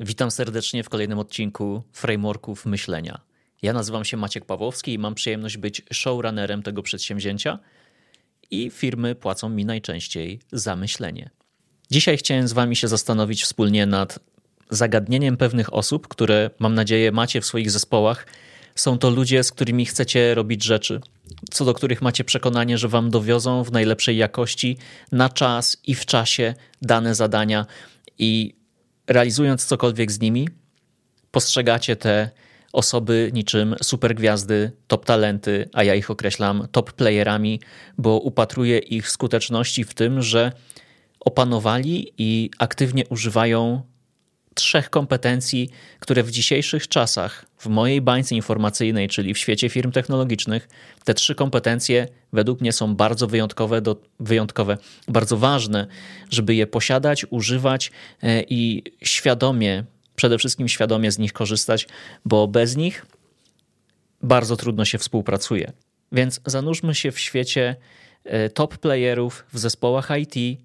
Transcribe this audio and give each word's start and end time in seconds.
Witam 0.00 0.30
serdecznie 0.30 0.84
w 0.84 0.88
kolejnym 0.88 1.18
odcinku 1.18 1.82
Frameworków 1.92 2.66
Myślenia. 2.66 3.20
Ja 3.62 3.72
nazywam 3.72 4.04
się 4.04 4.16
Maciek 4.16 4.44
Pawłowski 4.44 4.92
i 4.92 4.98
mam 4.98 5.14
przyjemność 5.14 5.56
być 5.56 5.82
showrunnerem 5.92 6.62
tego 6.62 6.82
przedsięwzięcia 6.82 7.58
i 8.50 8.70
firmy 8.70 9.14
płacą 9.14 9.48
mi 9.48 9.64
najczęściej 9.64 10.40
za 10.52 10.76
myślenie. 10.76 11.30
Dzisiaj 11.90 12.16
chciałem 12.16 12.48
z 12.48 12.52
Wami 12.52 12.76
się 12.76 12.88
zastanowić 12.88 13.42
wspólnie 13.44 13.86
nad 13.86 14.18
zagadnieniem 14.70 15.36
pewnych 15.36 15.74
osób, 15.74 16.08
które 16.08 16.50
mam 16.58 16.74
nadzieję 16.74 17.12
macie 17.12 17.40
w 17.40 17.46
swoich 17.46 17.70
zespołach. 17.70 18.26
Są 18.74 18.98
to 18.98 19.10
ludzie, 19.10 19.44
z 19.44 19.52
którymi 19.52 19.86
chcecie 19.86 20.34
robić 20.34 20.64
rzeczy, 20.64 21.00
co 21.50 21.64
do 21.64 21.74
których 21.74 22.02
macie 22.02 22.24
przekonanie, 22.24 22.78
że 22.78 22.88
Wam 22.88 23.10
dowiozą 23.10 23.64
w 23.64 23.72
najlepszej 23.72 24.16
jakości, 24.16 24.78
na 25.12 25.28
czas 25.28 25.76
i 25.86 25.94
w 25.94 26.06
czasie 26.06 26.54
dane 26.82 27.14
zadania 27.14 27.66
i 28.18 28.56
realizując 29.06 29.64
cokolwiek 29.64 30.12
z 30.12 30.20
nimi, 30.20 30.48
postrzegacie 31.30 31.96
te 31.96 32.30
osoby 32.72 33.30
niczym 33.32 33.74
supergwiazdy, 33.82 34.72
top 34.86 35.04
talenty, 35.04 35.68
a 35.72 35.84
ja 35.84 35.94
ich 35.94 36.10
określam 36.10 36.68
top 36.72 36.92
playerami, 36.92 37.60
bo 37.98 38.18
upatruję 38.18 38.78
ich 38.78 39.10
skuteczności 39.10 39.84
w 39.84 39.94
tym, 39.94 40.22
że 40.22 40.52
opanowali 41.20 42.12
i 42.18 42.50
aktywnie 42.58 43.06
używają 43.08 43.82
trzech 44.56 44.90
kompetencji, 44.90 45.70
które 46.00 46.22
w 46.22 46.30
dzisiejszych 46.30 46.88
czasach, 46.88 47.46
w 47.58 47.66
mojej 47.66 48.00
bańce 48.00 48.34
informacyjnej, 48.34 49.08
czyli 49.08 49.34
w 49.34 49.38
świecie 49.38 49.68
firm 49.68 49.92
technologicznych, 49.92 50.68
te 51.04 51.14
trzy 51.14 51.34
kompetencje 51.34 52.08
według 52.32 52.60
mnie 52.60 52.72
są 52.72 52.94
bardzo 52.94 53.26
wyjątkowe, 53.26 53.80
do, 53.80 53.96
wyjątkowe 54.20 54.78
bardzo 55.08 55.36
ważne, 55.36 55.86
żeby 56.30 56.54
je 56.54 56.66
posiadać, 56.66 57.26
używać 57.30 57.90
e, 58.22 58.42
i 58.42 58.82
świadomie, 59.02 59.84
przede 60.16 60.38
wszystkim 60.38 60.68
świadomie 60.68 61.12
z 61.12 61.18
nich 61.18 61.32
korzystać, 61.32 61.88
bo 62.24 62.48
bez 62.48 62.76
nich 62.76 63.06
bardzo 64.22 64.56
trudno 64.56 64.84
się 64.84 64.98
współpracuje. 64.98 65.72
Więc 66.12 66.40
zanurzmy 66.46 66.94
się 66.94 67.12
w 67.12 67.18
świecie 67.20 67.76
e, 68.24 68.50
top 68.50 68.78
playerów 68.78 69.44
w 69.52 69.58
zespołach 69.58 70.10
IT, 70.20 70.60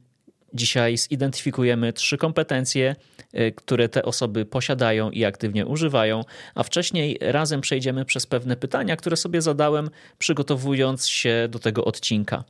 Dzisiaj 0.53 0.97
zidentyfikujemy 0.97 1.93
trzy 1.93 2.17
kompetencje, 2.17 2.95
y, 3.35 3.53
które 3.55 3.89
te 3.89 4.03
osoby 4.03 4.45
posiadają 4.45 5.11
i 5.11 5.25
aktywnie 5.25 5.65
używają, 5.65 6.23
a 6.55 6.63
wcześniej 6.63 7.17
razem 7.21 7.61
przejdziemy 7.61 8.05
przez 8.05 8.25
pewne 8.25 8.55
pytania, 8.55 8.95
które 8.95 9.17
sobie 9.17 9.41
zadałem, 9.41 9.89
przygotowując 10.17 11.07
się 11.07 11.47
do 11.49 11.59
tego 11.59 11.85
odcinka. 11.85 12.43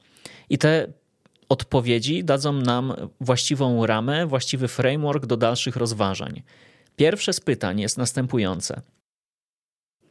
I 0.50 0.58
te 0.58 0.88
odpowiedzi 1.50 2.24
dadzą 2.24 2.54
nam 2.54 2.94
właściwą 3.22 3.86
ramę, 3.86 4.26
właściwy 4.26 4.68
framework 4.68 5.26
do 5.26 5.38
dalszych 5.38 5.76
rozważań. 5.76 6.42
Pierwsze 6.96 7.34
z 7.34 7.40
pytań 7.40 7.80
jest 7.80 7.98
następujące: 7.98 8.82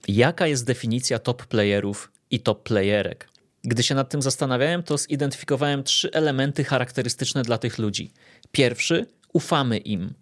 Jaka 0.08 0.46
jest 0.46 0.66
definicja 0.66 1.18
top 1.18 1.46
playerów 1.46 2.12
i 2.30 2.40
top 2.40 2.62
playerek? 2.62 3.28
Gdy 3.64 3.82
się 3.82 3.94
nad 3.94 4.08
tym 4.08 4.22
zastanawiałem, 4.22 4.82
to 4.82 4.98
zidentyfikowałem 4.98 5.82
trzy 5.82 6.10
elementy 6.12 6.64
charakterystyczne 6.64 7.42
dla 7.42 7.58
tych 7.58 7.78
ludzi. 7.78 8.10
Pierwszy, 8.52 9.06
ufamy 9.32 9.78
im. 9.78 10.14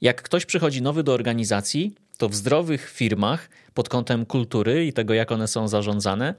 Jak 0.00 0.22
ktoś 0.22 0.46
przychodzi 0.46 0.82
nowy 0.82 1.02
do 1.02 1.12
organizacji, 1.12 1.94
to 2.18 2.28
w 2.28 2.34
zdrowych 2.34 2.90
firmach 2.90 3.50
pod 3.74 3.88
kątem 3.88 4.26
kultury 4.26 4.86
i 4.86 4.92
tego, 4.92 5.14
jak 5.14 5.32
one 5.32 5.48
są 5.48 5.68
zarządzane, 5.68 6.34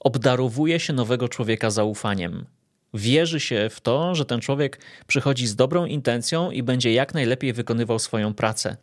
obdarowuje 0.00 0.80
się 0.80 0.92
nowego 0.92 1.28
człowieka 1.28 1.70
zaufaniem. 1.70 2.46
Wierzy 2.94 3.40
się 3.40 3.68
w 3.70 3.80
to, 3.80 4.14
że 4.14 4.24
ten 4.24 4.40
człowiek 4.40 4.80
przychodzi 5.06 5.46
z 5.46 5.56
dobrą 5.56 5.86
intencją 5.86 6.50
i 6.50 6.62
będzie 6.62 6.92
jak 6.92 7.14
najlepiej 7.14 7.52
wykonywał 7.52 7.98
swoją 7.98 8.34
pracę. 8.34 8.76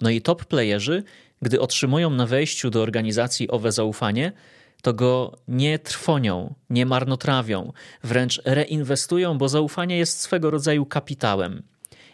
No 0.00 0.10
i 0.10 0.22
top 0.22 0.44
playerzy, 0.44 1.02
gdy 1.42 1.60
otrzymują 1.60 2.10
na 2.10 2.26
wejściu 2.26 2.70
do 2.70 2.82
organizacji 2.82 3.50
owe 3.50 3.72
zaufanie, 3.72 4.32
to 4.82 4.92
go 4.92 5.38
nie 5.48 5.78
trwonią, 5.78 6.54
nie 6.70 6.86
marnotrawią, 6.86 7.72
wręcz 8.04 8.42
reinwestują, 8.44 9.38
bo 9.38 9.48
zaufanie 9.48 9.98
jest 9.98 10.20
swego 10.20 10.50
rodzaju 10.50 10.86
kapitałem. 10.86 11.62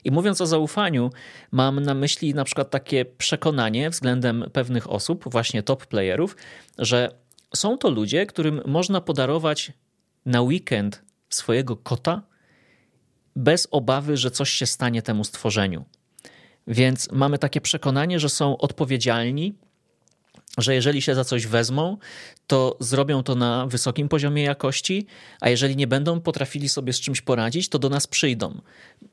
I 0.04 0.10
mówiąc 0.10 0.40
o 0.40 0.46
zaufaniu, 0.46 1.10
mam 1.52 1.80
na 1.80 1.94
myśli 1.94 2.34
na 2.34 2.44
przykład 2.44 2.70
takie 2.70 3.04
przekonanie 3.04 3.90
względem 3.90 4.44
pewnych 4.52 4.90
osób, 4.90 5.24
właśnie 5.26 5.62
top 5.62 5.86
playerów, 5.86 6.36
że 6.78 7.14
są 7.54 7.78
to 7.78 7.90
ludzie, 7.90 8.26
którym 8.26 8.62
można 8.66 9.00
podarować 9.00 9.72
na 10.26 10.42
weekend 10.42 11.02
swojego 11.28 11.76
kota 11.76 12.22
bez 13.36 13.68
obawy, 13.70 14.16
że 14.16 14.30
coś 14.30 14.50
się 14.50 14.66
stanie 14.66 15.02
temu 15.02 15.24
stworzeniu. 15.24 15.84
Więc 16.66 17.12
mamy 17.12 17.38
takie 17.38 17.60
przekonanie, 17.60 18.20
że 18.20 18.28
są 18.28 18.58
odpowiedzialni 18.58 19.54
że 20.58 20.74
jeżeli 20.74 21.02
się 21.02 21.14
za 21.14 21.24
coś 21.24 21.46
wezmą, 21.46 21.96
to 22.46 22.76
zrobią 22.80 23.22
to 23.22 23.34
na 23.34 23.66
wysokim 23.66 24.08
poziomie 24.08 24.42
jakości, 24.42 25.06
a 25.40 25.48
jeżeli 25.48 25.76
nie 25.76 25.86
będą 25.86 26.20
potrafili 26.20 26.68
sobie 26.68 26.92
z 26.92 27.00
czymś 27.00 27.20
poradzić, 27.20 27.68
to 27.68 27.78
do 27.78 27.88
nas 27.88 28.06
przyjdą, 28.06 28.60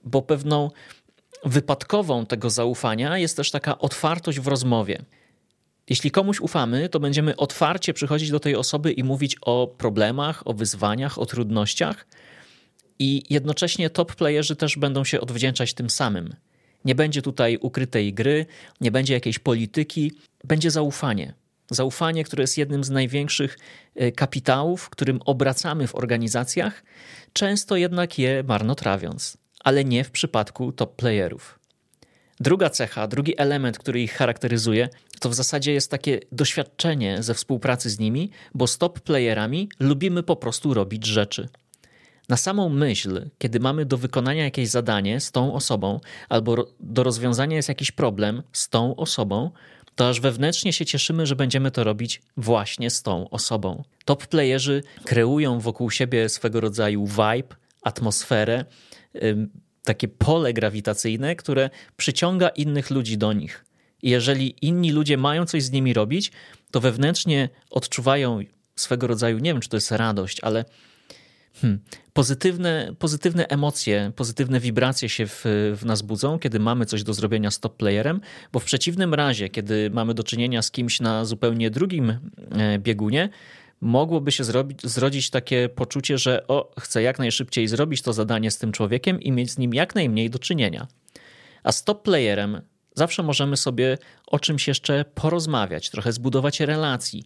bo 0.03 0.21
pewną 0.21 0.69
wypadkową 1.45 2.25
tego 2.25 2.49
zaufania 2.49 3.17
jest 3.17 3.37
też 3.37 3.51
taka 3.51 3.77
otwartość 3.77 4.39
w 4.39 4.47
rozmowie. 4.47 5.05
Jeśli 5.89 6.11
komuś 6.11 6.39
ufamy, 6.39 6.89
to 6.89 6.99
będziemy 6.99 7.35
otwarcie 7.35 7.93
przychodzić 7.93 8.31
do 8.31 8.39
tej 8.39 8.55
osoby 8.55 8.91
i 8.91 9.03
mówić 9.03 9.35
o 9.41 9.67
problemach, 9.77 10.47
o 10.47 10.53
wyzwaniach, 10.53 11.19
o 11.19 11.25
trudnościach, 11.25 12.05
i 12.99 13.23
jednocześnie 13.29 13.89
top 13.89 14.15
playerzy 14.15 14.55
też 14.55 14.77
będą 14.77 15.03
się 15.03 15.21
odwdzięczać 15.21 15.73
tym 15.73 15.89
samym. 15.89 16.35
Nie 16.85 16.95
będzie 16.95 17.21
tutaj 17.21 17.57
ukrytej 17.61 18.13
gry, 18.13 18.45
nie 18.81 18.91
będzie 18.91 19.13
jakiejś 19.13 19.39
polityki, 19.39 20.11
będzie 20.43 20.71
zaufanie. 20.71 21.33
Zaufanie, 21.69 22.23
które 22.23 22.43
jest 22.43 22.57
jednym 22.57 22.83
z 22.83 22.89
największych 22.89 23.57
e, 23.95 24.11
kapitałów, 24.11 24.89
którym 24.89 25.19
obracamy 25.25 25.87
w 25.87 25.95
organizacjach, 25.95 26.83
często 27.33 27.75
jednak 27.75 28.19
je 28.19 28.43
marnotrawiąc, 28.47 29.37
ale 29.63 29.85
nie 29.85 30.03
w 30.03 30.11
przypadku 30.11 30.71
top 30.71 30.95
playerów. 30.95 31.59
Druga 32.39 32.69
cecha, 32.69 33.07
drugi 33.07 33.33
element, 33.37 33.77
który 33.77 34.01
ich 34.01 34.13
charakteryzuje, 34.13 34.89
to 35.19 35.29
w 35.29 35.33
zasadzie 35.33 35.73
jest 35.73 35.91
takie 35.91 36.19
doświadczenie 36.31 37.23
ze 37.23 37.33
współpracy 37.33 37.89
z 37.89 37.99
nimi, 37.99 38.31
bo 38.53 38.67
z 38.67 38.77
top 38.77 38.99
playerami 38.99 39.69
lubimy 39.79 40.23
po 40.23 40.35
prostu 40.35 40.73
robić 40.73 41.05
rzeczy. 41.05 41.49
Na 42.31 42.37
samą 42.37 42.69
myśl, 42.69 43.29
kiedy 43.37 43.59
mamy 43.59 43.85
do 43.85 43.97
wykonania 43.97 44.43
jakieś 44.43 44.69
zadanie 44.69 45.19
z 45.19 45.31
tą 45.31 45.53
osobą, 45.53 45.99
albo 46.29 46.67
do 46.79 47.03
rozwiązania 47.03 47.55
jest 47.55 47.69
jakiś 47.69 47.91
problem 47.91 48.43
z 48.51 48.69
tą 48.69 48.95
osobą, 48.95 49.51
to 49.95 50.09
aż 50.09 50.19
wewnętrznie 50.19 50.73
się 50.73 50.85
cieszymy, 50.85 51.25
że 51.25 51.35
będziemy 51.35 51.71
to 51.71 51.83
robić 51.83 52.21
właśnie 52.37 52.89
z 52.89 53.01
tą 53.01 53.29
osobą. 53.29 53.83
Top 54.05 54.27
playerzy 54.27 54.83
kreują 55.03 55.59
wokół 55.59 55.89
siebie 55.89 56.29
swego 56.29 56.61
rodzaju 56.61 57.05
vibe, 57.05 57.55
atmosferę, 57.81 58.65
takie 59.83 60.07
pole 60.07 60.53
grawitacyjne, 60.53 61.35
które 61.35 61.69
przyciąga 61.97 62.49
innych 62.49 62.89
ludzi 62.89 63.17
do 63.17 63.33
nich. 63.33 63.65
I 64.01 64.09
jeżeli 64.09 64.55
inni 64.61 64.91
ludzie 64.91 65.17
mają 65.17 65.45
coś 65.45 65.63
z 65.63 65.71
nimi 65.71 65.93
robić, 65.93 66.31
to 66.71 66.79
wewnętrznie 66.79 67.49
odczuwają 67.69 68.39
swego 68.75 69.07
rodzaju, 69.07 69.39
nie 69.39 69.53
wiem 69.53 69.61
czy 69.61 69.69
to 69.69 69.77
jest 69.77 69.91
radość, 69.91 70.39
ale 70.41 70.65
Hmm. 71.53 71.79
Pozytywne, 72.13 72.93
pozytywne 72.99 73.47
emocje, 73.47 74.11
pozytywne 74.15 74.59
wibracje 74.59 75.09
się 75.09 75.27
w, 75.27 75.45
w 75.75 75.85
nas 75.85 76.01
budzą, 76.01 76.39
kiedy 76.39 76.59
mamy 76.59 76.85
coś 76.85 77.03
do 77.03 77.13
zrobienia 77.13 77.51
z 77.51 77.59
top 77.59 77.77
playerem, 77.77 78.21
bo 78.51 78.59
w 78.59 78.65
przeciwnym 78.65 79.13
razie, 79.13 79.49
kiedy 79.49 79.89
mamy 79.89 80.13
do 80.13 80.23
czynienia 80.23 80.61
z 80.61 80.71
kimś 80.71 80.99
na 80.99 81.25
zupełnie 81.25 81.69
drugim 81.69 82.09
e, 82.09 82.79
biegunie, 82.79 83.29
mogłoby 83.81 84.31
się 84.31 84.43
zrobić, 84.43 84.81
zrodzić 84.83 85.29
takie 85.29 85.69
poczucie, 85.69 86.17
że 86.17 86.47
o, 86.47 86.71
chcę 86.79 87.01
jak 87.01 87.19
najszybciej 87.19 87.67
zrobić 87.67 88.01
to 88.01 88.13
zadanie 88.13 88.51
z 88.51 88.57
tym 88.57 88.71
człowiekiem 88.71 89.21
i 89.21 89.31
mieć 89.31 89.51
z 89.51 89.57
nim 89.57 89.73
jak 89.73 89.95
najmniej 89.95 90.29
do 90.29 90.39
czynienia. 90.39 90.87
A 91.63 91.71
z 91.71 91.83
top 91.83 92.03
playerem 92.03 92.61
zawsze 92.95 93.23
możemy 93.23 93.57
sobie 93.57 93.97
o 94.27 94.39
czymś 94.39 94.67
jeszcze 94.67 95.05
porozmawiać, 95.05 95.89
trochę 95.89 96.11
zbudować 96.11 96.59
relacji, 96.59 97.25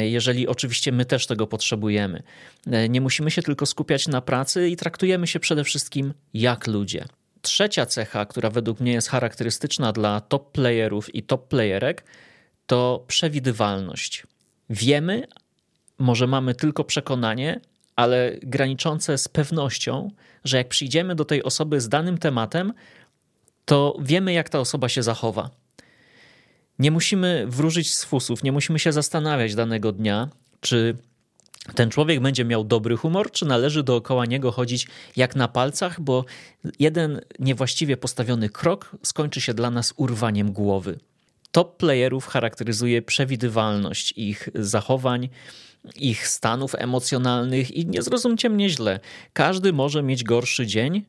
jeżeli 0.00 0.48
oczywiście 0.48 0.92
my 0.92 1.04
też 1.04 1.26
tego 1.26 1.46
potrzebujemy. 1.46 2.22
E, 2.66 2.88
nie 2.88 3.00
musimy 3.00 3.30
się 3.30 3.42
tylko 3.42 3.66
skupiać 3.66 4.08
na 4.08 4.20
pracy 4.20 4.68
i 4.68 4.76
traktujemy 4.76 5.26
się 5.26 5.40
przede 5.40 5.64
wszystkim 5.64 6.14
jak 6.34 6.66
ludzie. 6.66 7.04
Trzecia 7.42 7.86
cecha, 7.86 8.26
która 8.26 8.50
według 8.50 8.80
mnie 8.80 8.92
jest 8.92 9.08
charakterystyczna 9.08 9.92
dla 9.92 10.20
top 10.20 10.52
playerów 10.52 11.14
i 11.14 11.22
top 11.22 11.48
playerek, 11.48 12.04
to 12.66 13.04
przewidywalność. 13.06 14.26
Wiemy, 14.70 15.26
może 15.98 16.26
mamy 16.26 16.54
tylko 16.54 16.84
przekonanie, 16.84 17.60
ale 17.96 18.32
graniczące 18.42 19.18
z 19.18 19.28
pewnością, 19.28 20.10
że 20.44 20.56
jak 20.56 20.68
przyjdziemy 20.68 21.14
do 21.14 21.24
tej 21.24 21.42
osoby 21.42 21.80
z 21.80 21.88
danym 21.88 22.18
tematem, 22.18 22.72
to 23.64 23.96
wiemy, 24.00 24.32
jak 24.32 24.48
ta 24.48 24.60
osoba 24.60 24.88
się 24.88 25.02
zachowa. 25.02 25.50
Nie 26.78 26.90
musimy 26.90 27.46
wróżyć 27.48 27.94
z 27.94 28.04
fusów, 28.04 28.42
nie 28.42 28.52
musimy 28.52 28.78
się 28.78 28.92
zastanawiać 28.92 29.54
danego 29.54 29.92
dnia, 29.92 30.28
czy 30.60 30.96
ten 31.74 31.90
człowiek 31.90 32.20
będzie 32.20 32.44
miał 32.44 32.64
dobry 32.64 32.96
humor, 32.96 33.30
czy 33.30 33.46
należy 33.46 33.82
dookoła 33.82 34.26
niego 34.26 34.52
chodzić 34.52 34.88
jak 35.16 35.36
na 35.36 35.48
palcach, 35.48 36.00
bo 36.00 36.24
jeden 36.78 37.20
niewłaściwie 37.38 37.96
postawiony 37.96 38.48
krok 38.48 38.96
skończy 39.02 39.40
się 39.40 39.54
dla 39.54 39.70
nas 39.70 39.94
urwaniem 39.96 40.52
głowy. 40.52 40.98
Top 41.52 41.76
playerów 41.76 42.26
charakteryzuje 42.26 43.02
przewidywalność 43.02 44.12
ich 44.16 44.48
zachowań, 44.54 45.28
ich 45.96 46.28
stanów 46.28 46.74
emocjonalnych 46.74 47.70
i 47.70 47.86
nie 47.86 48.02
zrozumcie 48.02 48.50
mnie 48.50 48.70
źle. 48.70 49.00
Każdy 49.32 49.72
może 49.72 50.02
mieć 50.02 50.24
gorszy 50.24 50.66
dzień, 50.66 51.04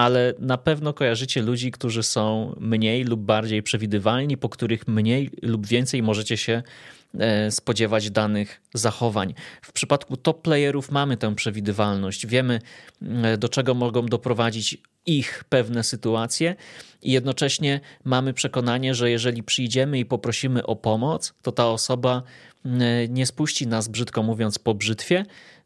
ale 0.00 0.34
na 0.38 0.58
pewno 0.58 0.92
kojarzycie 0.92 1.42
ludzi, 1.42 1.70
którzy 1.70 2.02
są 2.02 2.54
mniej 2.60 3.04
lub 3.04 3.20
bardziej 3.20 3.62
przewidywalni, 3.62 4.36
po 4.36 4.48
których 4.48 4.88
mniej 4.88 5.30
lub 5.42 5.66
więcej 5.66 6.02
możecie 6.02 6.36
się 6.36 6.62
e, 7.18 7.50
spodziewać 7.50 8.10
danych 8.10 8.60
zachowań. 8.74 9.34
W 9.62 9.72
przypadku 9.72 10.16
top 10.16 10.42
playerów 10.42 10.90
mamy 10.90 11.16
tę 11.16 11.34
przewidywalność, 11.34 12.26
wiemy 12.26 12.60
e, 13.02 13.38
do 13.38 13.48
czego 13.48 13.74
mogą 13.74 14.06
doprowadzić 14.06 14.78
ich 15.06 15.44
pewne 15.48 15.84
sytuacje 15.84 16.56
i 17.02 17.12
jednocześnie 17.12 17.80
mamy 18.04 18.34
przekonanie, 18.34 18.94
że 18.94 19.10
jeżeli 19.10 19.42
przyjdziemy 19.42 19.98
i 19.98 20.04
poprosimy 20.04 20.66
o 20.66 20.76
pomoc, 20.76 21.34
to 21.42 21.52
ta 21.52 21.68
osoba 21.68 22.22
e, 22.64 23.08
nie 23.08 23.26
spuści 23.26 23.66
nas, 23.66 23.88
brzydko 23.88 24.22
mówiąc, 24.22 24.58
po 24.58 24.74
brzytwie, 24.74 25.24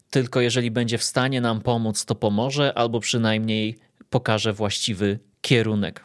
tylko 0.09 0.41
jeżeli 0.41 0.71
będzie 0.71 0.97
w 0.97 1.03
stanie 1.03 1.41
nam 1.41 1.61
pomóc, 1.61 2.05
to 2.05 2.15
pomoże, 2.15 2.73
albo 2.77 2.99
przynajmniej 2.99 3.85
pokaże 4.15 4.53
właściwy 4.53 5.19
kierunek. 5.41 6.03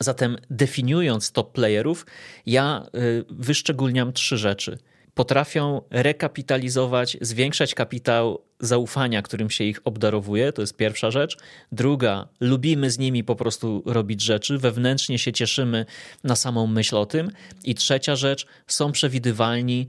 Zatem 0.00 0.36
definiując 0.50 1.32
top 1.32 1.52
playerów, 1.52 2.06
ja 2.46 2.86
y, 2.94 3.24
wyszczególniam 3.30 4.12
trzy 4.12 4.38
rzeczy. 4.38 4.78
Potrafią 5.14 5.82
rekapitalizować, 5.90 7.16
zwiększać 7.20 7.74
kapitał 7.74 8.42
zaufania, 8.60 9.22
którym 9.22 9.50
się 9.50 9.64
ich 9.64 9.80
obdarowuje, 9.84 10.52
to 10.52 10.62
jest 10.62 10.76
pierwsza 10.76 11.10
rzecz. 11.10 11.36
Druga, 11.72 12.28
lubimy 12.40 12.90
z 12.90 12.98
nimi 12.98 13.24
po 13.24 13.36
prostu 13.36 13.82
robić 13.86 14.22
rzeczy, 14.22 14.58
wewnętrznie 14.58 15.18
się 15.18 15.32
cieszymy 15.32 15.86
na 16.24 16.36
samą 16.36 16.66
myśl 16.66 16.96
o 16.96 17.06
tym. 17.06 17.30
I 17.64 17.74
trzecia 17.74 18.16
rzecz, 18.16 18.46
są 18.66 18.92
przewidywalni, 18.92 19.86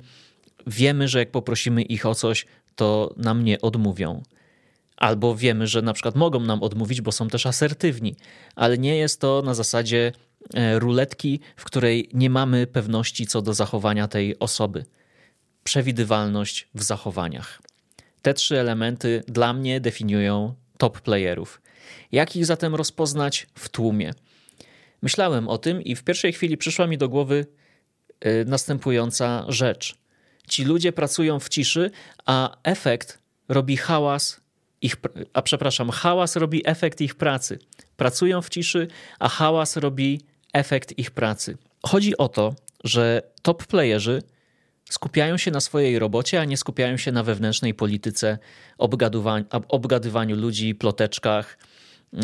wiemy, 0.68 1.08
że 1.08 1.20
jak 1.20 1.32
poprosimy 1.32 1.82
ich 1.82 2.06
o 2.06 2.16
coś, 2.16 2.46
to 2.76 3.14
nam 3.18 3.44
nie 3.44 3.62
odmówią 3.62 4.24
albo 5.00 5.36
wiemy, 5.36 5.68
że 5.68 5.82
na 5.82 5.94
przykład 5.94 6.16
mogą 6.16 6.40
nam 6.40 6.64
odmówić, 6.64 7.02
bo 7.02 7.12
są 7.12 7.28
też 7.28 7.46
asertywni, 7.46 8.16
ale 8.56 8.78
nie 8.78 8.98
jest 8.98 9.22
to 9.22 9.42
na 9.46 9.54
zasadzie 9.54 10.12
e, 10.54 10.80
ruletki, 10.80 11.40
w 11.56 11.64
której 11.64 12.10
nie 12.14 12.30
mamy 12.30 12.68
pewności 12.68 13.28
co 13.28 13.42
do 13.42 13.54
zachowania 13.54 14.08
tej 14.08 14.40
osoby. 14.40 14.86
Przewidywalność 15.64 16.68
w 16.76 16.84
zachowaniach. 16.84 17.62
Te 18.22 18.34
trzy 18.34 18.60
elementy 18.60 19.24
dla 19.28 19.54
mnie 19.54 19.82
definiują 19.82 20.54
top 20.78 21.02
playerów. 21.02 21.62
Jak 22.12 22.36
ich 22.36 22.46
zatem 22.46 22.76
rozpoznać 22.76 23.48
w 23.56 23.70
tłumie? 23.70 24.14
Myślałem 25.02 25.48
o 25.48 25.58
tym 25.58 25.82
i 25.82 25.96
w 25.96 26.04
pierwszej 26.04 26.34
chwili 26.34 26.58
przyszła 26.58 26.88
mi 26.88 26.98
do 26.98 27.10
głowy 27.10 27.46
e, 28.20 28.46
następująca 28.46 29.46
rzecz. 29.48 29.96
Ci 30.48 30.66
ludzie 30.66 30.92
pracują 30.92 31.40
w 31.40 31.50
ciszy, 31.50 31.92
a 32.26 32.58
efekt 32.64 33.20
robi 33.50 33.78
hałas 33.78 34.42
ich, 34.82 34.96
a 35.34 35.42
przepraszam, 35.42 35.90
hałas 35.90 36.36
robi 36.36 36.62
efekt 36.66 37.02
ich 37.02 37.16
pracy. 37.16 37.60
Pracują 37.98 38.42
w 38.42 38.50
ciszy, 38.50 38.88
a 39.20 39.30
hałas 39.30 39.78
robi 39.78 40.22
efekt 40.54 41.00
ich 41.00 41.12
pracy. 41.12 41.58
Chodzi 41.84 42.18
o 42.18 42.28
to, 42.28 42.56
że 42.84 43.22
top 43.42 43.68
playerzy 43.68 44.22
skupiają 44.90 45.38
się 45.38 45.52
na 45.52 45.60
swojej 45.60 46.00
robocie, 46.00 46.42
a 46.42 46.46
nie 46.46 46.58
skupiają 46.58 46.98
się 46.98 47.12
na 47.12 47.24
wewnętrznej 47.24 47.74
polityce, 47.74 48.38
obgadywaniu 49.68 50.36
ludzi, 50.36 50.76
ploteczkach. 50.76 51.58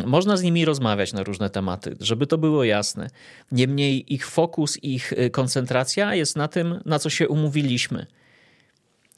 Można 0.06 0.38
z 0.38 0.44
nimi 0.44 0.66
rozmawiać 0.66 1.14
na 1.14 1.24
różne 1.24 1.50
tematy, 1.50 1.96
żeby 2.00 2.28
to 2.28 2.38
było 2.38 2.64
jasne. 2.64 3.10
Niemniej 3.52 4.14
ich 4.14 4.28
fokus, 4.28 4.84
ich 4.84 5.14
koncentracja 5.32 6.16
jest 6.16 6.36
na 6.36 6.48
tym, 6.48 6.82
na 6.86 7.00
co 7.00 7.10
się 7.10 7.28
umówiliśmy– 7.28 8.06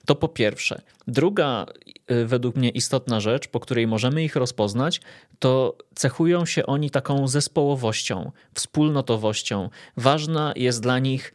to 0.08 0.16
po 0.16 0.28
pierwsze. 0.28 0.82
Druga, 1.08 1.66
y, 2.12 2.26
według 2.26 2.56
mnie 2.56 2.70
istotna 2.70 3.20
rzecz, 3.20 3.48
po 3.48 3.60
której 3.60 3.88
możemy 3.88 4.24
ich 4.24 4.36
rozpoznać, 4.36 5.02
to 5.40 5.78
cechują 5.96 6.46
się 6.46 6.66
oni 6.66 6.90
taką 6.90 7.28
zespołowością, 7.28 8.32
wspólnotowością. 8.54 9.70
Ważna 9.98 10.54
jest 10.56 10.82
dla 10.82 11.00
nich 11.00 11.34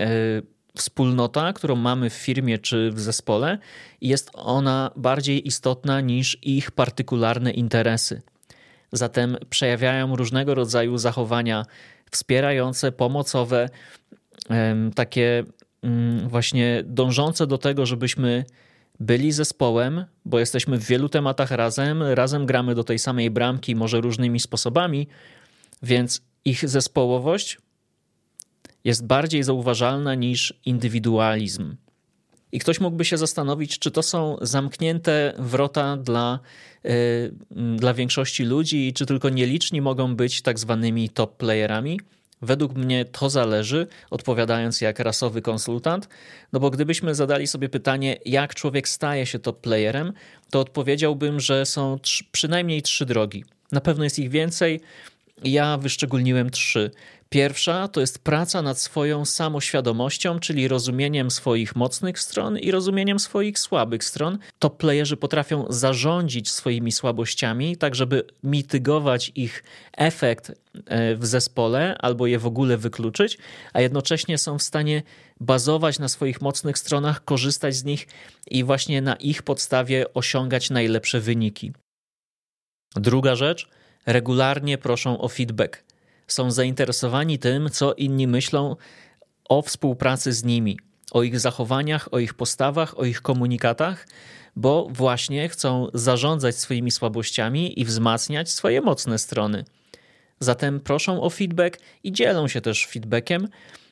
y, 0.00 0.42
wspólnota, 0.76 1.52
którą 1.52 1.76
mamy 1.76 2.10
w 2.10 2.14
firmie 2.14 2.58
czy 2.58 2.90
w 2.90 3.00
zespole, 3.00 3.58
jest 4.00 4.30
ona 4.32 4.90
bardziej 4.96 5.48
istotna 5.48 6.00
niż 6.00 6.38
ich 6.42 6.70
partykularne 6.70 7.50
interesy. 7.50 8.22
Zatem 8.92 9.36
przejawiają 9.50 10.16
różnego 10.16 10.54
rodzaju 10.54 10.98
zachowania 10.98 11.64
wspierające, 12.10 12.92
pomocowe, 12.92 13.68
takie 14.94 15.44
właśnie 16.28 16.82
dążące 16.86 17.46
do 17.46 17.58
tego, 17.58 17.86
żebyśmy 17.86 18.44
byli 19.00 19.32
zespołem, 19.32 20.04
bo 20.24 20.38
jesteśmy 20.38 20.78
w 20.78 20.86
wielu 20.86 21.08
tematach 21.08 21.50
razem, 21.50 22.02
razem 22.02 22.46
gramy 22.46 22.74
do 22.74 22.84
tej 22.84 22.98
samej 22.98 23.30
bramki, 23.30 23.76
może 23.76 24.00
różnymi 24.00 24.40
sposobami, 24.40 25.08
więc 25.82 26.22
ich 26.44 26.68
zespołowość 26.68 27.58
jest 28.84 29.06
bardziej 29.06 29.42
zauważalna 29.42 30.14
niż 30.14 30.54
indywidualizm. 30.64 31.76
I 32.52 32.58
ktoś 32.58 32.80
mógłby 32.80 33.04
się 33.04 33.18
zastanowić, 33.18 33.78
czy 33.78 33.90
to 33.90 34.02
są 34.02 34.36
zamknięte 34.42 35.34
wrota 35.38 35.96
dla, 35.96 36.40
yy, 36.84 36.92
dla 37.76 37.94
większości 37.94 38.44
ludzi, 38.44 38.92
czy 38.92 39.06
tylko 39.06 39.28
nieliczni 39.28 39.80
mogą 39.80 40.16
być 40.16 40.42
tak 40.42 40.58
zwanymi 40.58 41.08
top 41.08 41.36
playerami. 41.36 42.00
Według 42.42 42.74
mnie 42.74 43.04
to 43.04 43.30
zależy, 43.30 43.86
odpowiadając 44.10 44.80
jak 44.80 44.98
rasowy 44.98 45.42
konsultant, 45.42 46.08
no 46.52 46.60
bo 46.60 46.70
gdybyśmy 46.70 47.14
zadali 47.14 47.46
sobie 47.46 47.68
pytanie, 47.68 48.16
jak 48.24 48.54
człowiek 48.54 48.88
staje 48.88 49.26
się 49.26 49.38
top 49.38 49.60
playerem, 49.60 50.12
to 50.50 50.60
odpowiedziałbym, 50.60 51.40
że 51.40 51.66
są 51.66 51.98
trzy, 51.98 52.24
przynajmniej 52.32 52.82
trzy 52.82 53.06
drogi. 53.06 53.44
Na 53.72 53.80
pewno 53.80 54.04
jest 54.04 54.18
ich 54.18 54.30
więcej. 54.30 54.80
Ja 55.44 55.78
wyszczególniłem 55.78 56.50
trzy. 56.50 56.90
Pierwsza 57.36 57.88
to 57.88 58.00
jest 58.00 58.18
praca 58.18 58.62
nad 58.62 58.78
swoją 58.78 59.24
samoświadomością, 59.24 60.38
czyli 60.38 60.68
rozumieniem 60.68 61.30
swoich 61.30 61.76
mocnych 61.76 62.20
stron 62.20 62.58
i 62.58 62.70
rozumieniem 62.70 63.18
swoich 63.18 63.58
słabych 63.58 64.04
stron. 64.04 64.38
Top 64.58 64.76
playerzy 64.76 65.16
potrafią 65.16 65.66
zarządzić 65.68 66.50
swoimi 66.50 66.92
słabościami, 66.92 67.76
tak 67.76 67.94
żeby 67.94 68.24
mitygować 68.42 69.32
ich 69.34 69.64
efekt 69.96 70.52
e, 70.86 71.16
w 71.16 71.26
zespole 71.26 71.98
albo 71.98 72.26
je 72.26 72.38
w 72.38 72.46
ogóle 72.46 72.76
wykluczyć, 72.76 73.38
a 73.72 73.80
jednocześnie 73.80 74.38
są 74.38 74.58
w 74.58 74.62
stanie 74.62 75.02
bazować 75.40 75.98
na 75.98 76.08
swoich 76.08 76.40
mocnych 76.40 76.78
stronach, 76.78 77.24
korzystać 77.24 77.74
z 77.74 77.84
nich 77.84 78.06
i 78.50 78.64
właśnie 78.64 79.02
na 79.02 79.14
ich 79.14 79.42
podstawie 79.42 80.14
osiągać 80.14 80.70
najlepsze 80.70 81.20
wyniki. 81.20 81.72
Druga 82.94 83.34
rzecz, 83.34 83.68
regularnie 84.06 84.78
proszą 84.78 85.20
o 85.20 85.28
feedback 85.28 85.86
są 86.26 86.50
zainteresowani 86.50 87.38
tym, 87.38 87.70
co 87.70 87.94
inni 87.94 88.26
myślą 88.26 88.76
o 89.48 89.62
współpracy 89.62 90.32
z 90.32 90.44
nimi, 90.44 90.78
o 91.12 91.22
ich 91.22 91.40
zachowaniach, 91.40 92.08
o 92.12 92.18
ich 92.18 92.34
postawach, 92.34 92.98
o 92.98 93.04
ich 93.04 93.22
komunikatach, 93.22 94.06
bo 94.56 94.88
właśnie 94.90 95.48
chcą 95.48 95.88
zarządzać 95.94 96.56
swoimi 96.56 96.90
słabościami 96.90 97.80
i 97.80 97.84
wzmacniać 97.84 98.50
swoje 98.50 98.80
mocne 98.80 99.18
strony. 99.18 99.64
Zatem 100.40 100.80
proszą 100.80 101.22
o 101.22 101.30
feedback 101.30 101.78
i 102.04 102.12
dzielą 102.12 102.48
się 102.48 102.60
też 102.60 102.86
feedbackiem, 102.86 103.48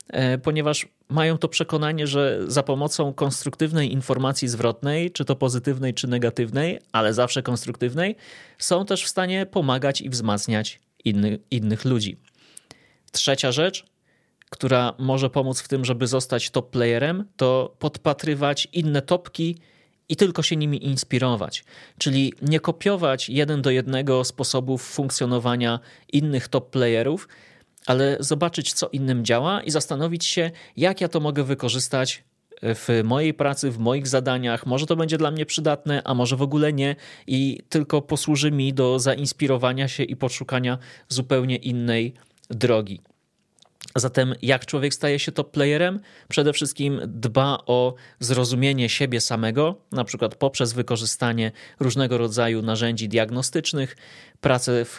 e, 0.09 0.39
ponieważ 0.39 0.89
mają 1.09 1.39
to 1.39 1.49
przekonanie, 1.49 2.07
że 2.07 2.41
za 2.47 2.63
pomocą 2.63 3.13
konstruktywnej 3.13 3.93
informacji 3.93 4.49
zwrotnej, 4.49 5.11
czy 5.11 5.25
to 5.25 5.37
pozytywnej, 5.37 5.95
czy 5.95 6.09
negatywnej, 6.09 6.79
ale 6.93 7.15
zawsze 7.15 7.43
konstruktywnej, 7.43 8.17
są 8.59 8.87
też 8.87 9.05
w 9.05 9.09
stanie 9.09 9.47
pomagać 9.47 10.01
i 10.01 10.11
wzmacniać 10.11 10.81
inny, 11.05 11.39
innych 11.51 11.85
ludzi. 11.85 12.17
Trzecia 13.13 13.53
rzecz, 13.53 13.85
która 14.51 14.95
może 14.99 15.31
pomóc 15.31 15.61
w 15.61 15.69
tym, 15.69 15.85
żeby 15.85 16.07
zostać 16.07 16.51
top 16.51 16.71
playerem, 16.71 17.25
to 17.37 17.77
podpatrywać 17.79 18.69
inne 18.73 19.03
topki 19.03 19.59
i 20.09 20.17
tylko 20.17 20.43
się 20.43 20.57
nimi 20.57 20.87
inspirować. 20.87 21.65
Czyli 21.99 22.33
nie 22.43 22.61
kopiować 22.61 23.29
jeden 23.29 23.63
do 23.63 23.71
jednego 23.71 24.25
sposobów 24.25 24.83
funkcjonowania 24.83 25.81
innych 26.13 26.49
top 26.49 26.71
playerów, 26.71 27.29
ale 27.87 28.17
zobaczyć, 28.21 28.73
co 28.73 28.89
innym 28.89 29.25
działa 29.25 29.63
i 29.63 29.71
zastanowić 29.71 30.25
się, 30.25 30.51
jak 30.77 31.01
ja 31.01 31.09
to 31.09 31.21
mogę 31.21 31.45
wykorzystać 31.45 32.25
w 32.65 33.01
mojej 33.05 33.35
pracy, 33.35 33.71
w 33.71 33.79
moich 33.79 34.09
zadaniach. 34.09 34.67
Może 34.67 34.87
to 34.87 34.97
będzie 34.97 35.19
dla 35.19 35.31
mnie 35.31 35.47
przydatne, 35.47 36.03
a 36.05 36.15
może 36.15 36.37
w 36.37 36.43
ogóle 36.43 36.73
nie, 36.73 36.97
i 37.27 37.61
tylko 37.69 38.03
posłuży 38.03 38.51
mi 38.51 38.73
do 38.73 38.99
zainspirowania 38.99 39.89
się 39.89 40.03
i 40.03 40.17
poszukania 40.17 40.79
zupełnie 41.09 41.57
innej 41.57 42.15
drogi. 42.51 43.01
Zatem, 43.97 44.35
jak 44.43 44.67
człowiek 44.67 44.95
staje 44.95 45.19
się 45.19 45.33
top 45.33 45.51
playerem? 45.51 46.01
Przede 46.29 46.53
wszystkim 46.53 47.01
dba 47.07 47.59
o 47.67 47.95
zrozumienie 48.21 48.89
siebie 48.89 49.21
samego, 49.21 49.77
na 49.93 50.05
przykład 50.05 50.35
poprzez 50.35 50.73
wykorzystanie 50.73 51.53
różnego 51.81 52.19
rodzaju 52.19 52.63
narzędzi 52.63 53.09
diagnostycznych, 53.09 53.97
pracę 54.41 54.85
w, 54.85 54.97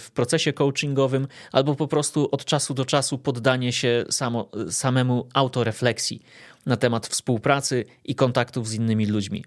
w 0.00 0.10
procesie 0.14 0.52
coachingowym, 0.52 1.28
albo 1.52 1.74
po 1.74 1.88
prostu 1.88 2.28
od 2.32 2.44
czasu 2.44 2.74
do 2.74 2.84
czasu 2.84 3.18
poddanie 3.18 3.72
się 3.72 4.04
samo, 4.10 4.48
samemu 4.70 5.28
autorefleksji 5.34 6.22
na 6.66 6.76
temat 6.76 7.06
współpracy 7.06 7.84
i 8.04 8.14
kontaktów 8.14 8.68
z 8.68 8.74
innymi 8.74 9.06
ludźmi. 9.06 9.44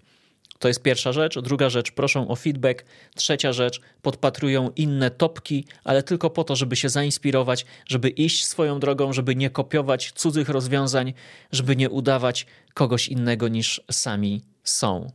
To 0.58 0.68
jest 0.68 0.82
pierwsza 0.82 1.12
rzecz. 1.12 1.38
Druga 1.38 1.70
rzecz, 1.70 1.92
proszą 1.92 2.28
o 2.28 2.36
feedback. 2.36 2.84
Trzecia 3.14 3.52
rzecz, 3.52 3.80
podpatrują 4.02 4.70
inne 4.76 5.10
topki, 5.10 5.64
ale 5.84 6.02
tylko 6.02 6.30
po 6.30 6.44
to, 6.44 6.56
żeby 6.56 6.76
się 6.76 6.88
zainspirować, 6.88 7.66
żeby 7.88 8.08
iść 8.08 8.46
swoją 8.46 8.80
drogą, 8.80 9.12
żeby 9.12 9.36
nie 9.36 9.50
kopiować 9.50 10.12
cudzych 10.12 10.48
rozwiązań, 10.48 11.14
żeby 11.52 11.76
nie 11.76 11.90
udawać 11.90 12.46
kogoś 12.74 13.08
innego 13.08 13.48
niż 13.48 13.80
sami 13.90 14.42
są. 14.64 15.12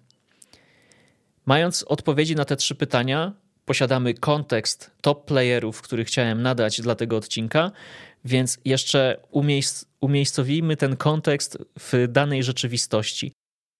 Mając 1.46 1.84
odpowiedzi 1.84 2.36
na 2.36 2.46
te 2.46 2.56
trzy 2.56 2.76
pytania, 2.76 3.34
posiadamy 3.66 4.14
kontekst 4.14 4.92
top 5.02 5.26
playerów, 5.26 5.82
który 5.82 6.06
chciałem 6.06 6.42
nadać 6.42 6.82
dla 6.82 6.96
tego 6.96 7.18
odcinka, 7.18 7.72
więc 8.26 8.58
jeszcze 8.66 9.20
umiejsc 9.32 9.86
umiejscowimy 10.02 10.78
ten 10.78 10.98
kontekst 10.98 11.58
w 11.80 12.08
danej 12.10 12.44
rzeczywistości. 12.44 13.34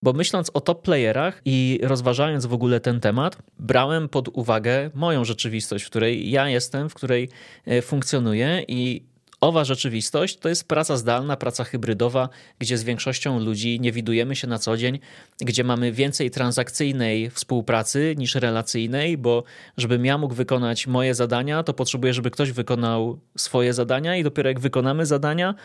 Bo 0.04 0.14
myśląc 0.14 0.52
o 0.54 0.62
top 0.62 0.82
playerach 0.82 1.42
i 1.46 1.80
rozważając 1.84 2.46
w 2.46 2.54
ogóle 2.54 2.80
ten 2.80 3.00
temat, 3.00 3.38
brałem 3.60 4.10
pod 4.10 4.28
uwagę 4.28 4.90
moją 4.94 5.26
rzeczywistość, 5.26 5.86
w 5.86 5.90
której 5.90 6.32
ja 6.32 6.50
jestem, 6.50 6.90
w 6.90 6.94
której 6.94 7.30
e, 7.66 7.82
funkcjonuję 7.82 8.64
i 8.68 9.04
owa 9.44 9.64
rzeczywistość 9.64 10.38
to 10.38 10.50
jest 10.50 10.68
praca 10.68 10.98
zdalna, 10.98 11.38
praca 11.38 11.64
hybrydowa, 11.64 12.30
gdzie 12.60 12.78
z 12.78 12.84
większością 12.84 13.40
ludzi 13.40 13.80
nie 13.80 13.92
widujemy 13.92 14.36
się 14.36 14.48
na 14.48 14.60
co 14.60 14.78
dzień, 14.78 15.00
gdzie 15.40 15.64
mamy 15.64 15.92
więcej 15.92 16.32
transakcyjnej 16.32 17.30
współpracy 17.30 18.16
niż 18.18 18.36
relacyjnej, 18.36 19.18
bo 19.18 19.44
żebym 19.78 20.06
ja 20.06 20.18
mógł 20.18 20.36
wykonać 20.36 20.88
moje 20.88 21.16
zadania, 21.16 21.64
to 21.64 21.74
potrzebuję, 21.74 22.14
żeby 22.14 22.32
ktoś 22.32 22.52
wykonał 22.52 23.20
swoje 23.38 23.74
zadania 23.74 24.18
i 24.18 24.24
dopiero 24.24 24.50
jak 24.50 24.60
wykonamy 24.60 25.06
zadania 25.06 25.56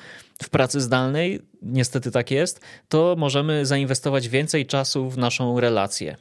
w 0.42 0.48
pracy 0.48 0.80
zdalnej, 0.80 1.40
niestety 1.62 2.10
tak 2.10 2.30
jest, 2.30 2.60
to 2.88 3.14
możemy 3.18 3.66
zainwestować 3.66 4.28
więcej 4.28 4.66
czasu 4.66 5.10
w 5.10 5.18
naszą 5.18 5.60
relację. 5.60 6.16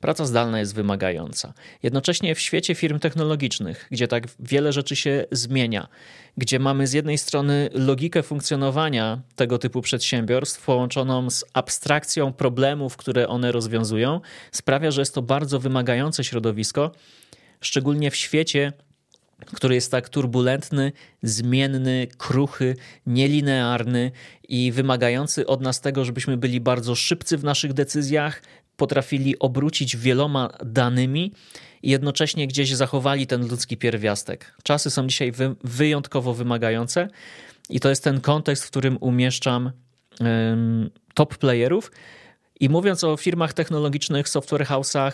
Praca 0.00 0.24
zdalna 0.24 0.58
jest 0.58 0.74
wymagająca. 0.74 1.52
Jednocześnie 1.82 2.34
w 2.34 2.40
świecie 2.40 2.74
firm 2.74 2.98
technologicznych, 2.98 3.86
gdzie 3.90 4.08
tak 4.08 4.24
wiele 4.40 4.72
rzeczy 4.72 4.96
się 4.96 5.24
zmienia, 5.32 5.88
gdzie 6.36 6.58
mamy 6.58 6.86
z 6.86 6.92
jednej 6.92 7.18
strony 7.18 7.70
logikę 7.72 8.22
funkcjonowania 8.22 9.20
tego 9.36 9.58
typu 9.58 9.82
przedsiębiorstw 9.82 10.64
połączoną 10.64 11.30
z 11.30 11.44
abstrakcją 11.52 12.32
problemów, 12.32 12.96
które 12.96 13.28
one 13.28 13.52
rozwiązują, 13.52 14.20
sprawia, 14.52 14.90
że 14.90 15.00
jest 15.00 15.14
to 15.14 15.22
bardzo 15.22 15.60
wymagające 15.60 16.24
środowisko, 16.24 16.92
szczególnie 17.60 18.10
w 18.10 18.16
świecie, 18.16 18.72
który 19.54 19.74
jest 19.74 19.90
tak 19.90 20.08
turbulentny, 20.08 20.92
zmienny, 21.22 22.08
kruchy, 22.18 22.76
nielinearny 23.06 24.10
i 24.48 24.72
wymagający 24.72 25.46
od 25.46 25.60
nas 25.60 25.80
tego, 25.80 26.04
żebyśmy 26.04 26.36
byli 26.36 26.60
bardzo 26.60 26.94
szybcy 26.94 27.38
w 27.38 27.44
naszych 27.44 27.72
decyzjach, 27.72 28.42
potrafili 28.80 29.38
obrócić 29.38 29.96
wieloma 29.96 30.50
danymi 30.64 31.32
i 31.82 31.90
jednocześnie 31.90 32.46
gdzieś 32.46 32.74
zachowali 32.74 33.26
ten 33.26 33.48
ludzki 33.48 33.76
pierwiastek. 33.76 34.54
Czasy 34.62 34.90
są 34.90 35.06
dzisiaj 35.06 35.32
wy 35.32 35.54
wyjątkowo 35.64 36.34
wymagające 36.34 37.08
i 37.70 37.80
to 37.80 37.88
jest 37.88 38.04
ten 38.04 38.20
kontekst, 38.20 38.64
w 38.64 38.70
którym 38.70 38.96
umieszczam 39.00 39.70
um, 40.20 40.90
top 41.14 41.38
playerów. 41.38 41.90
I 42.60 42.68
mówiąc 42.68 43.04
o 43.04 43.16
firmach 43.16 43.52
technologicznych, 43.52 44.28
software 44.28 44.66
house'ach, 44.66 45.12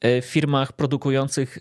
e, 0.00 0.22
firmach 0.22 0.72
produkujących 0.72 1.58
e, 1.58 1.60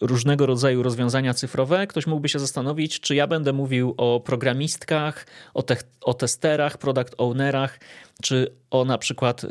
różnego 0.00 0.46
rodzaju 0.46 0.82
rozwiązania 0.82 1.34
cyfrowe, 1.34 1.86
ktoś 1.86 2.06
mógłby 2.06 2.28
się 2.28 2.38
zastanowić, 2.38 3.00
czy 3.00 3.14
ja 3.14 3.26
będę 3.26 3.52
mówił 3.52 3.94
o 3.96 4.20
programistkach, 4.20 5.26
o, 5.54 5.62
te 5.62 5.76
o 6.00 6.14
testerach, 6.14 6.78
product 6.78 7.14
ownerach, 7.18 7.80
czy 8.22 8.54
o 8.70 8.84
na 8.84 8.98
przykład 8.98 9.44
y, 9.44 9.48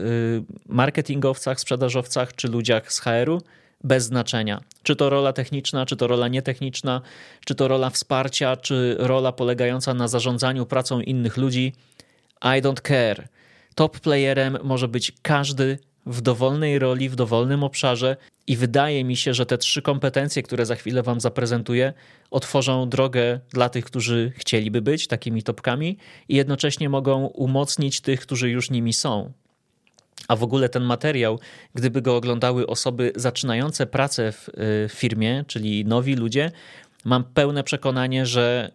marketingowcach, 0.66 1.60
sprzedażowcach, 1.60 2.36
czy 2.36 2.48
ludziach 2.48 2.94
z 2.94 3.00
HR-u, 3.00 3.42
bez 3.84 4.04
znaczenia. 4.04 4.62
Czy 4.84 4.96
to 4.96 5.10
rola 5.10 5.34
techniczna, 5.34 5.86
czy 5.86 5.96
to 5.96 6.08
rola 6.08 6.28
nietechniczna, 6.28 7.02
czy 7.46 7.56
to 7.56 7.68
rola 7.68 7.90
wsparcia, 7.90 8.56
czy 8.58 8.96
rola 9.00 9.32
polegająca 9.32 9.94
na 9.94 10.08
zarządzaniu 10.08 10.66
pracą 10.66 11.02
innych 11.02 11.38
ludzi. 11.38 11.74
I 12.44 12.62
don't 12.62 12.82
care. 12.88 13.28
Top 13.76 14.00
playerem 14.00 14.58
może 14.64 14.88
być 14.88 15.12
każdy 15.22 15.78
w 16.06 16.22
dowolnej 16.22 16.80
roli, 16.80 17.10
w 17.10 17.16
dowolnym 17.16 17.64
obszarze 17.64 18.18
i 18.48 18.58
wydaje 18.58 19.04
mi 19.04 19.18
się, 19.18 19.34
że 19.34 19.46
te 19.46 19.58
trzy 19.58 19.82
kompetencje, 19.82 20.44
które 20.44 20.66
za 20.66 20.76
chwilę 20.76 21.04
Wam 21.04 21.22
zaprezentuję, 21.22 21.94
otworzą 22.32 22.90
drogę 22.90 23.40
dla 23.50 23.70
tych, 23.70 23.86
którzy 23.86 24.34
chcieliby 24.36 24.82
być 24.82 25.08
takimi 25.08 25.44
topkami 25.44 25.98
i 26.30 26.36
jednocześnie 26.36 26.90
mogą 26.90 27.26
umocnić 27.26 28.02
tych, 28.02 28.22
którzy 28.22 28.50
już 28.50 28.70
nimi 28.70 28.94
są. 28.94 29.32
A 30.28 30.36
w 30.36 30.44
ogóle 30.44 30.70
ten 30.70 30.84
materiał, 30.84 31.40
gdyby 31.76 32.02
go 32.02 32.16
oglądały 32.16 32.68
osoby 32.68 33.12
zaczynające 33.16 33.86
pracę 33.86 34.32
w 34.32 34.50
y, 34.50 34.90
firmie, 34.90 35.46
czyli 35.48 35.86
nowi 35.86 36.16
ludzie, 36.16 36.52
mam 37.06 37.24
pełne 37.24 37.64
przekonanie, 37.64 38.26
że 38.26 38.72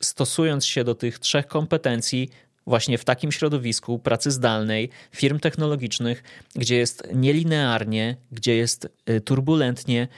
stosując 0.00 0.66
się 0.66 0.84
do 0.84 0.94
tych 0.94 1.18
trzech 1.18 1.46
kompetencji, 1.46 2.30
właśnie 2.70 2.98
w 2.98 3.04
takim 3.04 3.32
środowisku 3.32 3.98
pracy 3.98 4.30
zdalnej, 4.30 4.90
firm 5.12 5.38
technologicznych, 5.38 6.22
gdzie 6.54 6.76
jest 6.76 7.08
nielinearnie, 7.14 8.16
gdzie 8.32 8.56
jest 8.56 8.88
y, 9.10 9.20
turbulentnie, 9.20 10.08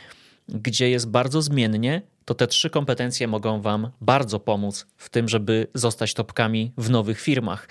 gdzie 0.48 0.90
jest 0.90 1.08
bardzo 1.08 1.42
zmiennie, 1.42 2.02
to 2.24 2.34
te 2.34 2.46
trzy 2.46 2.70
kompetencje 2.70 3.28
mogą 3.28 3.60
Wam 3.60 3.90
bardzo 4.00 4.40
pomóc 4.40 4.86
w 4.96 5.08
tym, 5.08 5.28
żeby 5.28 5.66
zostać 5.74 6.14
topkami 6.14 6.72
w 6.78 6.90
nowych 6.90 7.20
firmach. 7.20 7.68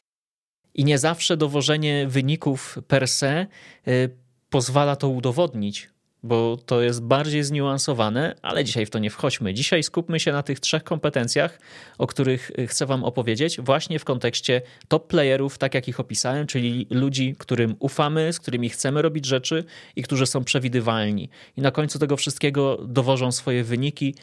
I 0.74 0.84
nie 0.86 0.98
zawsze 0.98 1.38
dowożenie 1.38 2.08
wyników 2.08 2.80
per 2.88 3.08
se 3.08 3.48
y, 3.88 4.10
pozwala 4.50 4.96
to 4.96 5.10
udowodnić, 5.10 5.90
bo 6.24 6.58
to 6.66 6.82
jest 6.82 7.04
bardziej 7.04 7.44
zniuansowane, 7.44 8.36
ale 8.42 8.64
dzisiaj 8.64 8.86
w 8.86 8.90
to 8.90 9.00
nie 9.00 9.10
wchodźmy. 9.10 9.54
Dzisiaj 9.54 9.84
skupmy 9.84 10.20
się 10.20 10.32
na 10.32 10.44
tych 10.44 10.60
trzech 10.60 10.84
kompetencjach, 10.84 11.60
o 11.98 12.08
których 12.08 12.52
chcę 12.68 12.86
Wam 12.86 13.04
opowiedzieć, 13.04 13.62
właśnie 13.62 14.00
w 14.00 14.06
kontekście 14.06 14.62
top 14.88 15.08
playerów, 15.08 15.58
tak 15.58 15.74
jak 15.74 15.88
ich 15.88 16.00
opisałem, 16.00 16.48
czyli 16.48 16.88
ludzi, 16.90 17.36
którym 17.38 17.76
ufamy, 17.80 18.34
z 18.34 18.40
którymi 18.40 18.70
chcemy 18.70 19.02
robić 19.02 19.26
rzeczy 19.26 19.64
i 19.96 20.04
którzy 20.04 20.26
są 20.26 20.44
przewidywalni. 20.44 21.30
I 21.58 21.62
na 21.62 21.72
końcu 21.72 22.00
tego 22.00 22.18
wszystkiego 22.18 22.78
dowożą 22.88 23.32
swoje 23.32 23.64
wyniki 23.64 24.16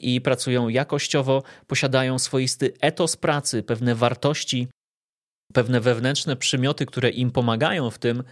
i 0.00 0.20
pracują 0.20 0.68
jakościowo, 0.68 1.42
posiadają 1.66 2.18
swoisty 2.18 2.72
etos 2.80 3.16
pracy, 3.16 3.62
pewne 3.62 3.94
wartości, 3.94 4.68
pewne 5.52 5.80
wewnętrzne 5.80 6.36
przymioty, 6.36 6.86
które 6.86 7.10
im 7.10 7.30
pomagają 7.30 7.90
w 7.90 7.98
tym, 7.98 8.22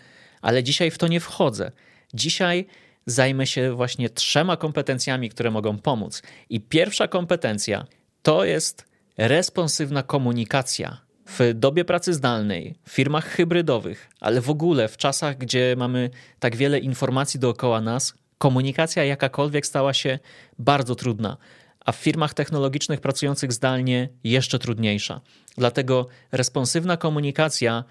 ale 0.42 0.62
dzisiaj 0.62 0.90
w 0.90 0.98
to 0.98 1.08
nie 1.08 1.20
wchodzę. 1.20 1.72
Dzisiaj 2.14 2.66
zajmę 3.06 3.46
się 3.46 3.72
właśnie 3.72 4.10
trzema 4.10 4.56
kompetencjami, 4.56 5.28
które 5.28 5.50
mogą 5.50 5.78
pomóc. 5.78 6.22
I 6.50 6.60
pierwsza 6.60 7.08
kompetencja 7.08 7.86
to 8.22 8.44
jest 8.44 8.84
responsywna 9.18 10.02
komunikacja. 10.02 11.06
W 11.28 11.54
dobie 11.54 11.84
pracy 11.84 12.14
zdalnej, 12.14 12.78
w 12.84 12.90
firmach 12.90 13.26
hybrydowych, 13.26 14.08
ale 14.20 14.40
w 14.40 14.50
ogóle 14.50 14.88
w 14.88 14.96
czasach, 14.96 15.38
gdzie 15.38 15.74
mamy 15.78 16.10
tak 16.38 16.56
wiele 16.56 16.78
informacji 16.78 17.40
dookoła 17.40 17.80
nas, 17.80 18.14
komunikacja 18.38 19.04
jakakolwiek 19.04 19.66
stała 19.66 19.94
się 19.94 20.18
bardzo 20.58 20.94
trudna, 20.94 21.36
a 21.80 21.92
w 21.92 21.96
firmach 21.96 22.34
technologicznych 22.34 23.00
pracujących 23.00 23.52
zdalnie 23.52 24.08
jeszcze 24.24 24.58
trudniejsza. 24.58 25.20
Dlatego 25.58 26.06
responsywna 26.32 26.96
komunikacja 26.96 27.84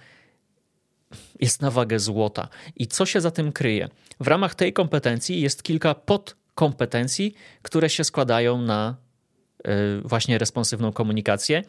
jest 1.39 1.61
na 1.61 1.71
wagę 1.71 1.99
złota. 1.99 2.47
I 2.75 2.87
co 2.87 3.05
się 3.05 3.21
za 3.21 3.31
tym 3.31 3.51
kryje? 3.51 3.89
W 4.19 4.27
ramach 4.27 4.55
tej 4.55 4.73
kompetencji 4.73 5.41
jest 5.41 5.63
kilka 5.63 5.95
podkompetencji, 5.95 7.33
które 7.61 7.89
się 7.89 8.03
składają 8.03 8.61
na 8.61 8.95
e, 9.63 9.71
właśnie 10.01 10.37
responsywną 10.37 10.91
komunikację. 10.91 11.63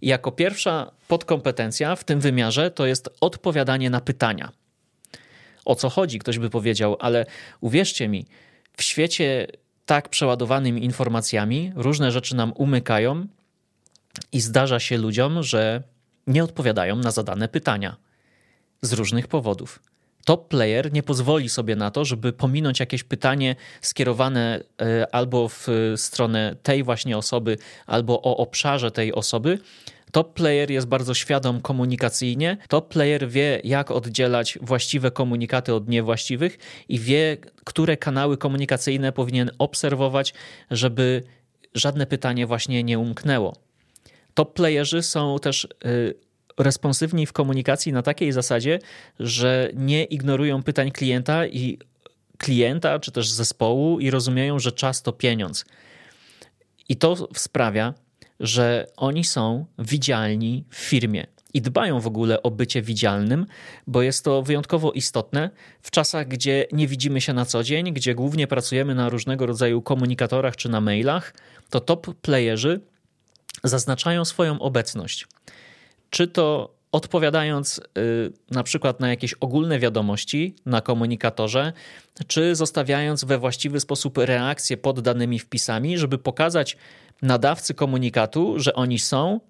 I 0.00 0.06
jako 0.06 0.32
pierwsza 0.32 0.92
podkompetencja 1.08 1.96
w 1.96 2.04
tym 2.04 2.20
wymiarze 2.20 2.70
to 2.70 2.86
jest 2.86 3.08
odpowiadanie 3.20 3.90
na 3.90 4.00
pytania. 4.00 4.52
O 5.64 5.74
co 5.74 5.88
chodzi, 5.90 6.18
ktoś 6.18 6.38
by 6.38 6.50
powiedział, 6.50 6.96
ale 7.00 7.26
uwierzcie 7.60 8.08
mi, 8.08 8.26
w 8.76 8.82
świecie 8.82 9.46
tak 9.86 10.08
przeładowanym 10.08 10.78
informacjami 10.78 11.72
różne 11.74 12.12
rzeczy 12.12 12.36
nam 12.36 12.52
umykają 12.52 13.26
i 14.32 14.40
zdarza 14.40 14.80
się 14.80 14.98
ludziom, 14.98 15.42
że 15.42 15.82
nie 16.26 16.44
odpowiadają 16.44 16.96
na 16.96 17.10
zadane 17.10 17.48
pytania 17.48 17.96
z 18.82 18.92
różnych 18.92 19.28
powodów. 19.28 19.80
top 20.24 20.48
player 20.48 20.92
nie 20.92 21.02
pozwoli 21.02 21.48
sobie 21.48 21.76
na 21.76 21.90
to, 21.90 22.04
żeby 22.04 22.32
pominąć 22.32 22.80
jakieś 22.80 23.04
pytanie 23.04 23.56
skierowane 23.80 24.62
e, 24.82 25.14
albo 25.14 25.48
w 25.48 25.66
stronę 25.96 26.56
tej 26.62 26.82
właśnie 26.82 27.18
osoby, 27.18 27.58
albo 27.86 28.22
o 28.22 28.36
obszarze 28.36 28.90
tej 28.90 29.14
osoby. 29.14 29.58
Top 30.12 30.34
player 30.34 30.70
jest 30.70 30.86
bardzo 30.86 31.14
świadom 31.14 31.60
komunikacyjnie. 31.60 32.56
Top 32.68 32.88
player 32.88 33.28
wie, 33.28 33.60
jak 33.64 33.90
oddzielać 33.90 34.58
właściwe 34.62 35.10
komunikaty 35.10 35.74
od 35.74 35.88
niewłaściwych 35.88 36.58
i 36.88 36.98
wie, 36.98 37.36
które 37.64 37.96
kanały 37.96 38.36
komunikacyjne 38.36 39.12
powinien 39.12 39.50
obserwować, 39.58 40.34
żeby 40.70 41.22
żadne 41.74 42.06
pytanie 42.06 42.46
właśnie 42.46 42.82
nie 42.84 42.98
umknęło. 42.98 43.56
Top 44.34 44.54
playerzy 44.54 45.02
są 45.02 45.38
też 45.38 45.68
y, 45.84 46.14
responsywni 46.58 47.26
w 47.26 47.32
komunikacji 47.32 47.92
na 47.92 48.02
takiej 48.02 48.32
zasadzie, 48.32 48.78
że 49.20 49.70
nie 49.74 50.04
ignorują 50.04 50.62
pytań 50.62 50.90
klienta 50.90 51.46
i 51.46 51.78
klienta 52.38 52.98
czy 52.98 53.12
też 53.12 53.30
zespołu 53.30 54.00
i 54.00 54.10
rozumieją, 54.10 54.58
że 54.58 54.72
czas 54.72 55.02
to 55.02 55.12
pieniądz. 55.12 55.64
I 56.88 56.96
to 56.96 57.28
sprawia, 57.34 57.94
że 58.40 58.86
oni 58.96 59.24
są 59.24 59.66
widzialni 59.78 60.64
w 60.70 60.76
firmie 60.76 61.26
i 61.54 61.62
dbają 61.62 62.00
w 62.00 62.06
ogóle 62.06 62.42
o 62.42 62.50
bycie 62.50 62.82
widzialnym, 62.82 63.46
bo 63.86 64.02
jest 64.02 64.24
to 64.24 64.42
wyjątkowo 64.42 64.92
istotne 64.92 65.50
w 65.82 65.90
czasach, 65.90 66.28
gdzie 66.28 66.66
nie 66.72 66.88
widzimy 66.88 67.20
się 67.20 67.32
na 67.32 67.44
co 67.44 67.62
dzień, 67.62 67.92
gdzie 67.92 68.14
głównie 68.14 68.46
pracujemy 68.46 68.94
na 68.94 69.08
różnego 69.08 69.46
rodzaju 69.46 69.82
komunikatorach 69.82 70.56
czy 70.56 70.68
na 70.68 70.80
mailach, 70.80 71.34
to 71.70 71.80
top 71.80 72.14
playerzy 72.14 72.80
zaznaczają 73.64 74.24
swoją 74.24 74.58
obecność. 74.58 75.26
Czy 76.12 76.28
to 76.28 76.74
odpowiadając 76.92 77.78
y, 77.78 78.32
na 78.50 78.62
przykład 78.62 79.00
na 79.00 79.08
jakieś 79.08 79.34
ogólne 79.34 79.78
wiadomości 79.78 80.54
na 80.66 80.80
komunikatorze, 80.80 81.72
czy 82.26 82.54
zostawiając 82.54 83.24
we 83.24 83.38
właściwy 83.38 83.80
sposób 83.80 84.18
reakcje 84.18 84.76
pod 84.76 85.00
danymi 85.00 85.38
wpisami, 85.38 85.98
żeby 85.98 86.18
pokazać 86.18 86.76
nadawcy 87.22 87.74
komunikatu, 87.74 88.54
że 88.56 88.74
oni 88.74 88.98
są, 88.98 89.40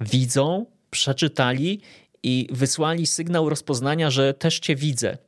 widzą, 0.00 0.66
przeczytali 0.90 1.80
i 2.22 2.48
wysłali 2.50 3.06
sygnał 3.06 3.48
rozpoznania, 3.48 4.10
że 4.10 4.34
też 4.34 4.58
cię 4.58 4.76
widzę 4.76 5.18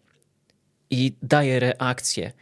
i 0.91 1.13
daje 1.23 1.61
reakcję, 1.61 2.33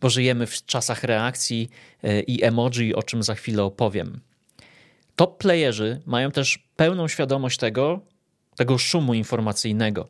bo 0.00 0.10
żyjemy 0.10 0.46
w 0.46 0.64
czasach 0.66 1.04
reakcji 1.04 1.70
y, 2.04 2.20
i 2.20 2.44
emoji, 2.44 2.94
o 2.94 3.02
czym 3.02 3.22
za 3.22 3.34
chwilę 3.34 3.62
opowiem. 3.62 4.20
Top 5.20 5.38
playerzy 5.38 6.00
mają 6.06 6.30
też 6.30 6.58
pełną 6.76 7.08
świadomość 7.08 7.58
tego, 7.58 8.00
tego 8.56 8.78
szumu 8.78 9.14
informacyjnego. 9.14 10.08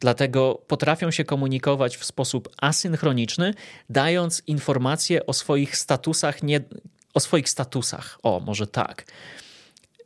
Dlatego 0.00 0.62
potrafią 0.66 1.10
się 1.10 1.24
komunikować 1.24 1.96
w 1.96 2.04
sposób 2.04 2.48
asynchroniczny, 2.56 3.54
dając 3.90 4.42
informacje 4.46 5.26
o 5.26 5.32
swoich 5.32 5.76
statusach, 5.76 6.42
nie, 6.42 6.60
o 7.14 7.20
swoich 7.20 7.48
statusach. 7.48 8.18
O, 8.22 8.40
może 8.40 8.66
tak. 8.66 9.04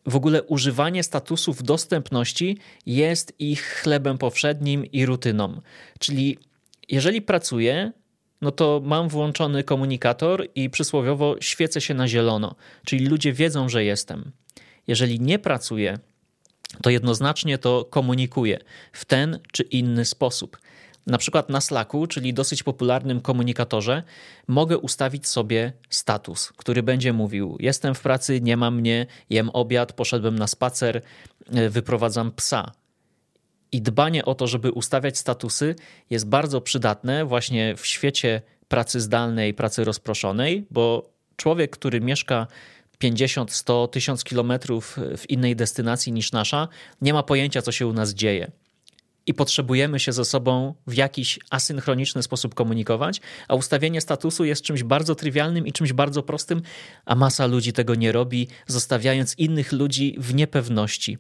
W 0.07 0.17
ogóle 0.17 0.43
używanie 0.43 1.03
statusów 1.03 1.63
dostępności 1.63 2.59
jest 2.87 3.35
ich 3.39 3.63
chlebem 3.63 4.19
powszednim 4.19 4.87
i 4.87 5.07
rutyną. 5.07 5.61
Czyli 5.99 6.39
jeżeli 6.89 7.23
pracuję, 7.23 7.93
no 8.41 8.51
to 8.51 8.81
mam 8.85 9.09
włączony 9.09 9.65
komunikator 9.65 10.49
i 10.55 10.71
przysłowiowo 10.71 11.37
świecę 11.41 11.81
się 11.81 11.95
na 11.95 12.09
zielono, 12.09 12.55
czyli 12.85 13.07
ludzie 13.07 13.33
wiedzą, 13.33 13.69
że 13.69 13.85
jestem. 13.85 14.33
Jeżeli 14.87 15.21
nie 15.21 15.39
pracuję, 15.39 15.99
to 16.83 16.91
jednoznacznie 16.91 17.59
to 17.59 17.85
komunikuje 17.85 18.59
w 18.93 19.05
ten 19.05 19.39
czy 19.53 19.63
inny 19.63 20.05
sposób. 20.05 20.59
Na 21.07 21.19
przykład 21.19 21.51
na 21.51 21.61
Slacku, 21.61 22.07
czyli 22.07 22.35
dosyć 22.35 22.63
popularnym 22.63 23.21
komunikatorze, 23.21 24.03
mogę 24.49 24.79
ustawić 24.79 25.29
sobie 25.29 25.73
status, 25.91 26.53
który 26.57 26.83
będzie 26.83 27.13
mówił: 27.13 27.57
Jestem 27.61 27.95
w 27.95 28.01
pracy, 28.01 28.41
nie 28.41 28.57
mam 28.57 28.77
mnie, 28.77 29.07
jem 29.31 29.51
obiad, 29.51 29.93
poszedłem 29.93 30.39
na 30.39 30.47
spacer, 30.47 31.03
e, 31.53 31.69
wyprowadzam 31.69 32.33
psa. 32.33 32.73
I 33.73 33.83
dbanie 33.83 34.25
o 34.25 34.35
to, 34.35 34.47
żeby 34.47 34.73
ustawiać 34.73 35.19
statusy, 35.19 35.75
jest 36.11 36.29
bardzo 36.29 36.61
przydatne 36.61 37.25
właśnie 37.25 37.77
w 37.77 37.87
świecie 37.87 38.43
pracy 38.69 39.01
zdalnej, 39.01 39.55
pracy 39.55 39.85
rozproszonej, 39.85 40.67
bo 40.71 41.11
człowiek, 41.37 41.71
który 41.71 42.01
mieszka 42.01 42.47
50, 42.99 43.53
100, 43.53 43.89
1000 43.89 44.25
kilometrów 44.25 44.97
w 45.17 45.31
innej 45.31 45.57
destynacji 45.57 46.13
niż 46.13 46.33
nasza, 46.33 46.69
nie 47.01 47.13
ma 47.13 47.23
pojęcia, 47.23 47.63
co 47.63 47.73
się 47.73 47.87
u 47.87 47.93
nas 47.93 48.15
dzieje. 48.15 48.51
I 49.27 49.35
potrzebujemy 49.35 50.01
się 50.01 50.13
ze 50.13 50.25
sobą 50.25 50.75
w 50.87 50.95
jakiś 50.95 51.39
asynchroniczny 51.51 52.23
sposób 52.23 52.55
komunikować, 52.55 53.21
a 53.49 53.55
ustawienie 53.55 54.01
statusu 54.01 54.45
jest 54.45 54.63
czymś 54.63 54.83
bardzo 54.83 55.15
trywialnym 55.15 55.67
i 55.67 55.73
czymś 55.73 55.93
bardzo 55.93 56.23
prostym, 56.23 56.63
a 57.05 57.15
masa 57.15 57.47
ludzi 57.47 57.73
tego 57.73 57.95
nie 57.95 58.13
robi, 58.13 58.49
zostawiając 58.67 59.39
innych 59.39 59.73
ludzi 59.73 60.17
w 60.19 60.35
niepewności 60.35 61.19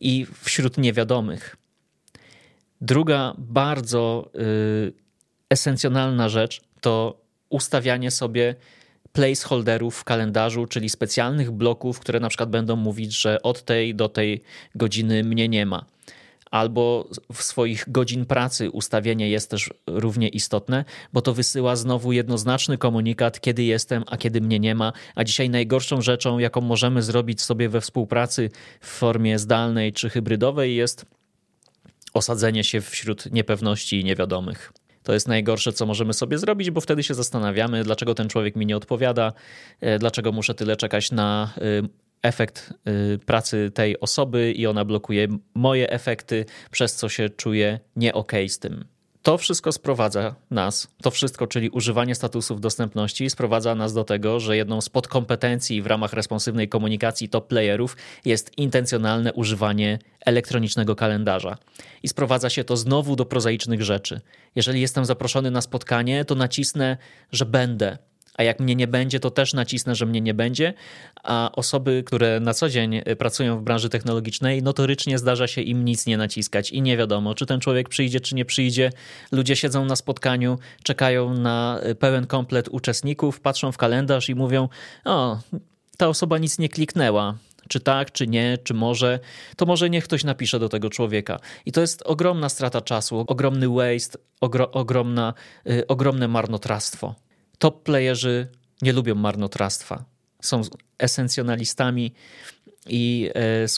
i 0.00 0.26
wśród 0.42 0.78
niewiadomych. 0.78 1.56
Druga 2.80 3.34
bardzo 3.38 4.30
y, 4.34 4.92
esencjonalna 5.50 6.28
rzecz 6.28 6.60
to 6.80 7.20
ustawianie 7.48 8.10
sobie 8.10 8.54
placeholderów 9.12 9.96
w 9.96 10.04
kalendarzu, 10.04 10.66
czyli 10.66 10.88
specjalnych 10.88 11.50
bloków, 11.50 12.00
które 12.00 12.20
na 12.20 12.28
przykład 12.28 12.50
będą 12.50 12.76
mówić, 12.76 13.20
że 13.20 13.42
od 13.42 13.64
tej 13.64 13.94
do 13.94 14.08
tej 14.08 14.42
godziny 14.74 15.24
mnie 15.24 15.48
nie 15.48 15.66
ma. 15.66 15.84
Albo 16.50 17.08
w 17.32 17.42
swoich 17.42 17.84
godzin 17.88 18.26
pracy 18.26 18.70
ustawienie 18.70 19.30
jest 19.30 19.50
też 19.50 19.70
równie 19.86 20.28
istotne, 20.28 20.84
bo 21.12 21.22
to 21.22 21.34
wysyła 21.34 21.76
znowu 21.76 22.12
jednoznaczny 22.12 22.78
komunikat, 22.78 23.40
kiedy 23.40 23.64
jestem, 23.64 24.04
a 24.06 24.16
kiedy 24.16 24.40
mnie 24.40 24.60
nie 24.60 24.74
ma. 24.74 24.92
A 25.14 25.24
dzisiaj 25.24 25.50
najgorszą 25.50 26.02
rzeczą, 26.02 26.38
jaką 26.38 26.60
możemy 26.60 27.02
zrobić 27.02 27.42
sobie 27.42 27.68
we 27.68 27.80
współpracy 27.80 28.50
w 28.80 28.86
formie 28.86 29.38
zdalnej 29.38 29.92
czy 29.92 30.10
hybrydowej, 30.10 30.76
jest 30.76 31.06
osadzenie 32.14 32.64
się 32.64 32.80
wśród 32.80 33.32
niepewności 33.32 34.00
i 34.00 34.04
niewiadomych. 34.04 34.72
To 35.08 35.12
jest 35.14 35.28
najgorsze, 35.28 35.72
co 35.72 35.86
możemy 35.86 36.12
sobie 36.14 36.38
zrobić, 36.38 36.70
bo 36.70 36.80
wtedy 36.80 37.02
się 37.02 37.14
zastanawiamy, 37.14 37.84
dlaczego 37.84 38.14
ten 38.14 38.28
człowiek 38.28 38.56
mi 38.56 38.66
nie 38.66 38.76
odpowiada, 38.76 39.32
e, 39.80 39.98
dlaczego 39.98 40.32
muszę 40.32 40.54
tyle 40.54 40.76
czekać 40.76 41.12
na 41.12 41.54
e, 41.56 41.60
efekt 42.22 42.74
e, 42.84 43.18
pracy 43.18 43.70
tej 43.74 44.00
osoby 44.00 44.52
i 44.52 44.66
ona 44.66 44.84
blokuje 44.84 45.28
moje 45.54 45.90
efekty, 45.90 46.44
przez 46.70 46.94
co 46.94 47.08
się 47.08 47.30
czuję 47.30 47.80
nie 47.96 48.14
okay 48.14 48.48
z 48.48 48.58
tym. 48.58 48.84
To 49.22 49.38
wszystko 49.38 49.72
sprowadza 49.72 50.34
nas, 50.50 50.88
to 51.02 51.10
wszystko, 51.10 51.46
czyli 51.46 51.70
używanie 51.70 52.14
statusów 52.14 52.60
dostępności, 52.60 53.30
sprowadza 53.30 53.74
nas 53.74 53.92
do 53.92 54.04
tego, 54.04 54.40
że 54.40 54.56
jedną 54.56 54.80
z 54.80 54.88
podkompetencji 54.88 55.82
w 55.82 55.86
ramach 55.86 56.12
responsywnej 56.12 56.68
komunikacji 56.68 57.28
top 57.28 57.46
playerów 57.48 57.96
jest 58.24 58.58
intencjonalne 58.58 59.32
używanie 59.32 59.98
elektronicznego 60.26 60.96
kalendarza. 60.96 61.58
I 62.02 62.08
sprowadza 62.08 62.50
się 62.50 62.64
to 62.64 62.76
znowu 62.76 63.16
do 63.16 63.24
prozaicznych 63.24 63.82
rzeczy. 63.82 64.20
Jeżeli 64.54 64.80
jestem 64.80 65.04
zaproszony 65.04 65.50
na 65.50 65.60
spotkanie, 65.60 66.24
to 66.24 66.34
nacisnę, 66.34 66.96
że 67.32 67.46
będę 67.46 67.98
a 68.38 68.42
jak 68.42 68.60
mnie 68.60 68.76
nie 68.76 68.86
będzie, 68.86 69.20
to 69.20 69.30
też 69.30 69.54
nacisnę, 69.54 69.94
że 69.94 70.06
mnie 70.06 70.20
nie 70.20 70.34
będzie. 70.34 70.74
A 71.22 71.50
osoby, 71.52 72.02
które 72.06 72.40
na 72.40 72.54
co 72.54 72.68
dzień 72.68 72.96
e, 72.96 73.16
pracują 73.16 73.58
w 73.58 73.62
branży 73.62 73.88
technologicznej, 73.88 74.62
notorycznie 74.62 75.18
zdarza 75.18 75.46
się 75.46 75.60
im 75.60 75.84
nic 75.84 76.06
nie 76.06 76.16
naciskać 76.16 76.70
i 76.70 76.82
nie 76.82 76.96
wiadomo, 76.96 77.34
czy 77.34 77.46
ten 77.46 77.60
człowiek 77.60 77.88
przyjdzie, 77.88 78.20
czy 78.20 78.34
nie 78.34 78.44
przyjdzie. 78.44 78.90
Ludzie 79.32 79.56
siedzą 79.56 79.84
na 79.84 79.96
spotkaniu, 79.96 80.58
czekają 80.82 81.34
na 81.34 81.80
e, 81.82 81.94
pełen 81.94 82.26
komplet 82.26 82.68
uczestników, 82.68 83.40
patrzą 83.40 83.72
w 83.72 83.76
kalendarz 83.76 84.28
i 84.28 84.34
mówią: 84.34 84.68
O, 85.04 85.38
ta 85.96 86.08
osoba 86.08 86.38
nic 86.38 86.58
nie 86.58 86.68
kliknęła 86.68 87.34
czy 87.68 87.80
tak, 87.80 88.12
czy 88.12 88.26
nie, 88.26 88.58
czy 88.64 88.74
może, 88.74 89.20
to 89.56 89.66
może 89.66 89.90
niech 89.90 90.04
ktoś 90.04 90.24
napisze 90.24 90.58
do 90.58 90.68
tego 90.68 90.90
człowieka. 90.90 91.40
I 91.66 91.72
to 91.72 91.80
jest 91.80 92.02
ogromna 92.02 92.48
strata 92.48 92.80
czasu, 92.80 93.24
ogromny 93.26 93.68
waste, 93.68 94.18
ogro, 94.40 94.70
ogromna, 94.70 95.34
y, 95.70 95.86
ogromne 95.86 96.28
marnotrawstwo 96.28 97.14
top 97.58 97.82
playerzy 97.82 98.48
nie 98.82 98.92
lubią 98.92 99.14
marnotrawstwa. 99.14 100.04
Są 100.42 100.62
esencjonalistami 100.98 102.12
i 102.86 103.30
e, 103.34 103.68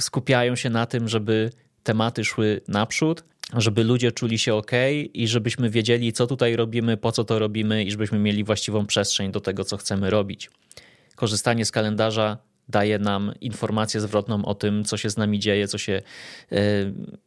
skupiają 0.00 0.56
się 0.56 0.70
na 0.70 0.86
tym, 0.86 1.08
żeby 1.08 1.50
tematy 1.82 2.24
szły 2.24 2.60
naprzód, 2.68 3.24
żeby 3.56 3.84
ludzie 3.84 4.12
czuli 4.12 4.38
się 4.38 4.54
ok 4.54 4.70
i 5.14 5.28
żebyśmy 5.28 5.70
wiedzieli, 5.70 6.12
co 6.12 6.26
tutaj 6.26 6.56
robimy, 6.56 6.96
po 6.96 7.12
co 7.12 7.24
to 7.24 7.38
robimy 7.38 7.84
i 7.84 7.90
żebyśmy 7.90 8.18
mieli 8.18 8.44
właściwą 8.44 8.86
przestrzeń 8.86 9.32
do 9.32 9.40
tego, 9.40 9.64
co 9.64 9.76
chcemy 9.76 10.10
robić. 10.10 10.50
Korzystanie 11.16 11.64
z 11.64 11.70
kalendarza 11.70 12.38
daje 12.68 12.98
nam 12.98 13.32
informację 13.40 14.00
zwrotną 14.00 14.44
o 14.44 14.54
tym, 14.54 14.84
co 14.84 14.96
się 14.96 15.10
z 15.10 15.16
nami 15.16 15.38
dzieje, 15.38 15.68
co 15.68 15.78
się 15.78 16.02
e, 16.52 16.56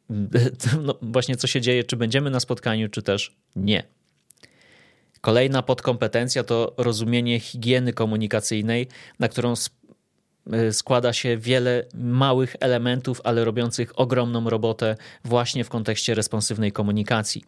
no 0.86 1.00
właśnie 1.02 1.36
co 1.36 1.48
się 1.48 1.62
dzieje, 1.62 1.84
czy 1.84 1.98
będziemy 1.98 2.30
na 2.30 2.40
spotkaniu, 2.40 2.90
czy 2.90 3.02
też 3.02 3.36
nie. 3.56 3.84
Kolejna 5.24 5.62
podkompetencja 5.62 6.44
to 6.44 6.74
rozumienie 6.78 7.40
higieny 7.40 7.94
komunikacyjnej, 7.94 8.88
na 9.20 9.28
którą 9.28 9.54
e, 10.52 10.74
składa 10.74 11.14
się 11.14 11.38
wiele 11.38 11.86
małych 11.94 12.56
elementów, 12.60 13.22
ale 13.24 13.46
robiących 13.46 14.00
ogromną 14.00 14.50
robotę 14.50 14.96
właśnie 15.26 15.64
w 15.64 15.70
kontekście 15.70 16.16
responsywnej 16.16 16.72
komunikacji. 16.72 17.44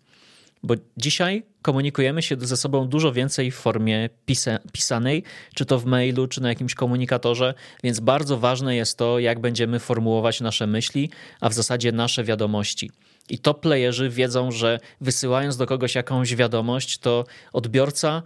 bo 0.63 0.75
dzisiaj 0.97 1.43
komunikujemy 1.61 2.21
się 2.21 2.35
ze 2.39 2.57
sobą 2.57 2.87
dużo 2.87 3.13
więcej 3.13 3.51
w 3.51 3.55
formie 3.55 4.09
pisa 4.25 4.59
pisanej, 4.71 5.23
czy 5.53 5.65
to 5.65 5.79
w 5.79 5.85
mailu, 5.85 6.27
czy 6.27 6.41
na 6.41 6.49
jakimś 6.49 6.75
komunikatorze, 6.75 7.53
więc 7.83 7.99
bardzo 7.99 8.37
ważne 8.37 8.75
jest 8.75 8.97
to, 8.97 9.19
jak 9.19 9.39
będziemy 9.39 9.79
formułować 9.79 10.41
nasze 10.41 10.67
myśli, 10.67 11.09
a 11.41 11.49
w 11.49 11.53
zasadzie 11.53 11.91
nasze 11.91 12.23
wiadomości. 12.23 12.91
I 13.29 13.39
top 13.39 13.61
playerzy 13.61 14.09
wiedzą, 14.09 14.51
że 14.51 14.79
wysyłając 15.01 15.57
do 15.57 15.65
kogoś 15.65 15.95
jakąś 15.95 16.35
wiadomość, 16.35 16.97
to 16.97 17.25
odbiorca 17.53 18.23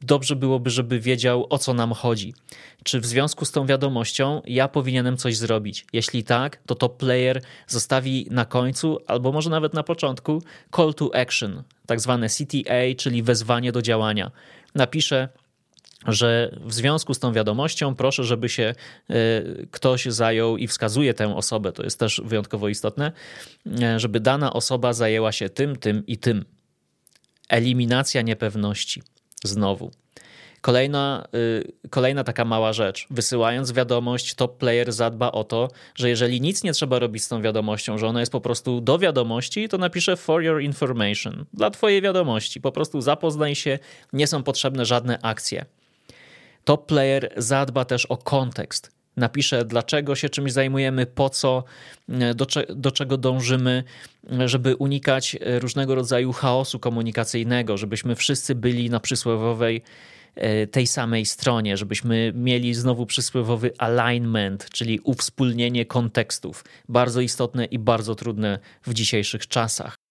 dobrze 0.00 0.36
byłoby, 0.36 0.70
żeby 0.70 1.00
wiedział, 1.00 1.46
o 1.50 1.58
co 1.58 1.74
nam 1.74 1.92
chodzi. 1.92 2.34
Czy 2.82 3.00
w 3.00 3.06
związku 3.06 3.44
z 3.44 3.52
tą 3.52 3.66
wiadomością 3.66 4.42
ja 4.46 4.68
powinienem 4.68 5.16
coś 5.16 5.36
zrobić? 5.36 5.86
Jeśli 5.92 6.24
tak, 6.24 6.62
to 6.66 6.74
top 6.74 6.96
player 6.96 7.42
zostawi 7.66 8.26
na 8.30 8.44
końcu, 8.44 8.98
albo 9.06 9.32
może 9.32 9.50
nawet 9.50 9.74
na 9.74 9.82
początku, 9.82 10.42
call 10.76 10.94
to 10.94 11.10
action, 11.14 11.62
tak 11.86 12.00
zwane 12.00 12.28
CTA, 12.28 12.94
czyli 12.96 13.22
wezwanie 13.22 13.72
do 13.72 13.82
działania. 13.82 14.30
Napiszę, 14.74 15.28
że 16.06 16.58
w 16.60 16.74
związku 16.74 17.14
z 17.14 17.18
tą 17.18 17.32
wiadomością 17.32 17.94
proszę, 17.94 18.24
żeby 18.24 18.48
się 18.48 18.74
e, 19.10 19.14
ktoś 19.70 20.04
zajął 20.04 20.56
i 20.56 20.66
wskazuje 20.66 21.14
tę 21.14 21.36
osobę, 21.36 21.72
to 21.72 21.82
jest 21.82 21.98
też 21.98 22.22
wyjątkowo 22.24 22.68
istotne, 22.68 23.12
e, 23.82 24.00
żeby 24.00 24.20
dana 24.20 24.52
osoba 24.52 24.92
zajęła 24.92 25.32
się 25.32 25.48
tym, 25.48 25.76
tym 25.76 26.06
i 26.06 26.18
tym. 26.18 26.44
Eliminacja 27.48 28.22
niepewności. 28.22 29.02
Znowu. 29.44 29.90
Kolejna, 30.64 31.28
y, 31.34 31.88
kolejna 31.90 32.24
taka 32.24 32.44
mała 32.44 32.72
rzecz. 32.72 33.06
Wysyłając 33.10 33.72
wiadomość, 33.72 34.34
top 34.34 34.58
player 34.58 34.92
zadba 34.92 35.32
o 35.32 35.44
to, 35.44 35.68
że 35.94 36.08
jeżeli 36.08 36.40
nic 36.40 36.62
nie 36.62 36.72
trzeba 36.72 36.98
robić 36.98 37.24
z 37.24 37.28
tą 37.28 37.42
wiadomością, 37.42 37.98
że 37.98 38.06
ona 38.06 38.20
jest 38.20 38.32
po 38.32 38.40
prostu 38.40 38.80
do 38.80 38.98
wiadomości, 38.98 39.68
to 39.68 39.78
napisze 39.78 40.16
for 40.16 40.42
your 40.42 40.62
information. 40.62 41.44
Dla 41.52 41.70
twojej 41.70 42.02
wiadomości. 42.02 42.60
Po 42.60 42.72
prostu 42.72 43.00
zapoznaj 43.00 43.54
się, 43.54 43.78
nie 44.12 44.26
są 44.26 44.42
potrzebne 44.42 44.84
żadne 44.84 45.18
akcje. 45.22 45.64
Top 46.64 46.86
player 46.86 47.32
zadba 47.36 47.84
też 47.84 48.06
o 48.06 48.16
kontekst 48.16 48.94
napiszę, 49.16 49.64
dlaczego 49.64 50.16
się 50.16 50.28
czymś 50.28 50.52
zajmujemy, 50.52 51.06
po 51.06 51.30
co, 51.30 51.64
do, 52.34 52.46
do, 52.68 52.90
czego 52.90 53.16
dążymy, 53.16 53.84
żeby 54.46 54.76
unikać 54.76 55.36
różnego 55.58 55.94
rodzaju 55.94 56.32
chaosu 56.32 56.78
komunikacyjnego, 56.78 57.76
żebyśmy 57.76 58.14
wszyscy 58.14 58.54
byli 58.54 58.90
na 58.90 59.00
przysłowiowej 59.00 59.82
e, 60.34 60.66
tej 60.66 60.86
samej 60.86 61.26
stronie, 61.26 61.76
żebyśmy 61.76 62.32
mieli 62.34 62.74
znowu 62.74 63.06
przysłowiowy 63.06 63.72
alignment, 63.78 64.70
czyli 64.70 65.00
uwspólnienie 65.00 65.86
kontekstów. 65.86 66.64
Bardzo 66.88 67.20
istotne 67.20 67.64
i 67.64 67.78
bardzo 67.78 68.14
trudne 68.14 68.58
w 68.82 68.94
dzisiejszych 68.94 69.48
czasach. 69.48 70.03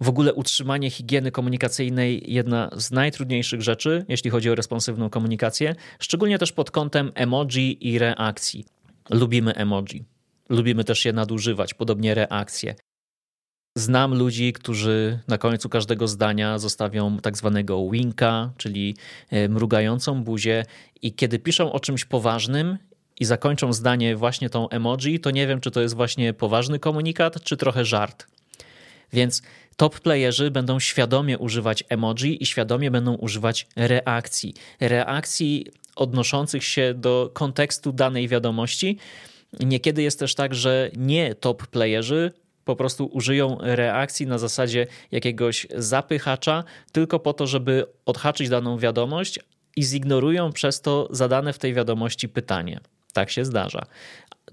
W 0.00 0.08
ogóle 0.08 0.34
utrzymanie 0.34 0.90
higieny 0.90 1.30
komunikacyjnej 1.30 2.32
jedna 2.32 2.70
z 2.76 2.90
najtrudniejszych 2.90 3.62
rzeczy, 3.62 4.04
jeśli 4.08 4.30
chodzi 4.30 4.50
o 4.50 4.54
responsywną 4.54 5.10
komunikację, 5.10 5.74
szczególnie 5.98 6.38
też 6.38 6.52
pod 6.52 6.70
kątem 6.70 7.12
emoji 7.14 7.88
i 7.88 7.98
reakcji. 7.98 8.64
Lubimy 9.10 9.54
emoji. 9.54 10.04
Lubimy 10.48 10.84
też 10.84 11.04
je 11.04 11.12
nadużywać, 11.12 11.74
podobnie 11.74 12.14
reakcje. 12.14 12.74
Znam 13.76 14.14
ludzi, 14.14 14.52
którzy 14.52 15.18
na 15.28 15.38
końcu 15.38 15.68
każdego 15.68 16.08
zdania 16.08 16.58
zostawią 16.58 17.18
tak 17.18 17.36
zwanego 17.36 17.90
winka, 17.90 18.52
czyli 18.56 18.96
e, 19.30 19.48
mrugającą 19.48 20.24
buzię, 20.24 20.64
i 21.02 21.12
kiedy 21.12 21.38
piszą 21.38 21.72
o 21.72 21.80
czymś 21.80 22.04
poważnym 22.04 22.78
i 23.20 23.24
zakończą 23.24 23.72
zdanie 23.72 24.16
właśnie 24.16 24.50
tą 24.50 24.68
emoji, 24.68 25.20
to 25.20 25.30
nie 25.30 25.46
wiem, 25.46 25.60
czy 25.60 25.70
to 25.70 25.80
jest 25.80 25.94
właśnie 25.94 26.32
poważny 26.32 26.78
komunikat, 26.78 27.42
czy 27.42 27.56
trochę 27.56 27.84
żart. 27.84 28.26
Więc 29.12 29.42
top 29.76 30.00
playerzy 30.00 30.50
będą 30.50 30.80
świadomie 30.80 31.38
używać 31.38 31.84
emoji 31.88 32.42
i 32.42 32.46
świadomie 32.46 32.90
będą 32.90 33.14
używać 33.14 33.66
reakcji. 33.76 34.54
Reakcji 34.80 35.66
odnoszących 35.96 36.64
się 36.64 36.94
do 36.96 37.30
kontekstu 37.34 37.92
danej 37.92 38.28
wiadomości. 38.28 38.98
Niekiedy 39.60 40.02
jest 40.02 40.18
też 40.18 40.34
tak, 40.34 40.54
że 40.54 40.90
nie 40.96 41.34
top 41.34 41.66
playerzy 41.66 42.32
po 42.64 42.76
prostu 42.76 43.06
użyją 43.06 43.58
reakcji 43.60 44.26
na 44.26 44.38
zasadzie 44.38 44.86
jakiegoś 45.10 45.66
zapychacza, 45.76 46.64
tylko 46.92 47.20
po 47.20 47.32
to, 47.32 47.46
żeby 47.46 47.86
odhaczyć 48.06 48.48
daną 48.48 48.78
wiadomość 48.78 49.40
i 49.76 49.82
zignorują 49.82 50.52
przez 50.52 50.80
to 50.80 51.08
zadane 51.10 51.52
w 51.52 51.58
tej 51.58 51.74
wiadomości 51.74 52.28
pytanie. 52.28 52.80
Tak 53.14 53.30
się 53.30 53.44
zdarza 53.44 53.86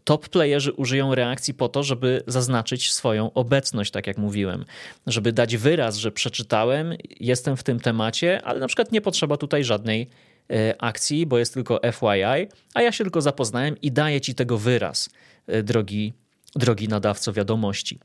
top 0.04 0.30
playerzy 0.30 0.74
użyją 0.74 1.16
reakcji 1.16 1.54
po 1.54 1.70
to, 1.70 1.84
żeby 1.84 2.24
zaznaczyć 2.28 2.94
swoją 2.94 3.34
obecność, 3.34 3.92
tak 3.92 4.08
jak 4.08 4.18
mówiłem, 4.18 4.66
żeby 5.08 5.34
dać 5.34 5.58
wyraz, 5.58 5.98
że 5.98 6.12
przeczytałem, 6.12 6.94
jestem 7.20 7.58
w 7.58 7.64
tym 7.64 7.80
temacie, 7.80 8.42
ale 8.44 8.60
na 8.60 8.68
przykład 8.68 8.92
nie 8.92 9.02
potrzeba 9.02 9.38
tutaj 9.38 9.64
żadnej 9.64 10.10
e, 10.50 10.82
akcji, 10.82 11.26
bo 11.26 11.38
jest 11.38 11.54
tylko 11.54 11.80
FYI, 11.92 12.48
a 12.74 12.82
ja 12.82 12.92
się 12.92 13.04
tylko 13.04 13.22
zapoznałem 13.22 13.82
i 13.82 13.92
daję 13.92 14.22
ci 14.22 14.36
tego 14.36 14.58
wyraz, 14.58 15.10
e, 15.48 15.64
drogi, 15.64 16.14
drogi 16.56 16.88
nadawco 16.88 17.34
wiadomości. 17.34 18.00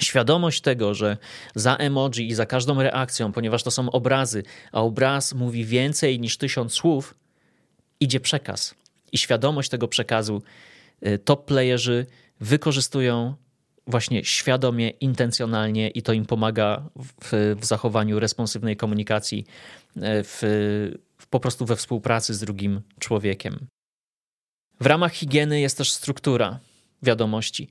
Świadomość 0.00 0.60
tego, 0.60 0.94
że 0.94 1.16
za 1.54 1.76
emoji 1.76 2.28
i 2.28 2.34
za 2.34 2.46
każdą 2.46 2.82
reakcją, 2.82 3.32
ponieważ 3.32 3.62
to 3.62 3.70
są 3.70 3.90
obrazy, 3.90 4.42
a 4.72 4.80
obraz 4.80 5.34
mówi 5.34 5.64
więcej 5.64 6.20
niż 6.20 6.36
tysiąc 6.36 6.72
słów, 6.72 7.14
idzie 8.00 8.20
przekaz. 8.20 8.74
I 9.12 9.18
świadomość 9.18 9.68
tego 9.68 9.88
przekazu 9.88 10.42
Y, 11.06 11.18
top 11.18 11.44
playerzy 11.44 12.06
wykorzystują 12.40 13.34
właśnie 13.86 14.24
świadomie, 14.24 14.90
intencjonalnie 14.90 15.88
i 15.88 16.02
to 16.02 16.12
im 16.12 16.26
pomaga 16.26 16.88
w, 17.22 17.56
w 17.60 17.64
zachowaniu 17.64 18.20
responsywnej 18.20 18.76
komunikacji, 18.76 19.46
y, 19.96 20.00
w, 20.02 20.38
w, 21.18 21.26
po 21.26 21.40
prostu 21.40 21.66
we 21.66 21.76
współpracy 21.76 22.34
z 22.34 22.40
drugim 22.40 22.80
człowiekiem. 22.98 23.66
W 24.80 24.86
ramach 24.86 25.12
higieny 25.12 25.60
jest 25.60 25.78
też 25.78 25.92
struktura 25.92 26.58
wiadomości. 27.02 27.68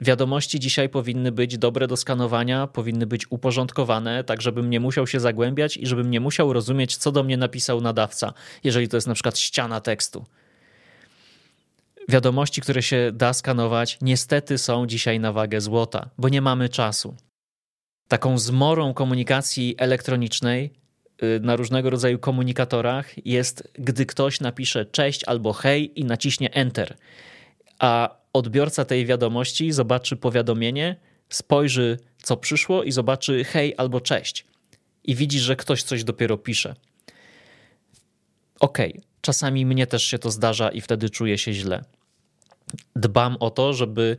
Wiadomości 0.00 0.60
dzisiaj 0.60 0.88
powinny 0.88 1.32
być 1.32 1.58
dobre 1.58 1.86
do 1.86 1.96
skanowania, 1.96 2.66
powinny 2.66 3.06
być 3.06 3.30
uporządkowane, 3.30 4.24
tak 4.24 4.42
żebym 4.42 4.70
nie 4.70 4.80
musiał 4.80 5.06
się 5.06 5.20
zagłębiać 5.20 5.76
i 5.76 5.86
żebym 5.86 6.10
nie 6.10 6.20
musiał 6.20 6.52
rozumieć, 6.52 6.96
co 6.96 7.12
do 7.12 7.22
mnie 7.22 7.36
napisał 7.36 7.80
nadawca, 7.80 8.32
jeżeli 8.64 8.88
to 8.88 8.96
jest 8.96 9.06
na 9.06 9.14
przykład 9.14 9.38
ściana 9.38 9.80
tekstu 9.80 10.26
wiadomości, 12.08 12.60
które 12.60 12.82
się 12.82 13.10
da 13.14 13.32
skanować, 13.32 13.98
niestety 14.02 14.58
są 14.58 14.86
dzisiaj 14.86 15.20
na 15.20 15.32
wagę 15.32 15.60
złota, 15.60 16.10
bo 16.18 16.28
nie 16.28 16.40
mamy 16.40 16.68
czasu. 16.68 17.16
Taką 18.08 18.38
zmorą 18.38 18.94
komunikacji 18.94 19.74
elektronicznej 19.78 20.72
y, 21.22 21.40
na 21.40 21.56
różnego 21.56 21.90
rodzaju 21.90 22.18
komunikatorach 22.18 23.26
jest, 23.26 23.68
gdy 23.78 24.06
ktoś 24.06 24.40
napisze 24.40 24.86
cześć 24.86 25.24
albo 25.24 25.52
hej 25.52 26.00
i 26.00 26.04
naciśnie 26.04 26.54
enter, 26.54 26.96
a 27.78 28.16
odbiorca 28.32 28.84
tej 28.84 29.06
wiadomości 29.06 29.72
zobaczy 29.72 30.16
powiadomienie, 30.16 30.96
spojrzy 31.28 31.98
co 32.22 32.36
przyszło 32.36 32.82
i 32.82 32.92
zobaczy 32.92 33.44
hej 33.44 33.74
albo 33.76 34.00
cześć 34.00 34.46
i 35.04 35.14
widzi, 35.14 35.38
że 35.38 35.56
ktoś 35.56 35.82
coś 35.82 36.04
dopiero 36.04 36.38
pisze. 36.38 36.74
Okej, 38.60 38.90
okay, 38.90 39.02
czasami 39.20 39.66
mnie 39.66 39.86
też 39.86 40.02
się 40.02 40.18
to 40.18 40.30
zdarza 40.30 40.68
i 40.68 40.80
wtedy 40.80 41.10
czuję 41.10 41.38
się 41.38 41.52
źle 41.52 41.84
dbam 42.96 43.36
o 43.40 43.50
to, 43.50 43.72
żeby 43.72 44.16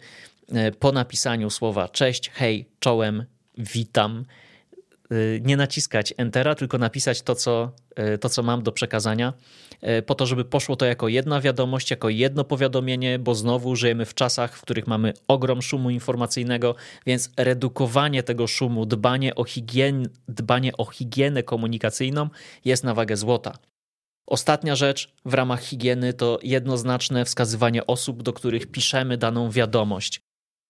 e, 0.51 0.71
po 0.71 0.91
napisaniu 0.91 1.49
słowa 1.49 1.89
cześć, 1.89 2.29
hej, 2.29 2.65
czołem, 2.79 3.25
witam, 3.57 4.25
e, 5.11 5.15
nie 5.39 5.57
naciskać 5.57 6.13
Entera, 6.17 6.55
tylko 6.55 6.77
napisać 6.77 7.21
to 7.21 7.35
co, 7.35 7.71
e, 7.95 8.17
to, 8.17 8.29
co 8.29 8.43
mam 8.43 8.63
do 8.63 8.71
przekazania, 8.71 9.33
po 10.05 10.15
to, 10.15 10.25
żeby 10.25 10.45
poszło 10.45 10.75
to 10.75 10.85
jako 10.85 11.07
jedna 11.07 11.41
wiadomość, 11.41 11.91
jako 11.91 12.09
jedno 12.09 12.43
powiadomienie, 12.43 13.19
bo 13.19 13.35
znowu 13.35 13.75
żyjemy 13.75 14.05
w 14.05 14.13
czasach, 14.13 14.57
w 14.57 14.61
których 14.61 14.87
mamy 14.87 15.13
ogrom 15.27 15.61
szumu 15.61 15.89
informacyjnego, 15.89 16.75
więc 17.05 17.29
redukowanie 17.37 18.23
tego 18.23 18.47
szumu, 18.47 18.85
dbanie 18.85 19.35
o, 19.35 19.43
higien, 19.43 20.09
dbanie 20.27 20.77
o 20.77 20.85
higienę 20.85 21.43
komunikacyjną 21.43 22.29
jest 22.65 22.83
na 22.83 22.93
wagę 22.93 23.17
złota. 23.17 23.70
Ostatnia 24.31 24.75
rzecz 24.75 25.13
w 25.25 25.33
ramach 25.33 25.61
higieny 25.61 26.13
to 26.13 26.39
jednoznaczne 26.43 27.25
wskazywanie 27.25 27.87
osób, 27.87 28.23
do 28.23 28.33
których 28.33 28.67
piszemy 28.67 29.17
daną 29.17 29.51
wiadomość. 29.51 30.21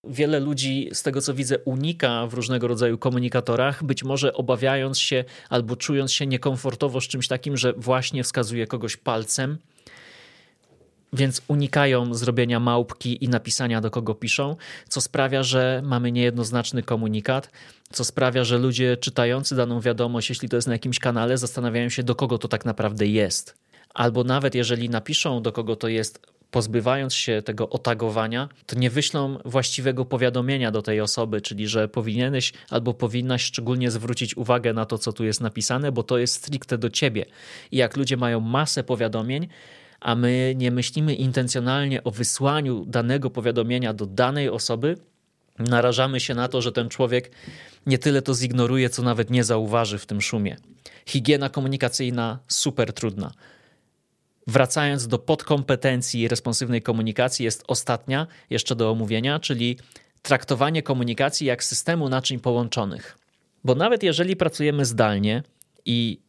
Wiele 0.07 0.39
ludzi, 0.39 0.89
z 0.93 1.03
tego 1.03 1.21
co 1.21 1.33
widzę, 1.33 1.59
unika 1.59 2.27
w 2.27 2.33
różnego 2.33 2.67
rodzaju 2.67 2.97
komunikatorach, 2.97 3.83
być 3.83 4.03
może 4.03 4.33
obawiając 4.33 4.99
się 4.99 5.25
albo 5.49 5.75
czując 5.75 6.13
się 6.13 6.27
niekomfortowo 6.27 7.01
z 7.01 7.07
czymś 7.07 7.27
takim, 7.27 7.57
że 7.57 7.73
właśnie 7.73 8.23
wskazuje 8.23 8.67
kogoś 8.67 8.97
palcem 8.97 9.57
więc 11.13 11.41
unikają 11.47 12.13
zrobienia 12.13 12.59
małpki 12.59 13.23
i 13.23 13.29
napisania 13.29 13.81
do 13.81 13.91
kogo 13.91 14.15
piszą, 14.15 14.55
co 14.89 15.01
sprawia, 15.01 15.43
że 15.43 15.81
mamy 15.85 16.11
niejednoznaczny 16.11 16.83
komunikat, 16.83 17.49
co 17.91 18.03
sprawia, 18.03 18.43
że 18.43 18.57
ludzie 18.57 18.97
czytający 18.97 19.55
daną 19.55 19.81
wiadomość, 19.81 20.29
jeśli 20.29 20.49
to 20.49 20.55
jest 20.55 20.67
na 20.67 20.73
jakimś 20.73 20.99
kanale, 20.99 21.37
zastanawiają 21.37 21.89
się, 21.89 22.03
do 22.03 22.15
kogo 22.15 22.37
to 22.37 22.47
tak 22.47 22.65
naprawdę 22.65 23.07
jest. 23.07 23.55
Albo 23.93 24.23
nawet 24.23 24.55
jeżeli 24.55 24.89
napiszą, 24.89 25.41
do 25.41 25.51
kogo 25.51 25.75
to 25.75 25.87
jest 25.87 26.19
pozbywając 26.51 27.13
się 27.13 27.41
tego 27.41 27.69
otagowania, 27.69 28.49
to 28.65 28.79
nie 28.79 28.89
wyślą 28.89 29.37
właściwego 29.45 30.05
powiadomienia 30.05 30.71
do 30.71 30.81
tej 30.81 31.01
osoby, 31.01 31.41
czyli 31.41 31.67
że 31.67 31.87
powinieneś 31.87 32.53
albo 32.69 32.93
powinnaś 32.93 33.43
szczególnie 33.43 33.91
zwrócić 33.91 34.37
uwagę 34.37 34.73
na 34.73 34.85
to, 34.85 34.97
co 34.97 35.13
tu 35.13 35.23
jest 35.23 35.41
napisane, 35.41 35.91
bo 35.91 36.03
to 36.03 36.17
jest 36.17 36.33
stricte 36.33 36.77
do 36.77 36.89
ciebie. 36.89 37.25
I 37.71 37.77
jak 37.77 37.97
ludzie 37.97 38.17
mają 38.17 38.39
masę 38.39 38.83
powiadomień, 38.83 39.47
a 40.01 40.15
my 40.15 40.53
nie 40.57 40.71
myślimy 40.71 41.15
intencjonalnie 41.15 42.03
o 42.03 42.11
wysłaniu 42.11 42.85
danego 42.85 43.29
powiadomienia 43.29 43.93
do 43.93 44.05
danej 44.05 44.49
osoby, 44.49 44.97
narażamy 45.59 46.19
się 46.19 46.33
na 46.35 46.47
to, 46.47 46.61
że 46.61 46.71
ten 46.71 46.89
człowiek 46.89 47.31
nie 47.85 47.97
tyle 47.97 48.21
to 48.21 48.35
zignoruje, 48.35 48.89
co 48.89 49.03
nawet 49.03 49.29
nie 49.29 49.43
zauważy 49.43 49.97
w 49.97 50.05
tym 50.05 50.21
szumie. 50.21 50.57
Higiena 51.05 51.49
komunikacyjna 51.49 52.39
super 52.47 52.93
trudna. 52.93 53.31
Wracając 54.47 55.07
do 55.07 55.19
podkompetencji 55.19 56.27
responsywnej 56.27 56.81
komunikacji, 56.81 57.45
jest 57.45 57.63
ostatnia 57.67 58.27
jeszcze 58.49 58.75
do 58.75 58.91
omówienia, 58.91 59.39
czyli 59.39 59.77
traktowanie 60.21 60.83
komunikacji 60.83 61.47
jak 61.47 61.63
systemu 61.63 62.09
naczyń 62.09 62.39
połączonych. 62.39 63.17
Bo 63.63 63.75
nawet 63.75 64.03
jeżeli 64.03 64.35
pracujemy 64.35 64.85
zdalnie 64.85 65.43
i 65.85 66.19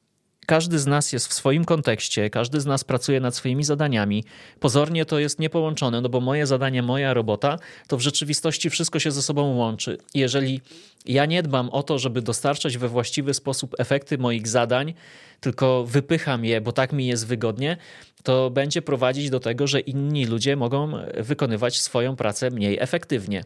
każdy 0.46 0.78
z 0.78 0.86
nas 0.86 1.12
jest 1.12 1.28
w 1.28 1.32
swoim 1.32 1.64
kontekście, 1.64 2.30
każdy 2.30 2.60
z 2.60 2.66
nas 2.66 2.84
pracuje 2.84 3.20
nad 3.20 3.34
swoimi 3.34 3.64
zadaniami. 3.64 4.24
Pozornie 4.60 5.04
to 5.04 5.18
jest 5.18 5.38
niepołączone, 5.38 6.00
no 6.00 6.08
bo 6.08 6.20
moje 6.20 6.46
zadanie, 6.46 6.82
moja 6.82 7.14
robota, 7.14 7.58
to 7.88 7.96
w 7.96 8.00
rzeczywistości 8.00 8.70
wszystko 8.70 8.98
się 8.98 9.10
ze 9.10 9.22
sobą 9.22 9.56
łączy. 9.56 9.98
Jeżeli 10.14 10.60
ja 11.06 11.26
nie 11.26 11.42
dbam 11.42 11.70
o 11.70 11.82
to, 11.82 11.98
żeby 11.98 12.22
dostarczać 12.22 12.78
we 12.78 12.88
właściwy 12.88 13.34
sposób 13.34 13.74
efekty 13.78 14.18
moich 14.18 14.48
zadań, 14.48 14.94
tylko 15.40 15.84
wypycham 15.84 16.44
je, 16.44 16.60
bo 16.60 16.72
tak 16.72 16.92
mi 16.92 17.06
jest 17.06 17.26
wygodnie, 17.26 17.76
to 18.22 18.50
będzie 18.50 18.82
prowadzić 18.82 19.30
do 19.30 19.40
tego, 19.40 19.66
że 19.66 19.80
inni 19.80 20.26
ludzie 20.26 20.56
mogą 20.56 20.92
wykonywać 21.16 21.80
swoją 21.80 22.16
pracę 22.16 22.50
mniej 22.50 22.78
efektywnie. 22.80 23.44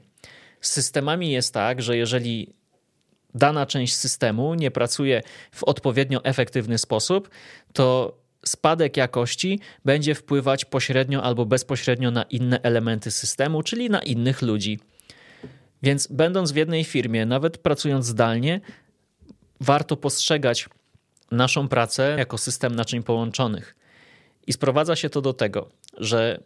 Z 0.60 0.70
systemami 0.70 1.30
jest 1.30 1.54
tak, 1.54 1.82
że 1.82 1.96
jeżeli 1.96 2.52
dana 3.36 3.66
część 3.66 3.96
systemu 3.96 4.54
nie 4.54 4.70
pracuje 4.70 5.22
w 5.52 5.64
odpowiednio 5.64 6.24
efektywny 6.24 6.78
sposób, 6.78 7.30
to 7.72 8.16
spadek 8.46 8.96
jakości 8.96 9.60
będzie 9.84 10.14
wpływać 10.14 10.64
pośrednio 10.64 11.22
albo 11.22 11.46
bezpośrednio 11.46 12.10
na 12.10 12.22
inne 12.22 12.60
elementy 12.62 13.10
systemu, 13.10 13.62
czyli 13.62 13.90
na 13.90 14.02
innych 14.02 14.42
ludzi. 14.42 14.78
Więc 15.82 16.06
będąc 16.06 16.52
w 16.52 16.56
jednej 16.56 16.84
firmie, 16.84 17.26
nawet 17.26 17.58
pracując 17.58 18.06
zdalnie, 18.06 18.60
warto 19.60 19.96
postrzegać 19.96 20.68
naszą 21.30 21.68
pracę 21.68 22.14
jako 22.18 22.38
system 22.38 22.74
naczyń 22.74 23.02
połączonych. 23.02 23.76
I 24.46 24.52
sprowadza 24.52 24.96
się 24.96 25.10
to 25.10 25.20
do 25.20 25.32
tego, 25.32 25.68
że 25.98 26.40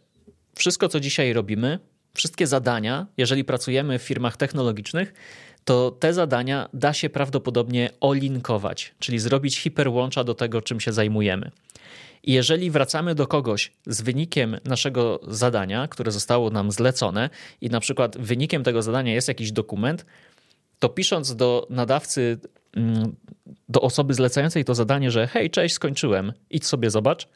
wszystko, 0.55 0.89
co 0.89 0.99
dzisiaj 0.99 1.33
robimy, 1.33 1.79
wszystkie 2.13 2.47
zadania, 2.47 3.07
jeżeli 3.17 3.43
pracujemy 3.43 3.99
w 3.99 4.03
firmach 4.03 4.37
technologicznych, 4.37 5.13
to 5.65 5.91
te 5.91 6.13
zadania 6.13 6.69
da 6.73 6.93
się 6.93 7.09
prawdopodobnie 7.09 7.89
olinkować, 7.99 8.95
czyli 8.99 9.19
zrobić 9.19 9.59
hiperłącza 9.59 10.23
do 10.23 10.33
tego, 10.33 10.61
czym 10.61 10.79
się 10.79 10.91
zajmujemy. 10.91 11.51
I 12.23 12.33
jeżeli 12.33 12.71
wracamy 12.71 13.15
do 13.15 13.27
kogoś 13.27 13.71
z 13.85 14.01
wynikiem 14.01 14.57
naszego 14.65 15.19
zadania, 15.27 15.87
które 15.87 16.11
zostało 16.11 16.49
nam 16.49 16.71
zlecone, 16.71 17.29
i 17.61 17.69
na 17.69 17.79
przykład 17.79 18.17
wynikiem 18.17 18.63
tego 18.63 18.81
zadania 18.81 19.13
jest 19.13 19.27
jakiś 19.27 19.51
dokument, 19.51 20.05
to 20.79 20.89
pisząc 20.89 21.35
do 21.35 21.67
nadawcy, 21.69 22.39
mm, 22.73 23.15
do 23.69 23.81
osoby 23.81 24.13
zlecającej 24.13 24.65
to 24.65 24.75
zadanie, 24.75 25.11
że 25.11 25.27
hej, 25.27 25.49
cześć, 25.49 25.75
skończyłem, 25.75 26.33
idź 26.49 26.65
sobie 26.65 26.89
zobacz, 26.89 27.27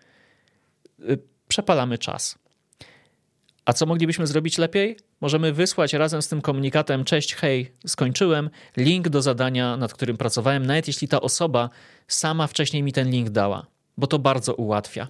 y, 1.00 1.18
przepalamy 1.48 1.98
czas. 1.98 2.45
A 3.66 3.74
co 3.74 3.86
moglibyśmy 3.86 4.28
zrobić 4.28 4.58
lepiej? 4.58 4.98
Możemy 5.22 5.54
wysłać 5.54 5.94
razem 5.94 6.22
z 6.22 6.28
tym 6.28 6.42
komunikatem: 6.42 7.04
Cześć, 7.04 7.36
hej, 7.36 7.72
skończyłem, 7.88 8.50
link 8.78 9.10
do 9.10 9.22
zadania, 9.22 9.78
nad 9.78 9.94
którym 9.94 10.18
pracowałem, 10.18 10.66
nawet 10.66 10.88
jeśli 10.88 11.08
ta 11.08 11.22
osoba 11.22 11.70
sama 12.08 12.48
wcześniej 12.48 12.84
mi 12.84 12.94
ten 12.94 13.10
link 13.10 13.30
dała, 13.30 13.66
bo 13.98 14.08
to 14.08 14.20
bardzo 14.20 14.54
ułatwia. 14.54 15.08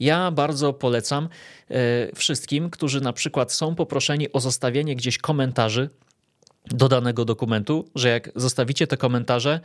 Ja 0.00 0.30
bardzo 0.30 0.72
polecam 0.72 1.28
e, 1.70 1.76
wszystkim, 2.14 2.70
którzy 2.70 3.00
na 3.00 3.12
przykład 3.12 3.52
są 3.52 3.74
poproszeni 3.74 4.32
o 4.32 4.40
zostawienie 4.40 4.96
gdzieś 4.96 5.18
komentarzy 5.18 5.90
do 6.66 6.88
danego 6.88 7.24
dokumentu, 7.24 7.90
że 7.94 8.08
jak 8.08 8.30
zostawicie 8.36 8.86
te 8.86 8.96
komentarze, 8.96 9.60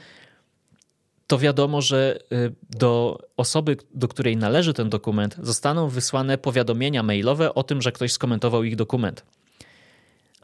to 1.27 1.38
wiadomo, 1.38 1.81
że 1.81 2.19
y, 2.31 2.55
do 2.69 3.19
osoby, 3.38 3.77
do 3.93 4.07
której 4.07 4.38
należy 4.38 4.73
ten 4.73 4.89
dokument, 4.89 5.35
zostaną 5.41 5.88
wysłane 5.88 6.38
powiadomienia 6.38 7.03
mailowe 7.03 7.53
o 7.53 7.63
tym, 7.63 7.81
że 7.81 7.91
ktoś 7.91 8.11
skomentował 8.11 8.63
ich 8.63 8.75
dokument. 8.75 9.25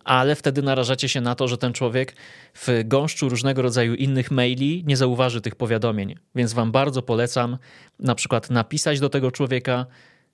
Ale 0.03 0.35
wtedy 0.35 0.61
narażacie 0.61 1.09
się 1.09 1.21
na 1.21 1.35
to, 1.35 1.47
że 1.47 1.57
ten 1.57 1.73
człowiek 1.73 2.15
w 2.53 2.67
gąszczu 2.85 3.29
różnego 3.29 3.61
rodzaju 3.61 3.95
innych 3.95 4.31
maili 4.31 4.83
nie 4.87 4.97
zauważy 4.97 5.41
tych 5.41 5.55
powiadomień. 5.55 6.15
Więc 6.35 6.53
Wam 6.53 6.71
bardzo 6.71 7.01
polecam 7.01 7.57
na 7.99 8.15
przykład 8.15 8.49
napisać 8.49 8.99
do 8.99 9.09
tego 9.09 9.31
człowieka: 9.31 9.85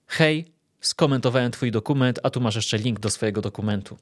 Hej, 0.07 0.45
skomentowałem 0.81 1.51
Twój 1.51 1.71
dokument, 1.71 2.19
a 2.23 2.29
tu 2.29 2.41
masz 2.41 2.55
jeszcze 2.55 2.77
link 2.77 2.99
do 2.99 3.09
swojego 3.09 3.41
dokumentu 3.41 3.97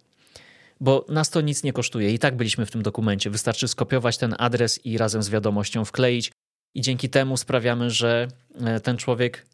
bo 0.80 1.06
nas 1.10 1.30
to 1.30 1.42
nic 1.42 1.64
nie 1.64 1.74
kosztuje. 1.74 2.14
I 2.14 2.20
tak 2.20 2.36
byliśmy 2.36 2.66
w 2.66 2.72
tym 2.72 2.84
dokumencie. 2.84 3.30
Wystarczy 3.30 3.68
skopiować 3.68 4.18
ten 4.18 4.36
adres 4.38 4.86
i 4.86 4.98
razem 4.98 5.24
z 5.24 5.30
wiadomością 5.30 5.86
wkleić, 5.86 6.32
i 6.76 6.82
dzięki 6.82 7.10
temu 7.10 7.38
sprawiamy, 7.38 7.90
że 7.90 8.28
e, 8.66 8.80
ten 8.80 8.98
człowiek 8.98 9.46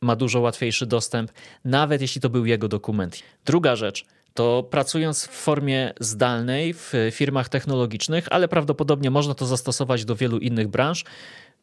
ma 0.00 0.16
dużo 0.16 0.40
łatwiejszy 0.40 0.86
dostęp, 0.86 1.32
nawet 1.64 2.00
jeśli 2.00 2.20
to 2.20 2.30
był 2.30 2.46
jego 2.46 2.68
dokument. 2.68 3.22
Druga 3.44 3.76
rzecz. 3.76 4.04
To 4.34 4.62
pracując 4.62 5.26
w 5.26 5.30
formie 5.30 5.92
zdalnej 6.00 6.74
w 6.74 6.92
firmach 7.10 7.48
technologicznych, 7.48 8.26
ale 8.30 8.48
prawdopodobnie 8.48 9.10
można 9.10 9.34
to 9.34 9.46
zastosować 9.46 10.04
do 10.04 10.16
wielu 10.16 10.38
innych 10.38 10.68
branż, 10.68 11.04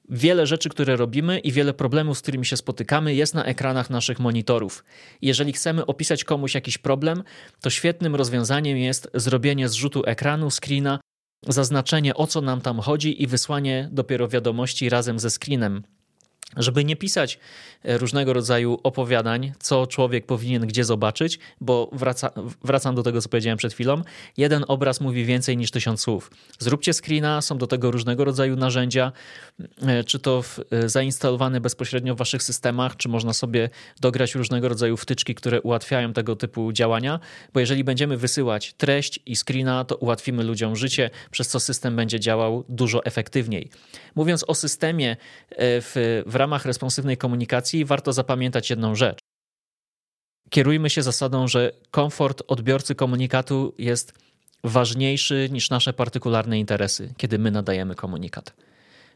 wiele 0.09 0.47
rzeczy, 0.47 0.69
które 0.69 0.95
robimy 0.95 1.39
i 1.39 1.51
wiele 1.51 1.73
problemów, 1.73 2.17
z 2.17 2.21
którymi 2.21 2.45
się 2.45 2.57
spotykamy, 2.57 3.15
jest 3.15 3.33
na 3.33 3.45
ekranach 3.45 3.89
naszych 3.89 4.19
monitorów. 4.19 4.83
Jeżeli 5.21 5.53
chcemy 5.53 5.85
opisać 5.85 6.23
komuś 6.23 6.55
jakiś 6.55 6.77
problem, 6.77 7.23
to 7.61 7.69
świetnym 7.69 8.15
rozwiązaniem 8.15 8.77
jest 8.77 9.09
zrobienie 9.13 9.69
zrzutu 9.69 10.03
ekranu, 10.05 10.49
screena, 10.51 10.99
zaznaczenie 11.47 12.15
o 12.15 12.27
co 12.27 12.41
nam 12.41 12.61
tam 12.61 12.79
chodzi 12.79 13.23
i 13.23 13.27
wysłanie 13.27 13.89
dopiero 13.91 14.27
wiadomości 14.27 14.89
razem 14.89 15.19
ze 15.19 15.29
screenem 15.29 15.83
żeby 16.57 16.85
nie 16.85 16.95
pisać 16.95 17.39
e, 17.83 17.97
różnego 17.97 18.33
rodzaju 18.33 18.79
opowiadań, 18.83 19.53
co 19.59 19.87
człowiek 19.87 20.25
powinien 20.25 20.67
gdzie 20.67 20.83
zobaczyć, 20.83 21.39
bo 21.61 21.89
wraca, 21.91 22.31
wracam 22.63 22.95
do 22.95 23.03
tego, 23.03 23.21
co 23.21 23.29
powiedziałem 23.29 23.57
przed 23.57 23.73
chwilą. 23.73 24.01
Jeden 24.37 24.65
obraz 24.67 25.01
mówi 25.01 25.25
więcej 25.25 25.57
niż 25.57 25.71
tysiąc 25.71 26.01
słów. 26.01 26.31
Zróbcie 26.59 26.93
screena, 26.93 27.41
są 27.41 27.57
do 27.57 27.67
tego 27.67 27.91
różnego 27.91 28.25
rodzaju 28.25 28.55
narzędzia, 28.55 29.11
e, 29.81 30.03
czy 30.03 30.19
to 30.19 30.41
w, 30.41 30.59
e, 30.71 30.89
zainstalowane 30.89 31.61
bezpośrednio 31.61 32.15
w 32.15 32.17
waszych 32.17 32.43
systemach, 32.43 32.97
czy 32.97 33.09
można 33.09 33.33
sobie 33.33 33.69
dograć 34.01 34.35
różnego 34.35 34.69
rodzaju 34.69 34.97
wtyczki, 34.97 35.35
które 35.35 35.61
ułatwiają 35.61 36.13
tego 36.13 36.35
typu 36.35 36.71
działania, 36.71 37.19
bo 37.53 37.59
jeżeli 37.59 37.83
będziemy 37.83 38.17
wysyłać 38.17 38.73
treść 38.73 39.19
i 39.25 39.35
screena, 39.35 39.85
to 39.85 39.95
ułatwimy 39.95 40.43
ludziom 40.43 40.75
życie, 40.75 41.09
przez 41.31 41.47
co 41.47 41.59
system 41.59 41.95
będzie 41.95 42.19
działał 42.19 42.63
dużo 42.69 43.05
efektywniej. 43.05 43.69
Mówiąc 44.15 44.45
o 44.47 44.55
systemie 44.55 45.17
w, 45.57 46.23
w 46.25 46.35
ramach 46.43 46.65
responsywnej 46.65 47.17
komunikacji 47.17 47.85
warto 47.85 48.13
zapamiętać 48.13 48.69
jedną 48.69 48.95
rzecz. 48.95 49.19
Kierujmy 50.49 50.89
się 50.89 51.01
zasadą, 51.03 51.47
że 51.47 51.71
komfort 51.91 52.43
odbiorcy 52.47 52.95
komunikatu 52.95 53.73
jest 53.77 54.13
ważniejszy 54.63 55.49
niż 55.51 55.69
nasze 55.69 55.93
partykularne 55.93 56.59
interesy, 56.59 57.13
kiedy 57.17 57.39
my 57.39 57.51
nadajemy 57.51 57.95
komunikat. 57.95 58.53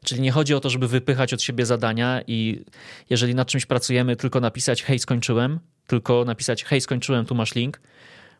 Czyli 0.03 0.21
nie 0.21 0.31
chodzi 0.31 0.53
o 0.53 0.59
to, 0.59 0.69
żeby 0.69 0.87
wypychać 0.87 1.33
od 1.33 1.41
siebie 1.41 1.65
zadania 1.65 2.21
i 2.27 2.65
jeżeli 3.09 3.35
nad 3.35 3.47
czymś 3.47 3.65
pracujemy, 3.65 4.15
tylko 4.15 4.39
napisać 4.39 4.83
hej, 4.83 4.99
skończyłem, 4.99 5.59
tylko 5.87 6.25
napisać 6.25 6.63
hej, 6.63 6.81
skończyłem, 6.81 7.25
tu 7.25 7.35
masz 7.35 7.55
link, 7.55 7.81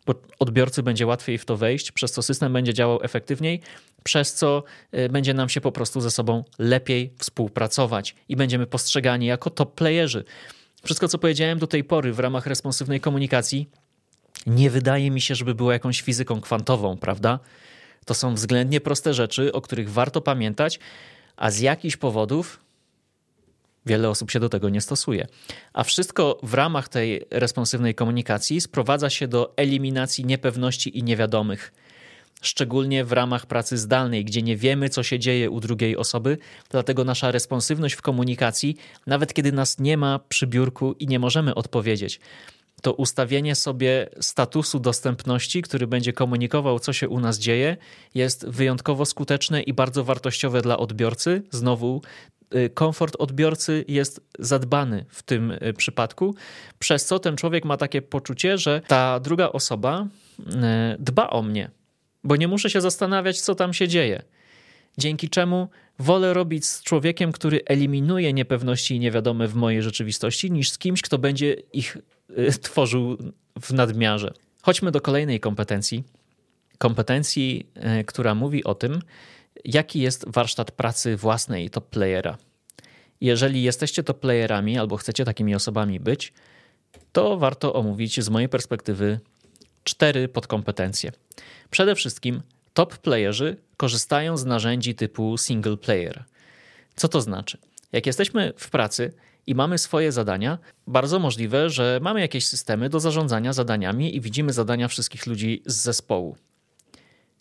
bo 0.07 0.13
odbiorcy 0.39 0.83
będzie 0.83 1.07
łatwiej 1.07 1.37
w 1.37 1.45
to 1.45 1.57
wejść, 1.57 1.91
przez 1.91 2.11
co 2.11 2.21
system 2.21 2.53
będzie 2.53 2.73
działał 2.73 2.99
efektywniej, 3.03 3.61
przez 4.03 4.33
co 4.33 4.63
y, 4.93 5.09
będzie 5.09 5.33
nam 5.33 5.49
się 5.49 5.61
po 5.61 5.71
prostu 5.71 6.01
ze 6.01 6.11
sobą 6.11 6.43
lepiej 6.59 7.13
współpracować 7.17 8.15
i 8.29 8.35
będziemy 8.35 8.67
postrzegani 8.67 9.25
jako 9.25 9.49
top 9.49 9.75
playerzy. 9.75 10.23
Wszystko, 10.83 11.07
co 11.07 11.17
powiedziałem 11.17 11.59
do 11.59 11.67
tej 11.67 11.83
pory 11.83 12.13
w 12.13 12.19
ramach 12.19 12.47
responsywnej 12.47 12.99
komunikacji, 12.99 13.69
nie 14.45 14.69
wydaje 14.69 15.11
mi 15.11 15.21
się, 15.21 15.35
żeby 15.35 15.55
było 15.55 15.71
jakąś 15.71 16.01
fizyką 16.01 16.41
kwantową, 16.41 16.97
prawda? 16.97 17.39
To 18.05 18.13
są 18.13 18.33
względnie 18.33 18.81
proste 18.81 19.13
rzeczy, 19.13 19.53
o 19.53 19.61
których 19.61 19.91
warto 19.91 20.21
pamiętać, 20.21 20.79
a 21.37 21.51
z 21.51 21.59
jakichś 21.59 21.97
powodów 21.97 22.59
Wiele 23.87 24.09
osób 24.09 24.31
się 24.31 24.39
do 24.39 24.49
tego 24.49 24.69
nie 24.69 24.81
stosuje. 24.81 25.27
A 25.73 25.83
wszystko 25.83 26.39
w 26.43 26.53
ramach 26.53 26.89
tej 26.89 27.25
responsywnej 27.31 27.95
komunikacji 27.95 28.61
sprowadza 28.61 29.09
się 29.09 29.27
do 29.27 29.53
eliminacji 29.57 30.25
niepewności 30.25 30.97
i 30.97 31.03
niewiadomych. 31.03 31.73
Szczególnie 32.41 33.05
w 33.05 33.11
ramach 33.11 33.45
pracy 33.45 33.77
zdalnej, 33.77 34.25
gdzie 34.25 34.41
nie 34.41 34.57
wiemy, 34.57 34.89
co 34.89 35.03
się 35.03 35.19
dzieje 35.19 35.49
u 35.49 35.59
drugiej 35.59 35.97
osoby, 35.97 36.37
dlatego 36.69 37.03
nasza 37.03 37.31
responsywność 37.31 37.95
w 37.95 38.01
komunikacji, 38.01 38.75
nawet 39.07 39.33
kiedy 39.33 39.51
nas 39.51 39.79
nie 39.79 39.97
ma 39.97 40.19
przy 40.19 40.47
biurku 40.47 40.95
i 40.99 41.07
nie 41.07 41.19
możemy 41.19 41.55
odpowiedzieć, 41.55 42.19
to 42.81 42.93
ustawienie 42.93 43.55
sobie 43.55 44.09
statusu 44.19 44.79
dostępności, 44.79 45.61
który 45.61 45.87
będzie 45.87 46.13
komunikował, 46.13 46.79
co 46.79 46.93
się 46.93 47.09
u 47.09 47.19
nas 47.19 47.39
dzieje, 47.39 47.77
jest 48.15 48.47
wyjątkowo 48.47 49.05
skuteczne 49.05 49.61
i 49.61 49.73
bardzo 49.73 50.03
wartościowe 50.03 50.61
dla 50.61 50.77
odbiorcy. 50.77 51.41
Znowu, 51.51 52.01
komfort 52.73 53.15
odbiorcy 53.19 53.85
jest 53.87 54.21
zadbany 54.39 55.05
w 55.09 55.23
tym 55.23 55.51
y, 55.51 55.73
przypadku, 55.77 56.35
przez 56.79 57.05
co 57.05 57.19
ten 57.19 57.37
człowiek 57.37 57.65
ma 57.65 57.77
takie 57.77 58.01
poczucie, 58.01 58.57
że 58.57 58.81
ta 58.87 59.19
druga 59.19 59.49
osoba 59.49 60.07
y, 60.39 60.43
dba 60.99 61.29
o 61.29 61.41
mnie, 61.41 61.71
bo 62.23 62.35
nie 62.35 62.47
muszę 62.47 62.69
się 62.69 62.81
zastanawiać, 62.81 63.41
co 63.41 63.55
tam 63.55 63.73
się 63.73 63.87
dzieje. 63.87 64.23
Dzięki 64.97 65.29
czemu 65.29 65.67
wolę 65.99 66.33
robić 66.33 66.65
z 66.65 66.83
człowiekiem, 66.83 67.31
który 67.31 67.61
eliminuje 67.65 68.33
niepewności 68.33 68.95
i 68.95 68.99
niewiadome 68.99 69.47
w 69.47 69.55
mojej 69.55 69.81
rzeczywistości, 69.81 70.51
niż 70.51 70.71
z 70.71 70.77
kimś, 70.77 71.01
kto 71.01 71.17
będzie 71.17 71.53
ich 71.73 71.97
Y, 72.29 72.51
tworzył 72.61 73.17
w 73.61 73.73
nadmiarze. 73.73 74.33
Chodźmy 74.61 74.91
do 74.91 75.01
kolejnej 75.01 75.39
kompetencji. 75.39 76.03
Kompetencji, 76.77 77.69
y, 77.99 78.03
która 78.03 78.35
mówi 78.35 78.63
o 78.63 78.75
tym, 78.75 79.01
jaki 79.65 79.99
jest 79.99 80.25
warsztat 80.27 80.71
pracy 80.71 81.17
własnej 81.17 81.69
top 81.69 81.89
playera. 81.89 82.37
Jeżeli 83.21 83.63
jesteście 83.63 84.03
top 84.03 84.19
playerami 84.19 84.77
albo 84.77 84.97
chcecie 84.97 85.25
takimi 85.25 85.55
osobami 85.55 85.99
być, 85.99 86.33
to 87.11 87.37
warto 87.37 87.73
omówić 87.73 88.23
z 88.23 88.29
mojej 88.29 88.49
perspektywy 88.49 89.19
cztery 89.83 90.27
podkompetencje. 90.27 91.11
Przede 91.69 91.95
wszystkim 91.95 92.41
top 92.73 92.97
playerzy 92.97 93.57
korzystają 93.77 94.37
z 94.37 94.45
narzędzi 94.45 94.95
typu 94.95 95.37
single 95.37 95.77
player. 95.77 96.23
Co 96.95 97.07
to 97.07 97.21
znaczy? 97.21 97.57
Jak 97.91 98.05
jesteśmy 98.05 98.53
w 98.57 98.69
pracy, 98.69 99.13
i 99.47 99.55
mamy 99.55 99.77
swoje 99.77 100.11
zadania, 100.11 100.57
bardzo 100.87 101.19
możliwe, 101.19 101.69
że 101.69 101.99
mamy 102.01 102.21
jakieś 102.21 102.47
systemy 102.47 102.89
do 102.89 102.99
zarządzania 102.99 103.53
zadaniami 103.53 104.15
i 104.15 104.21
widzimy 104.21 104.53
zadania 104.53 104.87
wszystkich 104.87 105.27
ludzi 105.27 105.63
z 105.65 105.75
zespołu. 105.75 106.37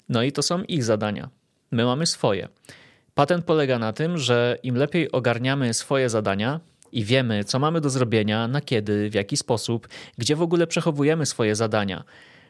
No 0.08 0.22
i 0.22 0.32
to 0.32 0.42
są 0.42 0.62
ich 0.62 0.84
zadania. 0.84 1.30
My 1.70 1.84
mamy 1.84 2.06
swoje. 2.06 2.48
Patent 3.14 3.44
polega 3.44 3.78
na 3.78 3.92
tym, 3.92 4.18
że 4.18 4.58
im 4.62 4.76
lepiej 4.76 5.12
ogarniamy 5.12 5.74
swoje 5.74 6.08
zadania 6.08 6.60
i 6.92 7.04
wiemy, 7.04 7.44
co 7.44 7.58
mamy 7.58 7.80
do 7.80 7.90
zrobienia, 7.90 8.48
na 8.48 8.60
kiedy, 8.60 9.10
w 9.10 9.14
jaki 9.14 9.36
sposób, 9.36 9.88
gdzie 10.18 10.36
w 10.36 10.42
ogóle 10.42 10.66
przechowujemy 10.66 11.26
swoje 11.26 11.54
zadania, 11.54 12.04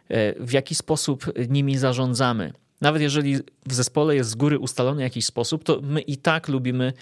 e, 0.08 0.44
w 0.44 0.52
jaki 0.52 0.74
sposób 0.74 1.32
nimi 1.48 1.78
zarządzamy. 1.78 2.52
Nawet 2.80 3.02
jeżeli 3.02 3.36
w 3.66 3.72
zespole 3.72 4.16
jest 4.16 4.30
z 4.30 4.34
góry 4.34 4.58
ustalony 4.58 5.02
jakiś 5.02 5.26
sposób, 5.26 5.64
to 5.64 5.80
my 5.82 6.00
i 6.00 6.16
tak 6.16 6.48
lubimy 6.48 6.92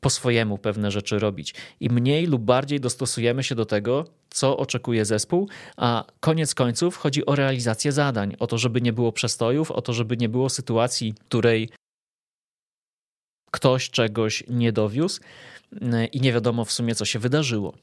po 0.00 0.10
swojemu 0.10 0.58
pewne 0.58 0.90
rzeczy 0.90 1.18
robić 1.18 1.54
i 1.80 1.90
mniej 1.90 2.26
lub 2.26 2.42
bardziej 2.42 2.80
dostosujemy 2.80 3.42
się 3.42 3.54
do 3.54 3.66
tego, 3.66 4.04
co 4.30 4.56
oczekuje 4.56 5.04
zespół, 5.04 5.48
a 5.76 6.04
koniec 6.20 6.54
końców 6.54 6.96
chodzi 6.96 7.26
o 7.26 7.34
realizację 7.34 7.92
zadań, 7.92 8.36
o 8.38 8.46
to, 8.46 8.58
żeby 8.58 8.80
nie 8.80 8.92
było 8.92 9.12
przestojów, 9.12 9.70
o 9.70 9.82
to, 9.82 9.92
żeby 9.92 10.16
nie 10.16 10.28
było 10.28 10.48
sytuacji, 10.48 11.14
której 11.28 11.68
ktoś 13.50 13.90
czegoś 13.90 14.44
nie 14.48 14.72
dowiózł 14.72 15.20
mm, 15.72 16.10
i 16.10 16.20
nie 16.20 16.32
wiadomo 16.32 16.64
w 16.64 16.72
sumie, 16.72 16.94
co 16.94 17.04
się 17.04 17.18
wydarzyło. 17.18 17.74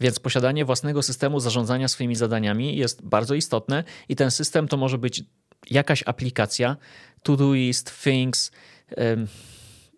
Więc 0.00 0.18
posiadanie 0.18 0.64
własnego 0.64 1.02
systemu 1.02 1.40
zarządzania 1.40 1.88
swoimi 1.88 2.16
zadaniami 2.16 2.76
jest 2.76 3.02
bardzo 3.02 3.34
istotne 3.34 3.84
i 4.08 4.16
ten 4.16 4.30
system 4.30 4.68
to 4.68 4.76
może 4.76 4.98
być 4.98 5.24
jakaś 5.70 6.02
aplikacja, 6.06 6.76
Todoist, 7.22 8.02
Things, 8.02 8.50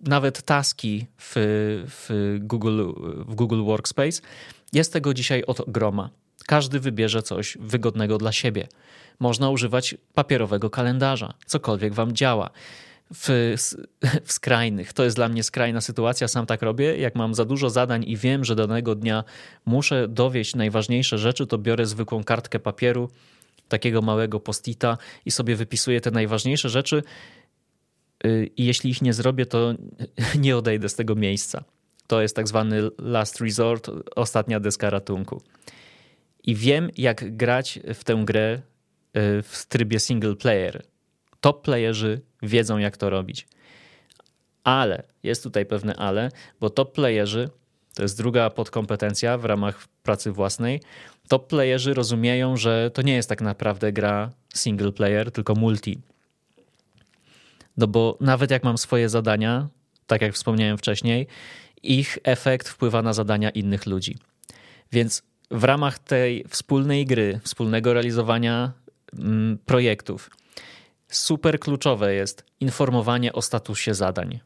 nawet 0.00 0.42
taski 0.42 1.06
w, 1.18 1.32
w, 1.88 2.36
Google, 2.40 2.92
w 3.26 3.34
Google 3.34 3.64
Workspace. 3.64 4.22
Jest 4.72 4.92
tego 4.92 5.14
dzisiaj 5.14 5.44
od 5.44 5.70
groma. 5.70 6.10
Każdy 6.46 6.80
wybierze 6.80 7.22
coś 7.22 7.58
wygodnego 7.60 8.18
dla 8.18 8.32
siebie. 8.32 8.68
Można 9.20 9.50
używać 9.50 9.96
papierowego 10.14 10.70
kalendarza, 10.70 11.34
cokolwiek 11.46 11.94
wam 11.94 12.12
działa. 12.12 12.50
W, 13.14 13.54
w, 14.24 14.32
skrajnych. 14.32 14.92
To 14.92 15.04
jest 15.04 15.16
dla 15.16 15.28
mnie 15.28 15.42
skrajna 15.42 15.80
sytuacja, 15.80 16.28
sam 16.28 16.46
tak 16.46 16.62
robię. 16.62 16.96
Jak 16.96 17.14
mam 17.14 17.34
za 17.34 17.44
dużo 17.44 17.70
zadań 17.70 18.04
i 18.06 18.16
wiem, 18.16 18.44
że 18.44 18.54
danego 18.54 18.94
dnia 18.94 19.24
muszę 19.66 20.08
dowieść 20.08 20.54
najważniejsze 20.54 21.18
rzeczy, 21.18 21.46
to 21.46 21.58
biorę 21.58 21.86
zwykłą 21.86 22.24
kartkę 22.24 22.58
papieru, 22.60 23.10
takiego 23.68 24.02
małego 24.02 24.40
postita 24.40 24.98
i 25.26 25.30
sobie 25.30 25.56
wypisuję 25.56 26.00
te 26.00 26.10
najważniejsze 26.10 26.68
rzeczy 26.68 27.02
i 28.56 28.66
jeśli 28.66 28.90
ich 28.90 29.02
nie 29.02 29.12
zrobię, 29.12 29.46
to 29.46 29.74
nie 30.38 30.56
odejdę 30.56 30.88
z 30.88 30.94
tego 30.94 31.14
miejsca. 31.14 31.64
To 32.06 32.22
jest 32.22 32.36
tak 32.36 32.48
zwany 32.48 32.90
last 32.98 33.40
resort, 33.40 33.90
ostatnia 34.16 34.60
deska 34.60 34.90
ratunku. 34.90 35.42
I 36.44 36.54
wiem, 36.54 36.90
jak 36.96 37.36
grać 37.36 37.78
w 37.94 38.04
tę 38.04 38.22
grę 38.24 38.54
y, 38.54 39.42
w 39.42 39.66
trybie 39.68 40.00
single 40.00 40.36
player. 40.36 40.82
Top 41.40 41.62
playerzy 41.62 42.20
wiedzą, 42.42 42.78
jak 42.78 42.96
to 42.96 43.10
robić. 43.10 43.48
Ale, 44.64 45.02
jest 45.22 45.42
tutaj 45.42 45.66
pewne 45.66 45.94
ale, 45.94 46.30
bo 46.60 46.70
top 46.70 46.92
playerzy, 46.92 47.48
to 47.94 48.02
jest 48.02 48.18
druga 48.18 48.50
podkompetencja 48.50 49.38
w 49.38 49.44
ramach 49.44 49.88
pracy 50.02 50.32
własnej, 50.32 50.80
top 51.28 51.48
playerzy 51.48 51.94
rozumieją, 51.94 52.56
że 52.56 52.90
to 52.94 53.02
nie 53.02 53.14
jest 53.14 53.28
tak 53.28 53.40
naprawdę 53.40 53.92
gra 53.92 54.30
single 54.54 54.92
player, 54.92 55.32
tylko 55.32 55.54
multi 55.54 56.00
no 57.78 57.86
bo 57.86 58.18
nawet 58.20 58.50
jak 58.50 58.64
mam 58.64 58.78
swoje 58.78 59.08
zadania, 59.08 59.68
tak 60.06 60.22
jak 60.22 60.34
wspomniałem 60.34 60.78
wcześniej, 60.78 61.26
ich 61.82 62.18
efekt 62.24 62.68
wpływa 62.68 63.02
na 63.02 63.12
zadania 63.12 63.50
innych 63.50 63.86
ludzi. 63.86 64.16
Więc 64.92 65.22
w 65.50 65.64
ramach 65.64 65.98
tej 65.98 66.44
wspólnej 66.48 67.06
gry, 67.06 67.40
wspólnego 67.44 67.92
realizowania 67.92 68.72
mm, 69.18 69.58
projektów, 69.66 70.30
super 71.08 71.60
kluczowe 71.60 72.14
jest 72.14 72.44
informowanie 72.60 73.32
o 73.32 73.42
statusie 73.42 73.94
zadań. 73.94 74.40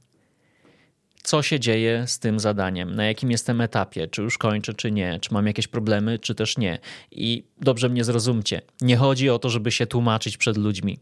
Co 1.23 1.43
się 1.43 1.61
dzieje 1.61 2.05
z 2.07 2.19
tym 2.19 2.41
zadaniem, 2.41 2.95
na 2.95 3.05
jakim 3.05 3.31
jestem 3.31 3.61
etapie, 3.61 4.09
czy 4.09 4.23
już 4.23 4.39
kończę, 4.39 4.75
czy 4.75 4.93
nie, 4.93 5.21
czy 5.21 5.35
mam 5.35 5.47
jakieś 5.47 5.67
problemy, 5.69 6.19
czy 6.19 6.35
też 6.35 6.59
nie. 6.59 6.79
I 7.11 7.45
dobrze 7.61 7.89
mnie 7.89 8.05
zrozumcie, 8.05 8.63
nie 8.81 8.97
chodzi 8.97 9.31
o 9.31 9.39
to, 9.39 9.51
żeby 9.51 9.73
się 9.73 9.87
tłumaczyć 9.87 10.37
przed 10.37 10.57
ludźmi. 10.57 10.99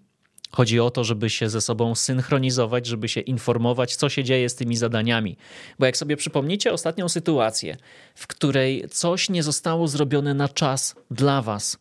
Chodzi 0.50 0.80
o 0.80 0.90
to, 0.90 1.04
żeby 1.04 1.30
się 1.30 1.48
ze 1.48 1.60
sobą 1.60 1.94
synchronizować, 1.94 2.86
żeby 2.86 3.08
się 3.08 3.20
informować, 3.20 3.96
co 3.96 4.08
się 4.08 4.24
dzieje 4.24 4.48
z 4.48 4.54
tymi 4.54 4.76
zadaniami. 4.76 5.36
Bo 5.78 5.86
jak 5.86 5.96
sobie 5.96 6.16
przypomnicie 6.16 6.72
ostatnią 6.72 7.08
sytuację, 7.08 7.76
w 8.14 8.26
której 8.26 8.84
coś 8.90 9.28
nie 9.30 9.42
zostało 9.42 9.88
zrobione 9.88 10.34
na 10.34 10.48
czas 10.48 10.94
dla 11.10 11.42
Was, 11.42 11.78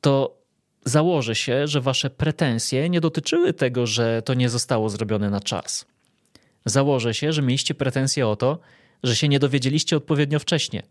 to 0.00 0.36
założę 0.84 1.34
się, 1.34 1.66
że 1.66 1.80
Wasze 1.80 2.10
pretensje 2.10 2.90
nie 2.90 3.00
dotyczyły 3.00 3.52
tego, 3.52 3.86
że 3.86 4.22
to 4.22 4.34
nie 4.34 4.48
zostało 4.48 4.88
zrobione 4.88 5.30
na 5.30 5.40
czas. 5.40 5.86
Założę 6.64 7.14
się, 7.14 7.32
że 7.32 7.42
mieliście 7.42 7.74
pretensje 7.74 8.28
o 8.28 8.36
to, 8.36 8.58
że 9.02 9.16
się 9.16 9.28
nie 9.28 9.38
dowiedzieliście 9.38 9.96
odpowiednio 9.96 10.38
wcześnie, 10.38 10.82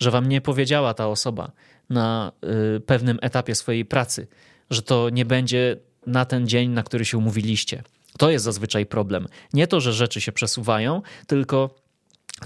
że 0.00 0.10
Wam 0.10 0.28
nie 0.28 0.40
powiedziała 0.40 0.94
ta 0.94 1.08
osoba 1.08 1.52
na 1.90 2.32
y, 2.76 2.80
pewnym 2.80 3.18
etapie 3.22 3.54
swojej 3.54 3.84
pracy, 3.84 4.26
że 4.70 4.82
to 4.82 5.10
nie 5.10 5.24
będzie 5.24 5.76
na 6.06 6.24
ten 6.24 6.48
dzień, 6.48 6.70
na 6.70 6.82
który 6.82 7.04
się 7.04 7.18
umówiliście. 7.18 7.82
To 8.18 8.30
jest 8.30 8.44
zazwyczaj 8.44 8.86
problem. 8.86 9.26
Nie 9.52 9.66
to, 9.66 9.80
że 9.80 9.92
rzeczy 9.92 10.20
się 10.20 10.32
przesuwają, 10.32 11.02
tylko 11.26 11.74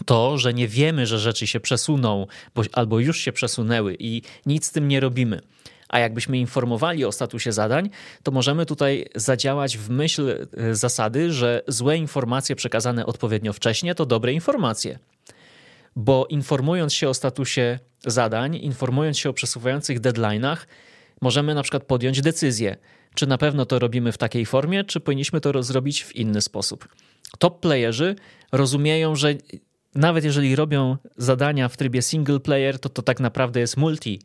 to, 0.07 0.39
że 0.39 0.55
nie 0.55 0.69
wiemy, 0.69 1.07
że 1.07 1.19
rzeczy 1.19 1.47
się 1.47 1.61
przesuną, 1.61 2.27
bo, 2.55 2.63
albo 2.73 3.01
już 3.01 3.19
się 3.19 3.33
przesunęły 3.33 3.97
i 3.99 4.23
nic 4.47 4.67
z 4.67 4.71
tym 4.71 4.89
nie 4.89 5.01
robimy. 5.01 5.41
A 5.89 5.99
jakbyśmy 5.99 6.39
informowali 6.39 7.05
o 7.05 7.13
statusie 7.13 7.53
zadań, 7.53 7.91
to 8.23 8.33
możemy 8.33 8.67
tutaj 8.67 9.07
zadziałać 9.15 9.79
w 9.79 9.91
myśl 9.91 10.49
e, 10.57 10.75
zasady, 10.75 11.33
że 11.33 11.63
złe 11.69 11.97
informacje 11.97 12.57
przekazane 12.57 13.07
odpowiednio 13.07 13.53
wcześnie 13.53 13.95
to 13.95 14.07
dobre 14.07 14.33
informacje. 14.33 14.99
Bo 15.97 16.27
informując 16.27 16.95
się 16.95 17.09
o 17.09 17.15
statusie 17.15 17.79
zadań, 18.07 18.57
informując 18.57 19.19
się 19.19 19.31
o 19.31 19.33
przesuwających 19.33 20.01
deadline'ach, 20.01 20.57
możemy 21.25 21.55
na 21.55 21.63
przykład 21.63 21.83
podjąć 21.85 22.21
decyzję, 22.21 22.77
czy 23.15 23.27
na 23.27 23.39
pewno 23.39 23.67
to 23.67 23.79
robimy 23.79 24.13
w 24.13 24.19
takiej 24.19 24.47
formie, 24.47 24.85
czy 24.85 25.01
powinniśmy 25.01 25.41
to 25.41 25.63
zrobić 25.63 26.05
w 26.05 26.17
inny 26.17 26.41
sposób. 26.41 26.89
Top 27.39 27.61
playerzy 27.61 28.17
rozumieją, 28.53 29.17
że 29.17 29.35
nawet 29.95 30.25
jeżeli 30.25 30.57
robią 30.57 30.97
zadania 31.17 31.69
w 31.69 31.77
trybie 31.77 32.03
single 32.03 32.41
player, 32.41 32.79
to 32.79 32.89
to 32.89 33.03
tak 33.03 33.21
naprawdę 33.21 33.61
jest 33.61 33.77
multi. 33.77 34.21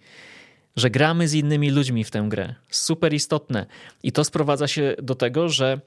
Że 0.76 0.90
gramy 0.90 1.28
z 1.28 1.34
innymi 1.34 1.72
ludźmi 1.72 2.04
w 2.04 2.12
tę 2.12 2.26
grę. 2.28 2.56
Super 2.70 3.14
istotne. 3.14 3.66
I 4.04 4.12
to 4.12 4.24
sprowadza 4.24 4.68
się 4.68 4.96
do 5.02 5.16
tego, 5.16 5.50
że 5.50 5.74
e, 5.74 5.80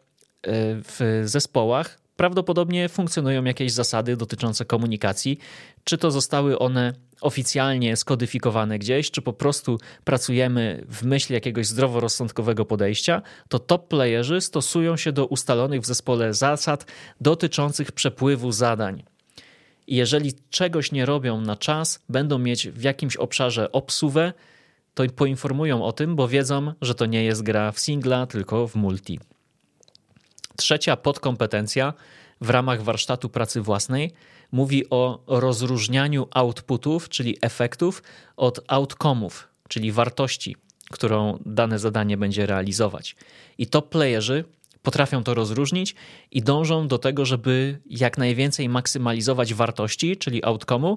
w 0.83 1.23
zespołach 1.25 2.02
prawdopodobnie 2.17 2.89
funkcjonują 2.89 3.45
jakieś 3.45 3.73
zasady 3.73 4.17
dotyczące 4.17 4.65
komunikacji. 4.65 5.39
Czy 5.85 5.99
to 5.99 6.11
zostały 6.11 6.59
one 6.59 6.93
oficjalnie 7.21 7.97
skodyfikowane 7.97 8.79
gdzieś, 8.79 9.11
czy 9.11 9.23
po 9.23 9.33
prostu 9.33 9.79
pracujemy 10.05 10.85
w 10.89 11.03
myśl 11.03 11.33
jakiegoś 11.33 11.67
zdroworozsądkowego 11.67 12.65
podejścia, 12.65 13.23
to 13.49 13.59
top 13.59 13.89
playerzy 13.89 14.41
stosują 14.41 14.97
się 14.97 15.13
do 15.13 15.27
ustalonych 15.27 15.81
w 15.81 15.87
zespole 15.87 16.35
zasad 16.35 16.87
dotyczących 17.21 17.93
przepływu 17.93 18.53
zadań. 18.53 19.03
I 19.87 19.97
jeżeli 19.97 20.33
czegoś 20.51 20.93
nie 20.93 21.07
robią 21.07 21.41
na 21.41 21.57
czas, 21.57 22.03
będą 22.09 22.39
mieć 22.39 22.69
w 22.69 22.83
jakimś 22.83 23.17
obszarze 23.17 23.73
obsuwę, 23.73 24.33
to 24.95 25.05
poinformują 25.17 25.85
o 25.85 25.93
tym, 25.93 26.17
bo 26.17 26.29
wiedzą, 26.29 26.73
że 26.83 26.95
to 26.95 27.07
nie 27.07 27.25
jest 27.25 27.43
gra 27.43 27.73
w 27.73 27.79
singla, 27.79 28.27
tylko 28.27 28.69
w 28.69 28.75
multi. 28.75 29.21
Trzecia 30.63 30.97
podkompetencja 30.97 31.93
w 32.41 32.51
ramach 32.51 32.83
warsztatu 32.83 33.29
pracy 33.29 33.61
własnej 33.61 34.13
mówi 34.53 34.91
o 34.91 35.23
rozróżnianiu 35.27 36.27
outputów, 36.31 37.09
czyli 37.09 37.37
efektów, 37.41 38.03
od 38.37 38.67
outcome'ów, 38.67 39.31
czyli 39.69 39.93
wartości, 39.93 40.57
którą 40.91 41.39
dane 41.47 41.79
zadanie 41.79 42.17
będzie 42.17 42.47
realizować. 42.47 43.17
I 43.59 43.67
top 43.67 43.89
playerzy 43.89 44.45
potrafią 44.83 45.25
to 45.25 45.35
rozróżnić 45.35 45.95
i 46.31 46.43
dążą 46.43 46.89
do 46.89 46.99
tego, 46.99 47.25
żeby 47.25 47.81
jak 47.87 48.19
najwięcej 48.19 48.69
maksymalizować 48.69 49.55
wartości, 49.55 50.17
czyli 50.17 50.43
outcome'u, 50.43 50.97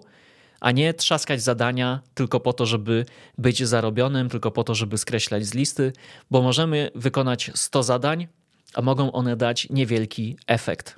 a 0.59 0.71
nie 0.71 0.93
trzaskać 0.93 1.41
zadania 1.41 2.01
tylko 2.13 2.39
po 2.39 2.53
to, 2.53 2.65
żeby 2.65 3.05
być 3.37 3.63
zarobionym, 3.63 4.29
tylko 4.29 4.51
po 4.51 4.63
to, 4.63 4.75
żeby 4.75 4.97
skreślać 4.97 5.45
z 5.45 5.53
listy, 5.53 5.93
bo 6.31 6.41
możemy 6.41 6.91
wykonać 6.95 7.51
100 7.55 7.83
zadań, 7.83 8.27
a 8.73 8.81
mogą 8.81 9.11
one 9.11 9.35
dać 9.35 9.69
niewielki 9.69 10.37
efekt. 10.47 10.95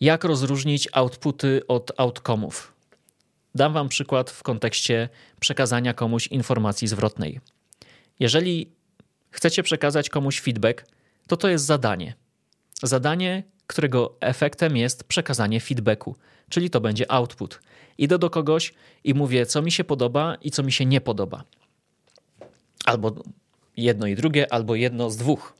Jak 0.00 0.24
rozróżnić 0.24 0.88
outputy 0.92 1.62
od 1.68 1.92
outcome'ów? 1.96 2.52
Dam 3.54 3.72
Wam 3.72 3.88
przykład 3.88 4.30
w 4.30 4.42
kontekście 4.42 5.08
przekazania 5.40 5.94
komuś 5.94 6.26
informacji 6.26 6.88
zwrotnej. 6.88 7.40
Jeżeli 8.20 8.72
chcecie 9.30 9.62
przekazać 9.62 10.08
komuś 10.08 10.40
feedback, 10.40 10.86
to 11.26 11.36
to 11.36 11.48
jest 11.48 11.64
zadanie. 11.64 12.14
Zadanie, 12.82 13.42
którego 13.66 14.16
efektem 14.20 14.76
jest 14.76 15.04
przekazanie 15.04 15.60
feedbacku, 15.60 16.16
czyli 16.48 16.70
to 16.70 16.80
będzie 16.80 17.12
output. 17.12 17.60
Idę 17.98 18.18
do 18.18 18.30
kogoś 18.30 18.74
i 19.04 19.14
mówię, 19.14 19.46
co 19.46 19.62
mi 19.62 19.72
się 19.72 19.84
podoba 19.84 20.34
i 20.34 20.50
co 20.50 20.62
mi 20.62 20.72
się 20.72 20.86
nie 20.86 21.00
podoba. 21.00 21.44
Albo 22.84 23.22
jedno 23.76 24.06
i 24.06 24.14
drugie, 24.14 24.52
albo 24.52 24.74
jedno 24.74 25.10
z 25.10 25.16
dwóch. 25.16 25.54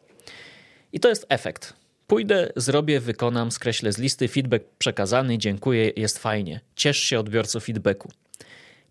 I 0.93 1.01
to 1.01 1.09
jest 1.09 1.27
efekt. 1.29 1.73
Pójdę, 2.07 2.53
zrobię, 2.57 3.01
wykonam, 3.01 3.53
skreślę 3.53 3.93
z 3.93 3.99
listy, 3.99 4.29
feedback 4.29 4.65
przekazany, 4.79 5.39
dziękuję, 5.39 5.93
jest 5.97 6.19
fajnie. 6.19 6.61
Ciesz 6.77 6.99
się 6.99 7.19
odbiorco 7.19 7.61
feedbacku. 7.61 8.11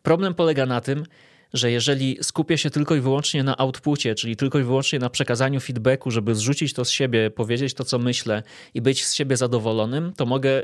Problem 0.03 0.33
polega 0.33 0.65
na 0.65 0.81
tym, 0.81 1.05
że 1.53 1.71
jeżeli 1.71 2.17
skupię 2.21 2.57
się 2.57 2.69
tylko 2.69 2.95
i 2.95 2.99
wyłącznie 2.99 3.43
na 3.43 3.57
outpucie, 3.57 4.15
czyli 4.15 4.35
tylko 4.35 4.59
i 4.59 4.63
wyłącznie 4.63 4.99
na 4.99 5.09
przekazaniu 5.09 5.59
feedbacku, 5.59 6.11
żeby 6.11 6.35
zrzucić 6.35 6.73
to 6.73 6.85
z 6.85 6.89
siebie, 6.89 7.31
powiedzieć 7.31 7.73
to, 7.73 7.83
co 7.85 7.99
myślę 7.99 8.43
i 8.73 8.81
być 8.81 9.05
z 9.05 9.13
siebie 9.13 9.37
zadowolonym, 9.37 10.13
to 10.17 10.25
mogę 10.25 10.63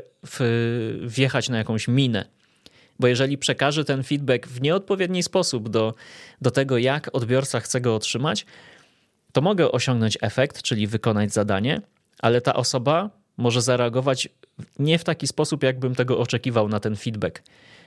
wjechać 1.02 1.48
na 1.48 1.58
jakąś 1.58 1.88
minę. 1.88 2.24
Bo 2.98 3.06
jeżeli 3.06 3.38
przekażę 3.38 3.84
ten 3.84 4.02
feedback 4.02 4.46
w 4.46 4.60
nieodpowiedni 4.60 5.22
sposób 5.22 5.68
do, 5.68 5.94
do 6.40 6.50
tego, 6.50 6.78
jak 6.78 7.10
odbiorca 7.12 7.60
chce 7.60 7.80
go 7.80 7.94
otrzymać, 7.94 8.46
to 9.32 9.40
mogę 9.40 9.72
osiągnąć 9.72 10.18
efekt, 10.20 10.62
czyli 10.62 10.86
wykonać 10.86 11.32
zadanie, 11.32 11.80
ale 12.18 12.40
ta 12.40 12.54
osoba 12.54 13.10
może 13.36 13.62
zareagować 13.62 14.28
nie 14.78 14.98
w 14.98 15.04
taki 15.04 15.26
sposób, 15.26 15.62
jakbym 15.62 15.94
tego 15.94 16.18
oczekiwał 16.18 16.68
na 16.68 16.80
ten 16.80 16.96
feedback. 16.96 17.42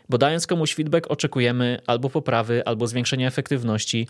Bo 0.09 0.17
dając 0.17 0.47
komuś 0.47 0.75
feedback, 0.75 1.11
oczekujemy 1.11 1.79
albo 1.87 2.09
poprawy, 2.09 2.65
albo 2.65 2.87
zwiększenia 2.87 3.27
efektywności, 3.27 4.07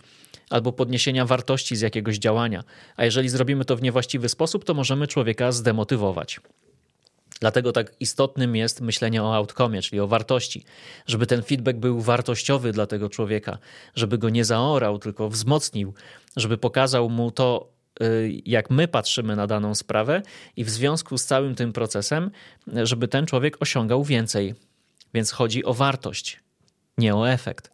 albo 0.50 0.72
podniesienia 0.72 1.26
wartości 1.26 1.76
z 1.76 1.80
jakiegoś 1.80 2.18
działania. 2.18 2.64
A 2.96 3.04
jeżeli 3.04 3.28
zrobimy 3.28 3.64
to 3.64 3.76
w 3.76 3.82
niewłaściwy 3.82 4.28
sposób, 4.28 4.64
to 4.64 4.74
możemy 4.74 5.06
człowieka 5.06 5.52
zdemotywować. 5.52 6.40
Dlatego 7.42 7.72
tak 7.72 7.92
istotnym 8.00 8.56
jest 8.56 8.80
myślenie 8.80 9.22
o 9.22 9.34
outcome, 9.34 9.82
czyli 9.82 10.00
o 10.00 10.06
wartości, 10.06 10.64
żeby 11.06 11.26
ten 11.26 11.42
feedback 11.42 11.78
był 11.78 12.00
wartościowy 12.00 12.72
dla 12.72 12.86
tego 12.86 13.08
człowieka, 13.08 13.58
żeby 13.94 14.18
go 14.18 14.30
nie 14.30 14.44
zaorał, 14.44 14.98
tylko 14.98 15.28
wzmocnił, 15.28 15.94
żeby 16.36 16.58
pokazał 16.58 17.10
mu 17.10 17.30
to, 17.30 17.72
y, 18.02 18.42
jak 18.46 18.70
my 18.70 18.88
patrzymy 18.88 19.36
na 19.36 19.46
daną 19.46 19.74
sprawę, 19.74 20.22
i 20.56 20.64
w 20.64 20.70
związku 20.70 21.18
z 21.18 21.24
całym 21.24 21.54
tym 21.54 21.72
procesem, 21.72 22.30
żeby 22.82 23.08
ten 23.08 23.26
człowiek 23.26 23.56
osiągał 23.60 24.04
więcej. 24.04 24.54
Więc 25.14 25.30
chodzi 25.30 25.64
o 25.64 25.74
wartość, 25.74 26.40
nie 26.98 27.14
o 27.14 27.30
efekt. 27.30 27.70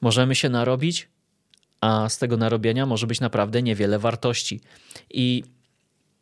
Możemy 0.00 0.34
się 0.34 0.48
narobić, 0.48 1.08
a 1.80 2.08
z 2.08 2.18
tego 2.18 2.36
narobienia 2.36 2.86
może 2.86 3.06
być 3.06 3.20
naprawdę 3.20 3.62
niewiele 3.62 3.98
wartości. 3.98 4.60
I 5.10 5.44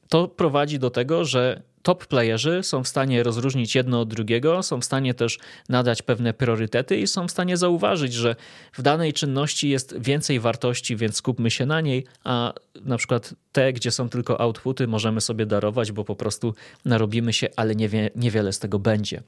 to 0.08 0.28
prowadzi 0.28 0.78
do 0.78 0.90
tego, 0.90 1.24
że 1.24 1.69
top 1.82 2.06
playerzy 2.06 2.62
są 2.62 2.84
w 2.84 2.88
stanie 2.88 3.22
rozróżnić 3.22 3.74
jedno 3.74 4.00
od 4.00 4.08
drugiego, 4.08 4.62
są 4.62 4.80
w 4.80 4.84
stanie 4.84 5.14
też 5.14 5.38
nadać 5.68 6.02
pewne 6.02 6.34
priorytety 6.34 6.96
i 6.96 7.06
są 7.06 7.28
w 7.28 7.30
stanie 7.30 7.56
zauważyć, 7.56 8.12
że 8.12 8.36
w 8.72 8.82
danej 8.82 9.12
czynności 9.12 9.68
jest 9.68 9.98
więcej 9.98 10.40
wartości, 10.40 10.96
więc 10.96 11.16
skupmy 11.16 11.50
się 11.50 11.66
na 11.66 11.80
niej, 11.80 12.06
a 12.24 12.52
na 12.84 12.96
przykład 12.96 13.34
te, 13.52 13.72
gdzie 13.72 13.90
są 13.90 14.08
tylko 14.08 14.40
outputy, 14.40 14.86
możemy 14.86 15.20
sobie 15.20 15.46
darować, 15.46 15.92
bo 15.92 16.04
po 16.04 16.16
prostu 16.16 16.54
narobimy 16.84 17.32
się, 17.32 17.48
ale 17.56 17.76
niewie, 17.76 18.10
niewiele 18.16 18.52
z 18.52 18.58
tego 18.58 18.78
będzie. 18.78 19.22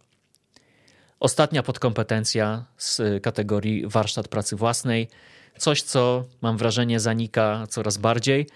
Ostatnia 1.20 1.62
podkompetencja 1.62 2.64
z 2.76 3.22
kategorii 3.22 3.86
warsztat 3.86 4.28
pracy 4.28 4.56
własnej, 4.56 5.08
coś 5.58 5.82
co 5.82 6.24
mam 6.40 6.56
wrażenie 6.56 7.00
zanika 7.00 7.66
coraz 7.68 7.96
bardziej, 7.96 8.46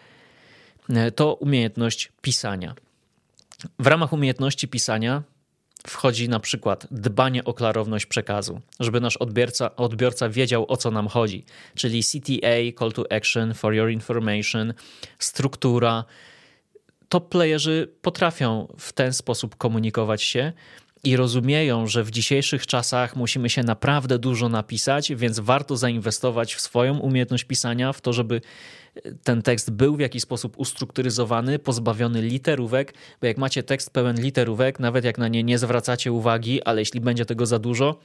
to 1.17 1.35
umiejętność 1.35 2.13
pisania. 2.23 2.75
W 3.79 3.87
ramach 3.87 4.13
umiejętności 4.13 4.69
pisania 4.69 5.23
wchodzi 5.87 6.29
na 6.29 6.41
przykład 6.41 6.87
dbanie 6.91 7.45
o 7.45 7.55
klarowność 7.55 8.07
przekazu, 8.07 8.61
żeby 8.81 9.01
nasz 9.01 9.17
odbiorca, 9.17 9.77
odbiorca 9.77 10.29
wiedział 10.29 10.67
o 10.69 10.77
co 10.77 10.91
nam 10.91 11.09
chodzi, 11.09 11.45
czyli 11.75 12.03
CTA, 12.05 12.79
call 12.79 12.93
to 12.93 13.13
action, 13.13 13.55
for 13.55 13.75
your 13.75 13.91
information, 13.91 14.75
struktura. 15.19 16.05
Top 17.09 17.29
playerzy 17.29 17.95
potrafią 18.03 18.75
w 18.79 18.93
ten 18.93 19.13
sposób 19.13 19.57
komunikować 19.57 20.23
się 20.23 20.53
i 21.07 21.17
rozumieją, 21.17 21.87
że 21.87 22.05
w 22.05 22.11
dzisiejszych 22.11 22.67
czasach 22.67 23.17
musimy 23.17 23.51
się 23.51 23.63
naprawdę 23.63 24.19
dużo 24.19 24.49
napisać, 24.49 25.15
więc 25.15 25.41
warto 25.41 25.77
zainwestować 25.77 26.55
w 26.55 26.61
swoją 26.61 26.99
umiejętność 26.99 27.45
pisania, 27.45 27.93
w 27.93 28.01
to, 28.01 28.13
żeby 28.13 28.41
ten 29.23 29.43
tekst 29.43 29.71
był 29.71 29.97
w 29.97 30.01
jakiś 30.01 30.23
sposób 30.23 30.59
ustrukturyzowany, 30.59 31.59
pozbawiony 31.59 32.23
literówek, 32.23 32.95
bo 33.21 33.27
jak 33.27 33.39
macie 33.39 33.63
tekst 33.63 33.91
pełen 33.91 34.21
literówek, 34.21 34.81
nawet 34.81 35.05
jak 35.05 35.19
na 35.19 35.29
nie 35.29 35.45
nie 35.45 35.59
zwracacie 35.59 36.13
uwagi, 36.13 36.63
ale 36.63 36.81
jeśli 36.81 37.01
będzie 37.01 37.25
tego 37.25 37.47
za 37.47 37.59
dużo, 37.59 38.01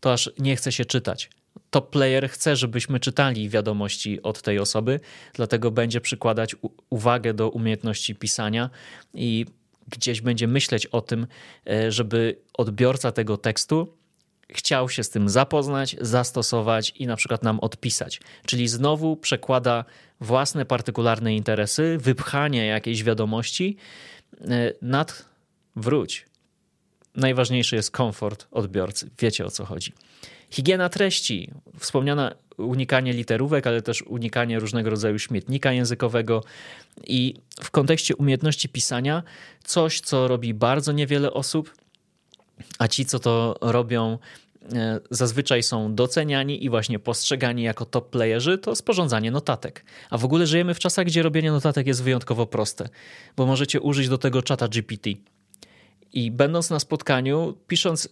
to 0.00 0.12
aż 0.12 0.30
nie 0.38 0.56
chce 0.56 0.72
się 0.72 0.84
czytać. 0.84 1.30
Top 1.70 1.90
player 1.90 2.28
chce, 2.28 2.56
żebyśmy 2.56 3.00
czytali 3.00 3.48
wiadomości 3.48 4.22
od 4.22 4.42
tej 4.42 4.58
osoby, 4.58 5.00
dlatego 5.32 5.70
będzie 5.70 6.00
przykładać 6.00 6.56
uwagę 6.90 7.34
do 7.34 7.48
umiejętności 7.48 8.14
pisania 8.14 8.70
i 9.14 9.46
gdzieś 9.88 10.20
będzie 10.20 10.46
myśleć 10.46 10.86
o 10.86 11.00
tym, 11.00 11.26
e, 11.70 11.92
żeby 11.92 12.36
odbiorca 12.54 13.12
tego 13.12 13.36
tekstu 13.36 13.94
chciał 14.48 14.88
się 14.88 15.04
z 15.04 15.10
tym 15.10 15.28
zapoznać, 15.28 15.96
zastosować 16.00 16.92
i 16.96 17.06
na 17.06 17.16
przykład 17.16 17.42
nam 17.42 17.60
odpisać. 17.60 18.20
Czyli 18.46 18.68
znowu 18.68 19.16
przekłada 19.16 19.84
własne 20.20 20.64
partykularne 20.64 21.34
interesy, 21.34 21.98
wypchanie 22.00 22.66
jakiejś 22.66 23.04
wiadomości 23.04 23.76
e, 24.40 24.72
nad 24.82 25.24
wróć. 25.76 26.26
Najważniejszy 27.16 27.76
jest 27.76 27.90
komfort 27.90 28.46
odbiorcy. 28.50 29.10
Wiecie 29.18 29.46
o 29.46 29.50
co 29.50 29.64
chodzi. 29.64 29.92
Higiena 30.50 30.88
treści, 30.88 31.50
wspomniana 31.78 32.34
unikanie 32.56 33.12
literówek, 33.12 33.66
ale 33.66 33.82
też 33.82 34.02
unikanie 34.02 34.58
różnego 34.58 34.90
rodzaju 34.90 35.18
śmietnika 35.18 35.72
językowego 35.72 36.44
i 37.06 37.34
w 37.60 37.70
kontekście 37.70 38.16
umiejętności 38.16 38.68
pisania 38.68 39.22
coś, 39.64 40.00
co 40.00 40.28
robi 40.28 40.54
bardzo 40.54 40.92
niewiele 40.92 41.32
osób, 41.32 41.74
a 42.78 42.88
ci, 42.88 43.06
co 43.06 43.18
to 43.18 43.58
robią, 43.60 44.18
e, 44.72 45.00
zazwyczaj 45.10 45.62
są 45.62 45.94
doceniani 45.94 46.64
i 46.64 46.70
właśnie 46.70 46.98
postrzegani 46.98 47.62
jako 47.62 47.84
top 47.84 48.10
playerzy, 48.10 48.58
to 48.58 48.76
sporządzanie 48.76 49.30
notatek. 49.30 49.84
A 50.10 50.18
w 50.18 50.24
ogóle 50.24 50.46
żyjemy 50.46 50.74
w 50.74 50.78
czasach, 50.78 51.06
gdzie 51.06 51.22
robienie 51.22 51.52
notatek 51.52 51.86
jest 51.86 52.02
wyjątkowo 52.02 52.46
proste, 52.46 52.88
bo 53.36 53.46
możecie 53.46 53.80
użyć 53.80 54.08
do 54.08 54.18
tego 54.18 54.42
czata 54.42 54.68
GPT. 54.68 55.10
I 56.12 56.30
będąc 56.30 56.70
na 56.70 56.80
spotkaniu, 56.80 57.54
pisząc 57.66 58.08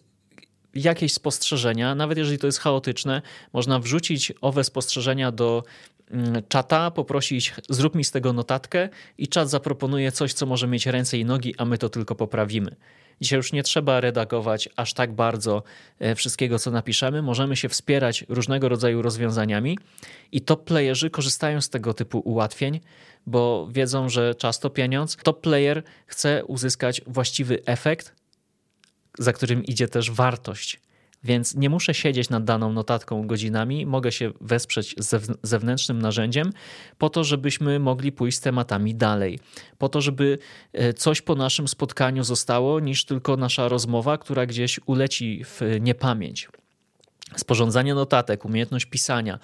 jakieś 0.74 1.12
spostrzeżenia, 1.12 1.94
nawet 1.94 2.18
jeżeli 2.18 2.38
to 2.38 2.46
jest 2.46 2.58
chaotyczne, 2.58 3.22
można 3.52 3.78
wrzucić 3.78 4.32
owe 4.40 4.64
spostrzeżenia 4.64 5.32
do 5.32 5.64
mm, 6.10 6.42
czata, 6.48 6.90
poprosić, 6.90 7.54
zrób 7.68 7.94
mi 7.94 8.04
z 8.04 8.10
tego 8.10 8.32
notatkę 8.32 8.88
i 9.18 9.28
czat 9.28 9.50
zaproponuje 9.50 10.12
coś, 10.12 10.32
co 10.32 10.46
może 10.46 10.66
mieć 10.66 10.86
ręce 10.86 11.18
i 11.18 11.24
nogi, 11.24 11.54
a 11.58 11.64
my 11.64 11.78
to 11.78 11.88
tylko 11.88 12.14
poprawimy. 12.14 12.76
Dzisiaj 13.20 13.36
już 13.36 13.52
nie 13.52 13.62
trzeba 13.62 14.00
redagować 14.00 14.68
aż 14.76 14.94
tak 14.94 15.12
bardzo 15.12 15.62
e, 15.98 16.14
wszystkiego, 16.14 16.58
co 16.58 16.70
napiszemy. 16.70 17.22
Możemy 17.22 17.56
się 17.56 17.68
wspierać 17.68 18.24
różnego 18.28 18.68
rodzaju 18.68 19.02
rozwiązaniami 19.02 19.78
i 20.32 20.40
top 20.40 20.64
playerzy 20.64 21.10
korzystają 21.10 21.60
z 21.60 21.68
tego 21.68 21.94
typu 21.94 22.18
ułatwień, 22.18 22.80
bo 23.26 23.68
wiedzą, 23.70 24.08
że 24.08 24.34
czas 24.34 24.60
to 24.60 24.70
pieniądz. 24.70 25.16
Top 25.16 25.40
player 25.40 25.82
chce 26.06 26.44
uzyskać 26.44 27.00
właściwy 27.06 27.62
efekt, 27.66 28.14
za 29.18 29.32
którym 29.32 29.64
idzie 29.64 29.88
też 29.88 30.10
wartość. 30.10 30.80
Więc 31.24 31.54
nie 31.54 31.70
muszę 31.70 31.94
siedzieć 31.94 32.30
nad 32.30 32.44
daną 32.44 32.72
notatką 32.72 33.26
godzinami, 33.26 33.86
mogę 33.86 34.12
się 34.12 34.32
wesprzeć 34.40 34.94
zewnętrznym 35.42 36.02
narzędziem 36.02 36.52
po 36.98 37.10
to, 37.10 37.24
żebyśmy 37.24 37.78
mogli 37.78 38.12
pójść 38.12 38.38
z 38.38 38.40
tematami 38.40 38.94
dalej. 38.94 39.38
Po 39.78 39.88
to, 39.88 40.00
żeby 40.00 40.38
e, 40.72 40.92
coś 40.92 41.22
po 41.22 41.34
naszym 41.34 41.68
spotkaniu 41.68 42.24
zostało, 42.24 42.80
niż 42.80 43.04
tylko 43.04 43.36
nasza 43.36 43.68
rozmowa, 43.68 44.18
która 44.18 44.46
gdzieś 44.46 44.80
uleci 44.86 45.44
w 45.44 45.60
niepamięć 45.80 46.48
sporządzanie 47.36 47.94
notatek, 47.94 48.44
umiejętność 48.44 48.86
pisania, 48.86 49.38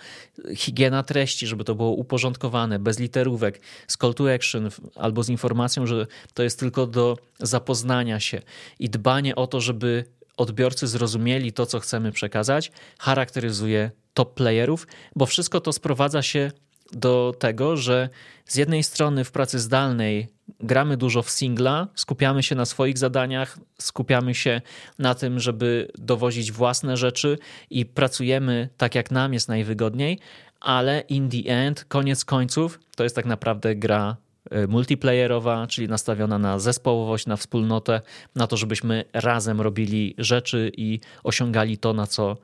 higiena 0.57 1.03
treści, 1.03 1.47
żeby 1.47 1.65
to 1.65 1.75
było 1.75 1.91
uporządkowane, 1.91 2.79
bez 2.79 2.99
literówek, 2.99 3.61
z 3.87 3.97
call 3.97 4.15
to 4.15 4.35
action 4.35 4.69
albo 4.95 5.23
z 5.23 5.29
informacją, 5.29 5.87
że 5.87 6.07
to 6.35 6.43
jest 6.43 6.61
tylko 6.61 6.87
do 6.87 7.19
zapoznania 7.39 8.21
się 8.21 8.43
i 8.79 8.91
dbanie 8.91 9.37
o 9.37 9.47
to, 9.47 9.61
żeby 9.61 10.05
odbiorcy 10.37 10.87
zrozumieli 10.87 11.53
to, 11.53 11.67
co 11.67 11.81
chcemy 11.81 12.13
przekazać, 12.13 12.73
charakteryzuje 12.99 13.91
top 14.15 14.35
playerów, 14.35 14.87
bo 15.17 15.27
wszystko 15.27 15.61
to 15.61 15.73
sprowadza 15.73 16.23
się 16.23 16.53
do 16.93 17.35
tego, 17.39 17.77
że 17.77 18.09
z 18.47 18.57
jednej 18.57 18.83
strony 18.83 19.25
w 19.25 19.33
pracy 19.33 19.59
zdalnej 19.59 20.29
gramy 20.61 20.97
dużo 20.97 21.23
w 21.23 21.31
singla, 21.31 21.89
skupiamy 21.95 22.43
się 22.43 22.55
na 22.55 22.65
swoich 22.65 22.99
zadaniach, 22.99 23.59
skupiamy 23.79 24.35
się 24.35 24.61
na 24.99 25.15
tym, 25.15 25.41
żeby 25.41 25.89
dowozić 25.99 26.53
własne 26.53 26.97
rzeczy 26.97 27.39
i 27.71 27.87
pracujemy 27.87 28.69
tak, 28.77 28.95
jak 28.95 29.11
nam 29.11 29.33
jest 29.33 29.49
najwygodniej, 29.49 30.19
ale 30.61 31.01
in 31.01 31.31
the 31.31 31.51
end, 31.51 31.85
koniec 31.85 32.25
końców, 32.25 32.81
to 32.97 33.03
jest 33.03 33.17
tak 33.17 33.27
naprawdę 33.27 33.77
gra 33.77 34.17
e, 34.51 34.67
multiplayerowa, 34.67 35.67
czyli 35.67 35.89
nastawiona 35.89 36.39
na 36.39 36.59
zespołowość, 36.59 37.27
na 37.27 37.37
wspólnotę, 37.37 38.01
na 38.35 38.47
to, 38.47 38.57
żebyśmy 38.57 39.05
razem 39.13 39.61
robili 39.61 40.15
rzeczy 40.19 40.73
i 40.77 41.01
osiągali 41.25 41.79
to, 41.79 41.93
na 41.93 42.07
co, 42.07 42.37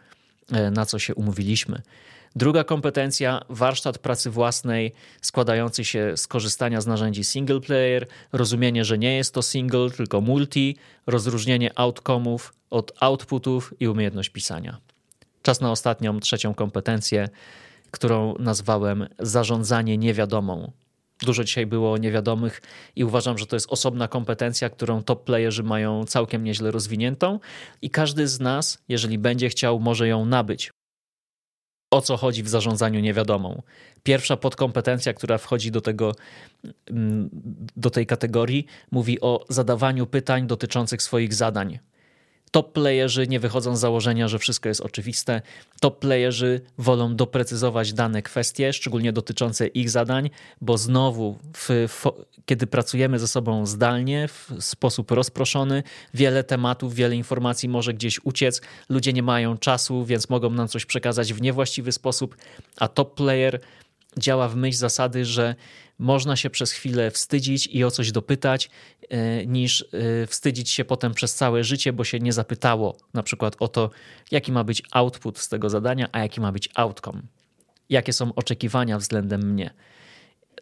e, 0.53 0.71
na 0.71 0.87
co 0.87 0.99
się 0.99 1.15
umówiliśmy. 1.15 1.83
Druga 2.37 2.64
kompetencja 2.64 3.41
warsztat 3.49 3.99
pracy 3.99 4.30
własnej 4.30 4.93
składający 5.20 5.85
się 5.85 6.16
z 6.16 6.26
korzystania 6.26 6.80
z 6.80 6.87
narzędzi 6.87 7.24
single 7.24 7.61
player, 7.61 8.07
rozumienie, 8.32 8.85
że 8.85 8.99
nie 8.99 9.16
jest 9.16 9.35
to 9.35 9.43
single, 9.43 9.91
tylko 9.91 10.20
multi, 10.20 10.76
rozróżnienie 11.07 11.70
outcome'ów 11.70 12.39
od 12.70 12.93
outputów 13.01 13.74
i 13.80 13.89
umiejętność 13.89 14.28
pisania. 14.28 14.76
Czas 15.43 15.61
na 15.61 15.70
ostatnią, 15.70 16.20
trzecią 16.20 16.55
kompetencję, 16.55 17.28
którą 17.91 18.35
nazwałem 18.39 19.07
zarządzanie 19.18 19.99
niewiadomą. 19.99 20.72
Dużo 21.20 21.45
dzisiaj 21.45 21.66
było 21.66 21.99
niewiadomych 21.99 22.62
i 22.97 23.05
uważam, 23.05 23.39
że 23.39 23.47
to 23.47 23.57
jest 23.57 23.72
osobna 23.72 24.09
kompetencja, 24.09 24.70
którą 24.70 25.03
top 25.03 25.24
playerzy 25.24 25.62
mają 25.62 26.05
całkiem 26.05 26.45
nieźle 26.45 26.70
rozwiniętą 26.70 27.41
i 27.82 27.91
każdy 27.91 28.28
z 28.28 28.41
nas, 28.41 28.78
jeżeli 28.89 29.18
będzie 29.18 29.49
chciał, 29.49 29.80
może 29.80 30.09
ją 30.09 30.24
nabyć 30.24 30.72
o 31.95 32.01
co 32.01 32.17
chodzi 32.17 32.43
w 32.43 32.49
zarządzaniu 32.49 33.01
niewiadomą. 33.01 33.63
Pierwsza 34.03 34.37
podkompetencja, 34.37 35.13
która 35.15 35.39
wchodzi 35.39 35.71
do, 35.71 35.81
tego, 35.81 36.13
mm, 36.91 37.31
do 37.77 37.91
tej 37.91 38.07
kategorii, 38.07 38.67
mówi 38.91 39.21
o 39.21 39.45
zadawaniu 39.49 40.07
pytań 40.07 40.47
dotyczących 40.47 41.03
swoich 41.03 41.35
zadań. 41.35 41.79
Top 42.55 42.73
playerzy 42.73 43.27
nie 43.27 43.41
wychodzą 43.41 43.77
z 43.77 43.81
założenia, 43.81 44.29
że 44.29 44.39
wszystko 44.39 44.69
jest 44.69 44.81
oczywiste. 44.81 45.43
Top 45.81 45.99
playerzy 45.99 46.61
wolą 46.79 47.17
doprecyzować 47.17 47.93
dane 47.93 48.23
kwestie, 48.23 48.73
szczególnie 48.73 49.13
dotyczące 49.13 49.67
ich 49.67 49.91
zadań, 49.91 50.31
bo 50.61 50.79
znowu, 50.79 51.39
w, 51.57 51.69
w, 51.89 52.05
kiedy 52.47 52.67
pracujemy 52.67 53.19
ze 53.19 53.29
sobą 53.29 53.67
zdalnie, 53.67 54.29
w 54.29 54.51
sposób 54.61 55.11
rozproszony, 55.11 55.83
wiele 56.15 56.45
tematów, 56.45 56.95
wiele 56.95 57.17
informacji 57.17 57.69
może 57.69 57.95
gdzieś 57.95 58.21
uciec. 58.25 58.61
Ludzie 58.89 59.13
nie 59.13 59.23
mają 59.23 59.59
czasu, 59.59 60.05
więc 60.05 60.31
mogą 60.31 60.51
nam 60.51 60.69
coś 60.69 60.87
przekazać 60.87 61.33
w 61.33 61.43
niewłaściwy 61.43 61.93
sposób, 61.93 62.37
a 62.77 62.89
top 62.89 63.15
player 63.15 63.61
działa 64.19 64.49
w 64.49 64.57
myśl 64.57 64.79
zasady, 64.79 65.25
że 65.25 65.55
można 65.99 66.37
się 66.37 66.51
przez 66.51 66.73
chwilę 66.73 67.11
wstydzić 67.11 67.67
i 67.67 67.85
o 67.85 67.91
coś 67.91 68.12
dopytać, 68.12 68.71
e, 69.09 69.47
niż 69.47 69.85
e, 69.93 70.27
wstydzić 70.27 70.71
się 70.71 70.85
potem 70.85 71.15
przez 71.15 71.35
całe 71.35 71.65
życie, 71.65 71.93
bo 71.93 72.05
się 72.05 72.19
nie 72.19 72.33
zapytało 72.33 72.97
na 73.15 73.23
przykład 73.23 73.57
o 73.59 73.69
to, 73.69 73.91
jaki 74.31 74.53
ma 74.53 74.65
być 74.65 74.83
output 74.91 75.39
z 75.39 75.49
tego 75.49 75.71
zadania, 75.71 76.09
a 76.12 76.19
jaki 76.19 76.41
ma 76.41 76.53
być 76.53 76.69
outcome. 76.75 77.23
Jakie 77.89 78.12
są 78.12 78.35
oczekiwania 78.35 78.99
względem 78.99 79.53
mnie. 79.53 79.75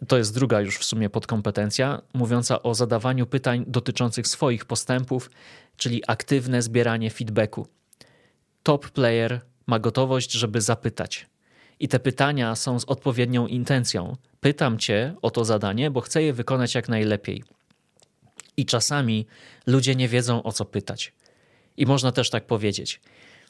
To 0.08 0.18
jest 0.18 0.34
druga 0.34 0.60
już 0.60 0.78
w 0.78 0.84
sumie 0.84 1.10
podkompetencja, 1.10 2.02
mówiąca 2.14 2.62
o 2.62 2.74
zadawaniu 2.74 3.26
pytań 3.26 3.64
dotyczących 3.66 4.28
swoich 4.28 4.64
postępów, 4.64 5.30
czyli 5.76 6.02
aktywne 6.06 6.62
zbieranie 6.62 7.10
feedbacku. 7.10 7.66
Top 8.62 8.90
player 8.90 9.40
ma 9.66 9.78
gotowość, 9.78 10.32
żeby 10.32 10.60
zapytać. 10.60 11.26
I 11.82 11.88
te 11.88 12.00
pytania 12.00 12.56
są 12.56 12.80
z 12.80 12.84
odpowiednią 12.84 13.46
intencją. 13.46 14.16
Pytam 14.40 14.78
cię 14.78 15.14
o 15.22 15.30
to 15.30 15.44
zadanie, 15.44 15.90
bo 15.90 16.00
chcę 16.00 16.22
je 16.22 16.32
wykonać 16.32 16.74
jak 16.74 16.88
najlepiej. 16.88 17.42
I 18.56 18.66
czasami 18.66 19.26
ludzie 19.66 19.94
nie 19.94 20.08
wiedzą 20.08 20.42
o 20.42 20.52
co 20.52 20.64
pytać. 20.64 21.12
I 21.76 21.86
można 21.86 22.12
też 22.12 22.30
tak 22.30 22.46
powiedzieć. 22.46 23.00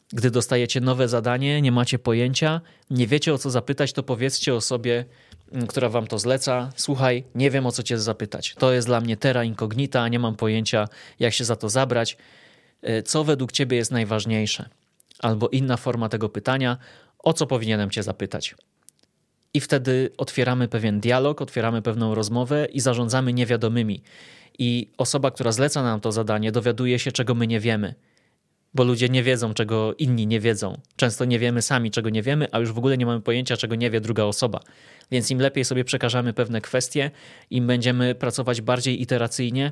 Gdy 0.09 0.31
dostajecie 0.31 0.81
nowe 0.81 1.07
zadanie, 1.07 1.61
nie 1.61 1.71
macie 1.71 1.99
pojęcia, 1.99 2.61
nie 2.89 3.07
wiecie 3.07 3.33
o 3.33 3.37
co 3.37 3.49
zapytać, 3.49 3.93
to 3.93 4.03
powiedzcie 4.03 4.55
osobie, 4.55 5.05
mm, 5.51 5.67
która 5.67 5.89
wam 5.89 6.07
to 6.07 6.19
zleca: 6.19 6.71
Słuchaj, 6.75 7.23
nie 7.35 7.51
wiem 7.51 7.65
o 7.65 7.71
co 7.71 7.83
cię 7.83 7.97
zapytać. 7.97 8.55
To 8.57 8.73
jest 8.73 8.87
dla 8.87 9.01
mnie 9.01 9.17
terra 9.17 9.43
incognita, 9.43 10.07
nie 10.07 10.19
mam 10.19 10.35
pojęcia, 10.35 10.87
jak 11.19 11.33
się 11.33 11.45
za 11.45 11.55
to 11.55 11.69
zabrać. 11.69 12.17
E, 12.81 13.03
co 13.03 13.23
według 13.23 13.51
ciebie 13.51 13.77
jest 13.77 13.91
najważniejsze? 13.91 14.69
Albo 15.19 15.49
inna 15.49 15.77
forma 15.77 16.09
tego 16.09 16.29
pytania: 16.29 16.77
o 17.23 17.33
co 17.33 17.47
powinienem 17.47 17.89
cię 17.89 18.03
zapytać? 18.03 18.55
I 19.53 19.59
wtedy 19.59 20.11
otwieramy 20.17 20.67
pewien 20.67 20.99
dialog, 20.99 21.41
otwieramy 21.41 21.81
pewną 21.81 22.15
rozmowę 22.15 22.65
i 22.65 22.79
zarządzamy 22.79 23.33
niewiadomymi. 23.33 24.03
I 24.59 24.91
osoba, 24.97 25.31
która 25.31 25.51
zleca 25.51 25.83
nam 25.83 26.01
to 26.01 26.11
zadanie, 26.11 26.51
dowiaduje 26.51 26.99
się, 26.99 27.11
czego 27.11 27.35
my 27.35 27.47
nie 27.47 27.59
wiemy. 27.59 27.95
Bo 28.73 28.83
ludzie 28.83 29.09
nie 29.09 29.23
wiedzą, 29.23 29.53
czego 29.53 29.93
inni 29.93 30.27
nie 30.27 30.39
wiedzą. 30.39 30.77
Często 30.95 31.25
nie 31.25 31.39
wiemy 31.39 31.61
sami, 31.61 31.91
czego 31.91 32.09
nie 32.09 32.21
wiemy, 32.21 32.47
a 32.51 32.59
już 32.59 32.71
w 32.71 32.77
ogóle 32.77 32.97
nie 32.97 33.05
mamy 33.05 33.21
pojęcia, 33.21 33.57
czego 33.57 33.75
nie 33.75 33.91
wie 33.91 34.01
druga 34.01 34.23
osoba. 34.23 34.59
Więc 35.11 35.31
im 35.31 35.39
lepiej 35.39 35.65
sobie 35.65 35.83
przekażemy 35.83 36.33
pewne 36.33 36.61
kwestie, 36.61 37.11
im 37.49 37.67
będziemy 37.67 38.15
pracować 38.15 38.61
bardziej 38.61 39.01
iteracyjnie, 39.01 39.71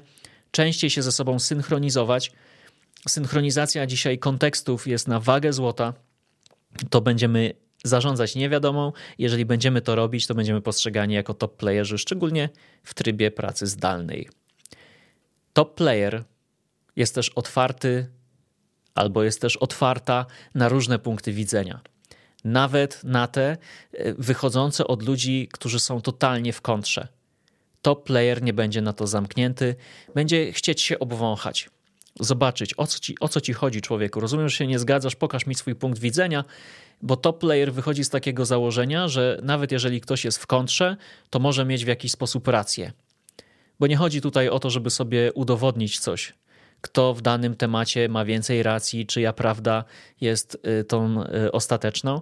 częściej 0.52 0.90
się 0.90 1.02
ze 1.02 1.12
sobą 1.12 1.40
synchronizować. 1.40 2.32
Synchronizacja 3.08 3.86
dzisiaj 3.86 4.20
kontekstów 4.20 4.88
jest 4.88 5.08
na 5.08 5.20
wagę 5.20 5.54
złota 5.54 5.94
to 6.90 7.02
będziemy 7.02 7.54
zarządzać 7.84 8.36
niewiadomą. 8.36 8.92
Jeżeli 9.18 9.46
będziemy 9.46 9.82
to 9.82 9.96
robić, 9.96 10.28
to 10.28 10.36
będziemy 10.36 10.62
postrzegani 10.62 11.14
jako 11.14 11.34
top 11.34 11.58
playerzy, 11.58 11.98
szczególnie 11.98 12.50
w 12.84 12.94
trybie 12.94 13.32
pracy 13.32 13.68
zdalnej. 13.68 14.30
Top 15.54 15.76
player 15.76 16.24
jest 16.96 17.16
też 17.16 17.30
otwarty 17.30 18.08
albo 18.96 19.24
jest 19.24 19.42
też 19.42 19.58
otwarta 19.58 20.26
na 20.56 20.70
różne 20.70 21.00
punkty 21.00 21.34
widzenia. 21.34 21.80
Nawet 22.44 23.04
na 23.04 23.28
te 23.28 23.58
e, 23.94 24.14
wychodzące 24.14 24.88
od 24.88 25.04
ludzi, 25.04 25.50
którzy 25.52 25.80
są 25.80 26.02
totalnie 26.02 26.54
w 26.54 26.62
kontrze. 26.62 27.08
Top 27.82 28.04
player 28.04 28.42
nie 28.42 28.54
będzie 28.54 28.82
na 28.82 28.94
to 28.94 29.08
zamknięty, 29.08 29.76
będzie 30.16 30.52
chcieć 30.54 30.82
się 30.82 31.00
obwąchać 31.00 31.70
zobaczyć, 32.20 32.74
o 32.78 32.88
co, 32.88 33.00
ci, 33.00 33.20
o 33.20 33.28
co 33.28 33.42
ci 33.42 33.54
chodzi, 33.54 33.82
człowieku. 33.82 34.20
Rozumiem, 34.20 34.50
że 34.50 34.58
się 34.58 34.68
nie 34.68 34.80
zgadzasz, 34.80 35.16
pokaż 35.16 35.46
mi 35.46 35.56
swój 35.56 35.76
punkt 35.76 36.00
widzenia, 36.00 36.44
bo 37.02 37.16
top 37.16 37.40
player 37.40 37.74
wychodzi 37.74 38.04
z 38.04 38.10
takiego 38.10 38.46
założenia, 38.46 39.08
że 39.08 39.40
nawet 39.44 39.72
jeżeli 39.72 40.02
ktoś 40.02 40.26
jest 40.26 40.38
w 40.38 40.48
kontrze, 40.48 40.98
to 41.30 41.40
może 41.40 41.66
mieć 41.66 41.86
w 41.86 41.88
jakiś 41.88 42.12
sposób 42.12 42.48
rację. 42.48 42.92
Bo 43.80 43.88
nie 43.88 43.98
chodzi 43.98 44.22
tutaj 44.22 44.50
o 44.50 44.60
to, 44.60 44.70
żeby 44.70 44.90
sobie 44.90 45.34
udowodnić 45.34 46.00
coś 46.00 46.34
kto 46.82 47.14
w 47.14 47.22
danym 47.22 47.56
temacie 47.56 48.10
ma 48.10 48.26
więcej 48.26 48.64
racji, 48.64 49.06
czyja 49.06 49.34
prawda 49.34 49.84
jest 50.22 50.58
y, 50.80 50.84
tą 50.84 51.24
y, 51.24 51.52
ostateczną. 51.52 52.22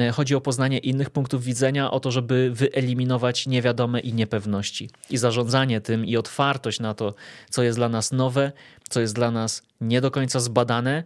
Y, 0.00 0.12
chodzi 0.12 0.34
o 0.34 0.40
poznanie 0.40 0.78
innych 0.78 1.10
punktów 1.10 1.44
widzenia, 1.44 1.90
o 1.90 2.00
to, 2.00 2.10
żeby 2.10 2.50
wyeliminować 2.54 3.46
niewiadome 3.46 4.00
i 4.00 4.12
niepewności. 4.12 4.90
I 5.10 5.16
zarządzanie 5.16 5.80
tym 5.80 6.04
i 6.04 6.16
otwartość 6.16 6.80
na 6.80 6.94
to, 6.94 7.14
co 7.50 7.62
jest 7.62 7.78
dla 7.78 7.88
nas 7.88 8.12
nowe, 8.12 8.52
co 8.88 9.00
jest 9.00 9.14
dla 9.14 9.30
nas 9.30 9.62
nie 9.80 10.00
do 10.00 10.10
końca 10.10 10.40
zbadane, 10.40 11.04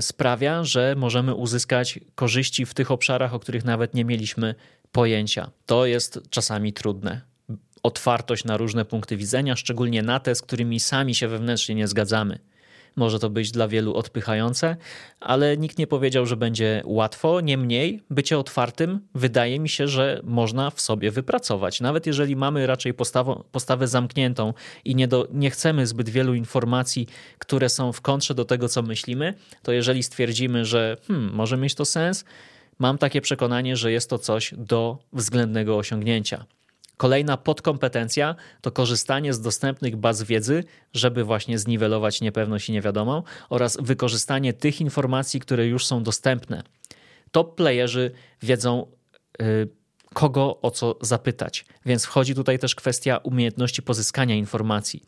sprawia, 0.00 0.64
że 0.64 0.94
możemy 0.96 1.34
uzyskać 1.34 2.00
korzyści 2.14 2.66
w 2.66 2.74
tych 2.74 2.90
obszarach, 2.90 3.34
o 3.34 3.38
których 3.38 3.64
nawet 3.64 3.94
nie 3.94 4.04
mieliśmy 4.04 4.54
pojęcia. 4.92 5.50
To 5.66 5.86
jest 5.86 6.20
czasami 6.30 6.72
trudne 6.72 7.33
otwartość 7.84 8.44
na 8.44 8.56
różne 8.56 8.84
punkty 8.84 9.16
widzenia, 9.16 9.56
szczególnie 9.56 10.02
na 10.02 10.20
te, 10.20 10.34
z 10.34 10.42
którymi 10.42 10.80
sami 10.80 11.14
się 11.14 11.28
wewnętrznie 11.28 11.74
nie 11.74 11.88
zgadzamy. 11.88 12.38
może 12.96 13.18
to 13.18 13.30
być 13.30 13.50
dla 13.50 13.68
wielu 13.68 13.94
odpychające, 13.94 14.76
ale 15.20 15.56
nikt 15.56 15.78
nie 15.78 15.86
powiedział, 15.86 16.26
że 16.26 16.36
będzie 16.36 16.82
łatwo. 16.84 17.40
Niemniej, 17.40 18.02
bycie 18.10 18.38
otwartym 18.38 19.00
wydaje 19.14 19.60
mi 19.60 19.68
się, 19.68 19.88
że 19.88 20.20
można 20.24 20.70
w 20.70 20.80
sobie 20.80 21.10
wypracować. 21.10 21.80
Nawet 21.80 22.06
jeżeli 22.06 22.36
mamy 22.36 22.66
raczej 22.66 22.94
postawę, 22.94 23.42
postawę 23.52 23.88
zamkniętą 23.88 24.54
i 24.84 24.94
nie, 24.94 25.08
do, 25.08 25.28
nie 25.32 25.50
chcemy 25.50 25.86
zbyt 25.86 26.08
wielu 26.08 26.34
informacji, 26.34 27.08
które 27.38 27.68
są 27.68 27.92
w 27.92 28.00
kontrze 28.00 28.34
do 28.34 28.44
tego, 28.44 28.68
co 28.68 28.82
myślimy, 28.82 29.34
to 29.62 29.72
jeżeli 29.72 30.02
stwierdzimy, 30.02 30.64
że 30.64 30.96
hmm, 31.08 31.32
może 31.34 31.56
mieć 31.56 31.74
to 31.74 31.84
sens, 31.84 32.24
mam 32.78 32.98
takie 32.98 33.20
przekonanie, 33.20 33.76
że 33.76 33.92
jest 33.92 34.10
to 34.10 34.18
coś 34.18 34.54
do 34.56 34.98
względnego 35.12 35.76
osiągnięcia. 35.76 36.44
Kolejna 36.96 37.36
podkompetencja 37.36 38.34
to 38.60 38.70
korzystanie 38.70 39.34
z 39.34 39.40
dostępnych 39.40 39.96
baz 39.96 40.22
wiedzy, 40.22 40.64
żeby 40.92 41.24
właśnie 41.24 41.58
zniwelować 41.58 42.20
niepewność 42.20 42.68
i 42.68 42.72
niewiadomą, 42.72 43.22
oraz 43.50 43.78
wykorzystanie 43.80 44.52
tych 44.52 44.80
informacji, 44.80 45.40
które 45.40 45.66
już 45.66 45.86
są 45.86 46.02
dostępne. 46.02 46.62
Top 47.30 47.54
playerzy 47.54 48.10
wiedzą, 48.42 48.86
yy, 49.38 49.68
kogo 50.14 50.58
o 50.62 50.70
co 50.70 50.96
zapytać. 51.00 51.64
Więc 51.86 52.04
wchodzi 52.04 52.34
tutaj 52.34 52.58
też 52.58 52.74
kwestia 52.74 53.16
umiejętności 53.16 53.82
pozyskania 53.82 54.34
informacji. 54.34 55.02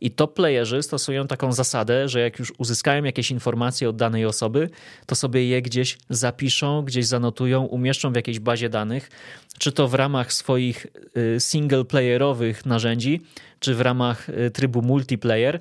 I 0.00 0.10
top 0.10 0.34
playerzy 0.34 0.82
stosują 0.82 1.26
taką 1.26 1.52
zasadę, 1.52 2.08
że 2.08 2.20
jak 2.20 2.38
już 2.38 2.52
uzyskają 2.58 3.04
jakieś 3.04 3.30
informacje 3.30 3.88
od 3.88 3.96
danej 3.96 4.26
osoby, 4.26 4.70
to 5.06 5.14
sobie 5.14 5.46
je 5.46 5.62
gdzieś 5.62 5.98
zapiszą, 6.10 6.82
gdzieś 6.82 7.06
zanotują, 7.06 7.64
umieszczą 7.64 8.12
w 8.12 8.16
jakiejś 8.16 8.38
bazie 8.38 8.68
danych, 8.68 9.10
czy 9.58 9.72
to 9.72 9.88
w 9.88 9.94
ramach 9.94 10.32
swoich 10.32 10.86
y, 11.16 11.40
single 11.40 11.84
playerowych 11.84 12.66
narzędzi, 12.66 13.20
czy 13.60 13.74
w 13.74 13.80
ramach 13.80 14.28
y, 14.28 14.50
trybu 14.50 14.82
multiplayer, 14.82 15.60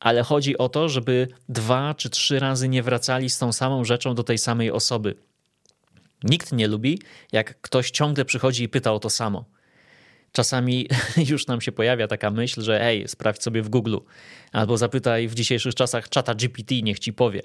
ale 0.00 0.22
chodzi 0.22 0.58
o 0.58 0.68
to, 0.68 0.88
żeby 0.88 1.28
dwa 1.48 1.94
czy 1.94 2.10
trzy 2.10 2.38
razy 2.38 2.68
nie 2.68 2.82
wracali 2.82 3.30
z 3.30 3.38
tą 3.38 3.52
samą 3.52 3.84
rzeczą 3.84 4.14
do 4.14 4.22
tej 4.22 4.38
samej 4.38 4.70
osoby. 4.70 5.14
Nikt 6.24 6.52
nie 6.52 6.68
lubi, 6.68 6.98
jak 7.32 7.60
ktoś 7.60 7.90
ciągle 7.90 8.24
przychodzi 8.24 8.64
i 8.64 8.68
pyta 8.68 8.92
o 8.92 8.98
to 8.98 9.10
samo. 9.10 9.44
Czasami 10.32 10.88
już 11.30 11.46
nam 11.46 11.60
się 11.60 11.72
pojawia 11.72 12.08
taka 12.08 12.30
myśl, 12.30 12.62
że 12.62 12.78
hej, 12.78 13.08
sprawdź 13.08 13.42
sobie 13.42 13.62
w 13.62 13.68
Google, 13.68 13.96
albo 14.52 14.76
zapytaj 14.76 15.28
w 15.28 15.34
dzisiejszych 15.34 15.74
czasach 15.74 16.08
czata 16.08 16.34
GPT, 16.34 16.74
niech 16.82 16.98
ci 16.98 17.12
powie. 17.12 17.42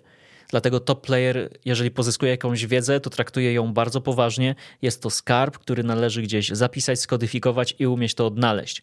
Dlatego 0.50 0.80
top 0.80 1.06
player, 1.06 1.50
jeżeli 1.66 1.92
pozyskuje 1.92 2.32
jakąś 2.32 2.66
wiedzę, 2.66 3.00
to 3.00 3.10
traktuje 3.10 3.54
ją 3.54 3.74
bardzo 3.74 4.02
poważnie. 4.02 4.56
Jest 4.82 5.02
to 5.02 5.10
skarb, 5.10 5.58
który 5.58 5.84
należy 5.84 6.22
gdzieś 6.22 6.50
zapisać, 6.50 7.00
skodyfikować 7.00 7.76
i 7.80 7.88
umieć 7.88 8.16
to 8.16 8.28
odnaleźć. 8.28 8.82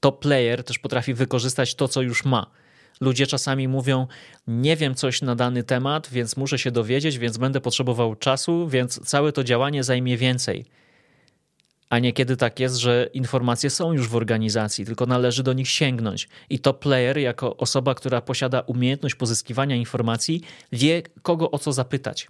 Top 0.00 0.22
player 0.22 0.64
też 0.64 0.78
potrafi 0.78 1.14
wykorzystać 1.14 1.74
to, 1.74 1.88
co 1.88 2.02
już 2.02 2.24
ma. 2.24 2.46
Ludzie 3.02 3.26
czasami 3.26 3.68
mówią: 3.68 4.06
Nie 4.46 4.76
wiem 4.76 4.94
coś 4.94 5.22
na 5.22 5.34
dany 5.34 5.64
temat, 5.64 6.08
więc 6.10 6.36
muszę 6.36 6.58
się 6.58 6.70
dowiedzieć, 6.70 7.18
więc 7.18 7.38
będę 7.38 7.60
potrzebował 7.60 8.14
czasu, 8.14 8.68
więc 8.68 9.00
całe 9.06 9.32
to 9.32 9.44
działanie 9.44 9.84
zajmie 9.84 10.16
więcej. 10.16 10.64
A 11.90 11.98
niekiedy 11.98 12.36
tak 12.36 12.60
jest, 12.60 12.76
że 12.76 13.08
informacje 13.14 13.70
są 13.70 13.92
już 13.92 14.08
w 14.08 14.16
organizacji, 14.16 14.84
tylko 14.84 15.06
należy 15.06 15.42
do 15.42 15.52
nich 15.52 15.68
sięgnąć. 15.68 16.28
I 16.50 16.58
to 16.58 16.74
player, 16.74 17.18
jako 17.18 17.56
osoba, 17.56 17.94
która 17.94 18.20
posiada 18.20 18.60
umiejętność 18.60 19.14
pozyskiwania 19.14 19.76
informacji, 19.76 20.42
wie, 20.72 21.02
kogo 21.22 21.50
o 21.50 21.58
co 21.58 21.72
zapytać 21.72 22.28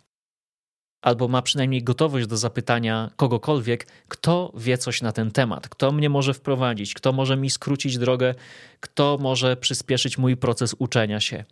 albo 1.02 1.28
ma 1.28 1.42
przynajmniej 1.42 1.82
gotowość 1.82 2.26
do 2.26 2.36
zapytania 2.36 3.10
kogokolwiek, 3.16 3.86
kto 4.08 4.52
wie 4.56 4.78
coś 4.78 5.02
na 5.02 5.12
ten 5.12 5.30
temat, 5.30 5.68
kto 5.68 5.92
mnie 5.92 6.08
może 6.08 6.34
wprowadzić, 6.34 6.94
kto 6.94 7.12
może 7.12 7.36
mi 7.36 7.50
skrócić 7.50 7.98
drogę, 7.98 8.34
kto 8.80 9.18
może 9.20 9.56
przyspieszyć 9.56 10.18
mój 10.18 10.36
proces 10.36 10.74
uczenia 10.78 11.20
się. 11.20 11.44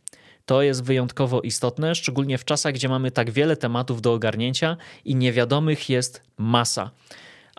To 0.46 0.62
jest 0.62 0.84
wyjątkowo 0.84 1.40
istotne, 1.40 1.94
szczególnie 1.94 2.38
w 2.38 2.44
czasach, 2.44 2.74
gdzie 2.74 2.88
mamy 2.88 3.10
tak 3.10 3.30
wiele 3.30 3.56
tematów 3.56 4.02
do 4.02 4.12
ogarnięcia 4.12 4.76
i 5.04 5.14
niewiadomych 5.14 5.90
jest 5.90 6.22
masa. 6.38 6.90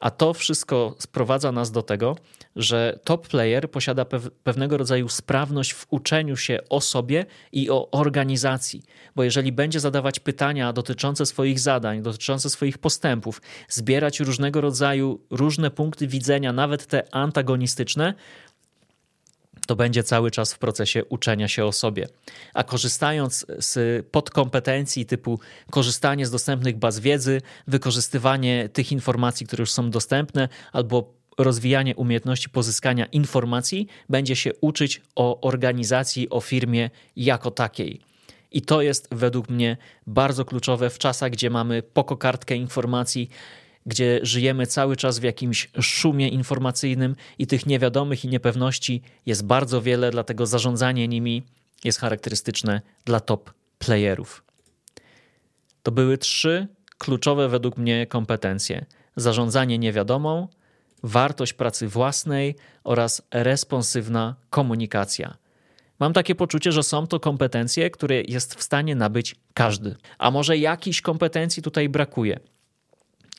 A 0.02 0.12
to 0.12 0.34
wszystko 0.34 0.96
sprowadza 1.00 1.52
nas 1.52 1.72
do 1.72 1.82
tego, 1.82 2.16
że 2.56 3.00
top 3.04 3.28
player 3.28 3.72
posiada 3.72 4.06
pewnego 4.44 4.78
rodzaju 4.78 5.10
sprawność 5.10 5.74
w 5.74 5.86
uczeniu 5.90 6.38
się 6.38 6.60
o 6.70 6.82
sobie 6.82 7.26
i 7.52 7.70
o 7.70 7.92
organizacji. 7.92 8.84
Bo 9.16 9.24
jeżeli 9.24 9.52
będzie 9.52 9.80
zadawać 9.80 10.20
pytania 10.20 10.74
dotyczące 10.74 11.26
swoich 11.26 11.60
zadań, 11.60 12.02
dotyczące 12.02 12.50
swoich 12.50 12.78
postępów, 12.78 13.42
zbierać 13.70 14.20
różnego 14.20 14.62
rodzaju 14.62 15.20
różne 15.30 15.72
punkty 15.72 16.08
widzenia, 16.08 16.54
nawet 16.54 16.86
te 16.86 17.16
antagonistyczne, 17.16 18.14
to 19.72 19.76
będzie 19.76 20.04
cały 20.04 20.32
czas 20.32 20.54
w 20.54 20.60
procesie 20.60 21.06
uczenia 21.06 21.48
się 21.48 21.66
o 21.66 21.72
sobie. 21.72 22.08
A 22.54 22.64
korzystając 22.64 23.46
z 23.60 24.06
podkompetencji 24.08 25.06
typu 25.06 25.40
korzystanie 25.70 26.26
z 26.26 26.32
dostępnych 26.32 26.78
baz 26.78 27.00
wiedzy, 27.00 27.42
wykorzystywanie 27.68 28.70
tych 28.70 28.92
informacji, 28.92 29.48
które 29.48 29.62
już 29.62 29.72
są 29.72 29.90
dostępne, 29.90 30.50
albo 30.74 31.14
rozwijanie 31.38 31.96
umiejętności 31.96 32.50
pozyskania 32.50 33.06
informacji, 33.06 33.88
będzie 34.10 34.36
się 34.36 34.52
uczyć 34.62 35.02
o 35.16 35.42
organizacji, 35.42 36.30
o 36.30 36.42
firmie 36.42 36.90
jako 37.16 37.52
takiej. 37.52 38.02
I 38.52 38.62
to 38.62 38.82
jest 38.82 39.08
według 39.12 39.50
mnie 39.50 39.78
bardzo 40.08 40.46
kluczowe 40.46 40.90
w 40.90 40.98
czasach, 40.98 41.32
gdzie 41.32 41.50
mamy 41.50 41.84
pokokardkę 41.84 42.56
informacji, 42.56 43.30
gdzie 43.86 44.20
żyjemy 44.24 44.68
cały 44.68 44.96
czas 44.96 45.20
w 45.20 45.24
jakimś 45.24 45.70
szumie 45.82 46.30
informacyjnym 46.30 47.16
i 47.40 47.48
tych 47.48 47.66
niewiadomych 47.66 48.26
i 48.26 48.28
niepewności 48.28 49.02
jest 49.26 49.46
bardzo 49.46 49.82
wiele, 49.82 50.12
dlatego 50.12 50.46
zarządzanie 50.46 51.08
nimi 51.08 51.44
jest 51.84 52.00
charakterystyczne 52.00 52.82
dla 53.06 53.20
top 53.20 53.54
playerów. 53.80 54.44
To 55.84 55.92
były 55.92 56.18
trzy 56.18 56.68
kluczowe 56.98 57.50
według 57.50 57.78
mnie 57.78 58.08
kompetencje: 58.08 58.86
zarządzanie 59.16 59.78
niewiadomą, 59.78 60.48
wartość 61.04 61.54
pracy 61.54 61.88
własnej 61.88 62.56
oraz 62.84 63.22
responsywna 63.32 64.36
komunikacja. 64.50 65.38
Mam 66.00 66.14
takie 66.14 66.36
poczucie, 66.36 66.72
że 66.72 66.84
są 66.84 67.08
to 67.08 67.20
kompetencje, 67.20 67.90
które 67.90 68.22
jest 68.22 68.56
w 68.56 68.64
stanie 68.64 68.96
nabyć 68.96 69.36
każdy. 69.54 69.96
A 70.18 70.32
może 70.32 70.58
jakiejś 70.58 71.02
kompetencji 71.02 71.64
tutaj 71.64 71.90
brakuje? 71.90 72.40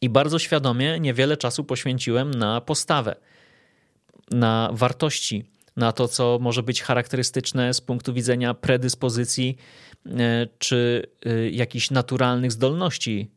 I 0.02 0.08
bardzo 0.08 0.38
świadomie 0.38 1.00
niewiele 1.00 1.36
czasu 1.36 1.64
poświęciłem 1.64 2.34
na 2.34 2.60
postawę, 2.60 3.16
na 4.30 4.70
wartości, 4.72 5.44
na 5.76 5.92
to, 5.92 6.08
co 6.08 6.38
może 6.40 6.62
być 6.62 6.82
charakterystyczne 6.82 7.74
z 7.74 7.80
punktu 7.80 8.12
widzenia 8.12 8.54
predyspozycji 8.54 9.56
e, 10.06 10.46
czy 10.58 11.06
e, 11.26 11.50
jakichś 11.50 11.90
naturalnych 11.90 12.52
zdolności 12.52 13.30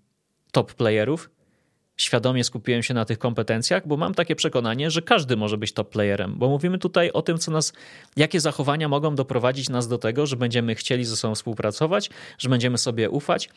top 0.51 0.73
playerów. 0.73 1.29
Świadomie 1.97 2.43
skupiłem 2.43 2.83
się 2.83 2.93
na 2.93 3.05
tych 3.05 3.19
kompetencjach, 3.19 3.87
bo 3.87 3.97
mam 3.97 4.13
takie 4.13 4.35
przekonanie, 4.35 4.91
że 4.91 5.01
każdy 5.01 5.37
może 5.37 5.57
być 5.57 5.73
top 5.73 5.89
playerem, 5.89 6.35
bo 6.37 6.49
mówimy 6.49 6.77
tutaj 6.77 7.11
o 7.11 7.21
tym, 7.21 7.37
co 7.37 7.51
nas, 7.51 7.73
jakie 8.15 8.39
zachowania 8.39 8.89
mogą 8.89 9.15
doprowadzić 9.15 9.69
nas 9.69 9.87
do 9.87 9.97
tego, 9.97 10.25
że 10.25 10.35
będziemy 10.35 10.75
chcieli 10.75 11.05
ze 11.05 11.15
sobą 11.15 11.35
współpracować, 11.35 12.09
że 12.37 12.49
będziemy 12.49 12.77
sobie 12.77 13.09
ufać 13.09 13.49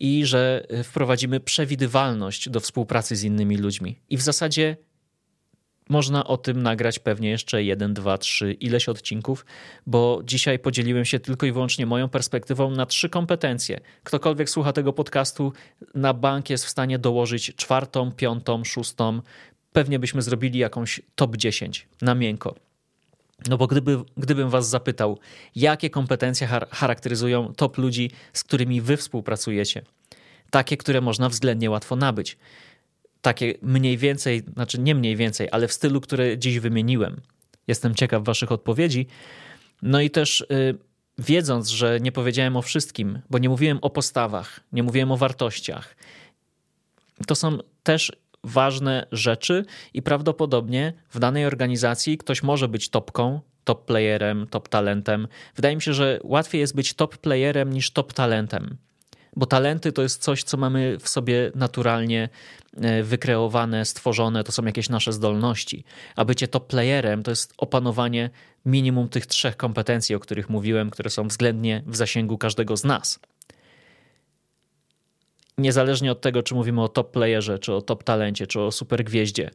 i 0.00 0.26
że 0.26 0.66
wprowadzimy 0.84 1.40
przewidywalność 1.40 2.48
do 2.48 2.60
współpracy 2.60 3.16
z 3.16 3.24
innymi 3.24 3.56
ludźmi. 3.56 4.00
I 4.10 4.16
w 4.16 4.22
zasadzie 4.22 4.76
można 5.88 6.24
o 6.24 6.36
tym 6.36 6.62
nagrać 6.62 6.98
pewnie 6.98 7.30
jeszcze 7.30 7.62
jeden, 7.64 7.94
dwa, 7.94 8.18
trzy, 8.18 8.52
ileś 8.52 8.88
odcinków, 8.88 9.46
bo 9.86 10.22
dzisiaj 10.24 10.58
podzieliłem 10.58 11.04
się 11.04 11.20
tylko 11.20 11.46
i 11.46 11.52
wyłącznie 11.52 11.86
moją 11.86 12.08
perspektywą 12.08 12.70
na 12.70 12.86
trzy 12.86 13.08
kompetencje. 13.08 13.80
Ktokolwiek 14.02 14.50
słucha 14.50 14.72
tego 14.72 14.92
podcastu, 14.92 15.52
na 15.94 16.14
bank 16.14 16.50
jest 16.50 16.64
w 16.64 16.68
stanie 16.68 16.98
dołożyć 16.98 17.56
czwartą, 17.56 18.12
piątą, 18.12 18.64
szóstą. 18.64 19.20
Pewnie 19.72 19.98
byśmy 19.98 20.22
zrobili 20.22 20.58
jakąś 20.58 21.00
top 21.14 21.36
10 21.36 21.88
na 22.02 22.14
miękko. 22.14 22.54
No 23.48 23.58
bo 23.58 23.66
gdyby, 23.66 24.02
gdybym 24.16 24.50
was 24.50 24.68
zapytał, 24.68 25.18
jakie 25.56 25.90
kompetencje 25.90 26.48
charakteryzują 26.70 27.52
top 27.56 27.78
ludzi, 27.78 28.10
z 28.32 28.44
którymi 28.44 28.80
wy 28.80 28.96
współpracujecie, 28.96 29.82
takie, 30.50 30.76
które 30.76 31.00
można 31.00 31.28
względnie 31.28 31.70
łatwo 31.70 31.96
nabyć, 31.96 32.36
takie 33.22 33.54
mniej 33.62 33.98
więcej, 33.98 34.42
znaczy 34.54 34.80
nie 34.80 34.94
mniej 34.94 35.16
więcej, 35.16 35.48
ale 35.52 35.68
w 35.68 35.72
stylu, 35.72 36.00
który 36.00 36.38
dziś 36.38 36.58
wymieniłem. 36.58 37.20
Jestem 37.66 37.94
ciekaw 37.94 38.24
waszych 38.24 38.52
odpowiedzi. 38.52 39.06
No 39.82 40.00
i 40.00 40.10
też 40.10 40.40
y, 40.40 40.78
wiedząc, 41.18 41.68
że 41.68 42.00
nie 42.00 42.12
powiedziałem 42.12 42.56
o 42.56 42.62
wszystkim, 42.62 43.18
bo 43.30 43.38
nie 43.38 43.48
mówiłem 43.48 43.78
o 43.82 43.90
postawach, 43.90 44.60
nie 44.72 44.82
mówiłem 44.82 45.12
o 45.12 45.16
wartościach. 45.16 45.96
To 47.26 47.34
są 47.34 47.58
też 47.82 48.12
ważne 48.44 49.06
rzeczy 49.12 49.64
i 49.94 50.02
prawdopodobnie 50.02 50.92
w 51.10 51.18
danej 51.18 51.46
organizacji 51.46 52.18
ktoś 52.18 52.42
może 52.42 52.68
być 52.68 52.88
topką, 52.88 53.40
top 53.64 53.84
playerem, 53.84 54.46
top 54.46 54.68
talentem. 54.68 55.28
Wydaje 55.56 55.76
mi 55.76 55.82
się, 55.82 55.94
że 55.94 56.20
łatwiej 56.22 56.60
jest 56.60 56.74
być 56.74 56.94
top 56.94 57.16
playerem 57.16 57.72
niż 57.72 57.90
top 57.90 58.12
talentem, 58.12 58.76
bo 59.36 59.46
talenty 59.46 59.92
to 59.92 60.02
jest 60.02 60.22
coś, 60.22 60.42
co 60.42 60.56
mamy 60.56 60.98
w 60.98 61.08
sobie 61.08 61.52
naturalnie 61.54 62.28
e, 62.76 63.02
wykreowane, 63.02 63.84
stworzone, 63.84 64.44
to 64.44 64.52
są 64.52 64.64
jakieś 64.64 64.88
nasze 64.88 65.12
zdolności. 65.12 65.84
A 66.16 66.24
bycie 66.24 66.48
top 66.48 66.66
playerem 66.66 67.22
to 67.22 67.30
jest 67.30 67.54
opanowanie 67.58 68.30
minimum 68.66 69.08
tych 69.08 69.26
trzech 69.26 69.56
kompetencji, 69.56 70.14
o 70.14 70.20
których 70.20 70.50
mówiłem, 70.50 70.90
które 70.90 71.10
są 71.10 71.28
względnie 71.28 71.82
w 71.86 71.96
zasięgu 71.96 72.38
każdego 72.38 72.76
z 72.76 72.84
nas. 72.84 73.20
Niezależnie 75.58 76.12
od 76.12 76.20
tego, 76.20 76.42
czy 76.42 76.54
mówimy 76.54 76.82
o 76.82 76.88
top 76.88 77.10
playerze, 77.10 77.58
czy 77.58 77.72
o 77.72 77.82
top 77.82 78.04
talencie, 78.04 78.46
czy 78.46 78.60
o 78.60 78.72
super 78.72 79.04
gwieździe, 79.04 79.50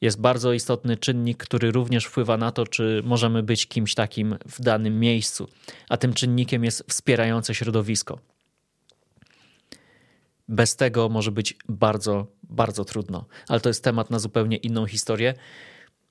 jest 0.00 0.20
bardzo 0.20 0.52
istotny 0.52 0.96
czynnik, 0.96 1.38
który 1.38 1.70
również 1.70 2.04
wpływa 2.04 2.36
na 2.36 2.52
to, 2.52 2.66
czy 2.66 3.02
możemy 3.04 3.42
być 3.42 3.66
kimś 3.66 3.94
takim 3.94 4.38
w 4.46 4.62
danym 4.62 5.00
miejscu, 5.00 5.48
a 5.88 5.96
tym 5.96 6.14
czynnikiem 6.14 6.64
jest 6.64 6.84
wspierające 6.88 7.54
środowisko. 7.54 8.18
Bez 10.48 10.76
tego 10.76 11.08
może 11.08 11.32
być 11.32 11.56
bardzo, 11.68 12.26
bardzo 12.42 12.84
trudno, 12.84 13.24
ale 13.48 13.60
to 13.60 13.68
jest 13.68 13.84
temat 13.84 14.10
na 14.10 14.18
zupełnie 14.18 14.56
inną 14.56 14.86
historię. 14.86 15.34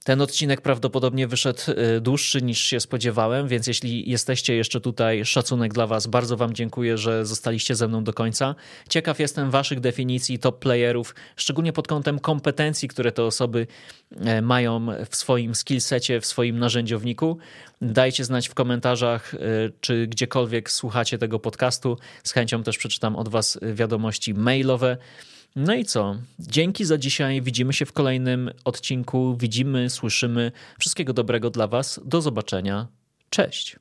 Ten 0.07 0.21
odcinek 0.21 0.61
prawdopodobnie 0.61 1.27
wyszedł 1.27 1.61
y, 1.97 2.01
dłuższy 2.01 2.41
niż 2.41 2.59
się 2.59 2.79
spodziewałem, 2.79 3.47
więc 3.47 3.67
jeśli 3.67 4.09
jesteście 4.09 4.55
jeszcze 4.55 4.81
tutaj, 4.81 5.25
szacunek 5.25 5.73
dla 5.73 5.87
Was. 5.87 6.07
Bardzo 6.07 6.37
Wam 6.37 6.53
dziękuję, 6.53 6.97
że 6.97 7.25
zostaliście 7.25 7.75
ze 7.75 7.87
mną 7.87 8.03
do 8.03 8.13
końca. 8.13 8.55
Ciekaw 8.89 9.19
jestem 9.19 9.51
Waszych 9.51 9.79
definicji 9.79 10.39
top 10.39 10.59
playerów, 10.59 11.15
szczególnie 11.35 11.73
pod 11.73 11.87
kątem 11.87 12.19
kompetencji, 12.19 12.87
które 12.87 13.11
te 13.11 13.23
osoby 13.23 13.67
e, 14.19 14.41
mają 14.41 14.87
w 15.09 15.15
swoim 15.15 15.55
skillsecie, 15.55 16.21
w 16.21 16.25
swoim 16.25 16.59
narzędziowniku. 16.59 17.37
Dajcie 17.81 18.25
znać 18.25 18.49
w 18.49 18.53
komentarzach, 18.53 19.33
e, 19.33 19.37
czy 19.81 20.07
gdziekolwiek 20.07 20.71
słuchacie 20.71 21.17
tego 21.17 21.39
podcastu. 21.39 21.97
Z 22.23 22.31
chęcią 22.31 22.63
też 22.63 22.77
przeczytam 22.77 23.15
od 23.15 23.29
Was 23.29 23.59
wiadomości 23.73 24.33
mailowe. 24.33 24.97
No 25.59 25.73
i 25.73 25.85
co? 25.85 26.15
Dzięki 26.39 26.85
za 26.85 26.97
dzisiaj. 26.97 27.41
Widzimy 27.41 27.73
się 27.73 27.85
w 27.85 27.93
kolejnym 27.93 28.51
odcinku. 28.65 29.37
Widzimy, 29.39 29.89
słyszymy. 29.89 30.51
Wszystkiego 30.79 31.13
dobrego 31.13 31.49
dla 31.49 31.67
Was. 31.67 31.99
Do 32.05 32.21
zobaczenia. 32.21 32.87
Cześć. 33.29 33.75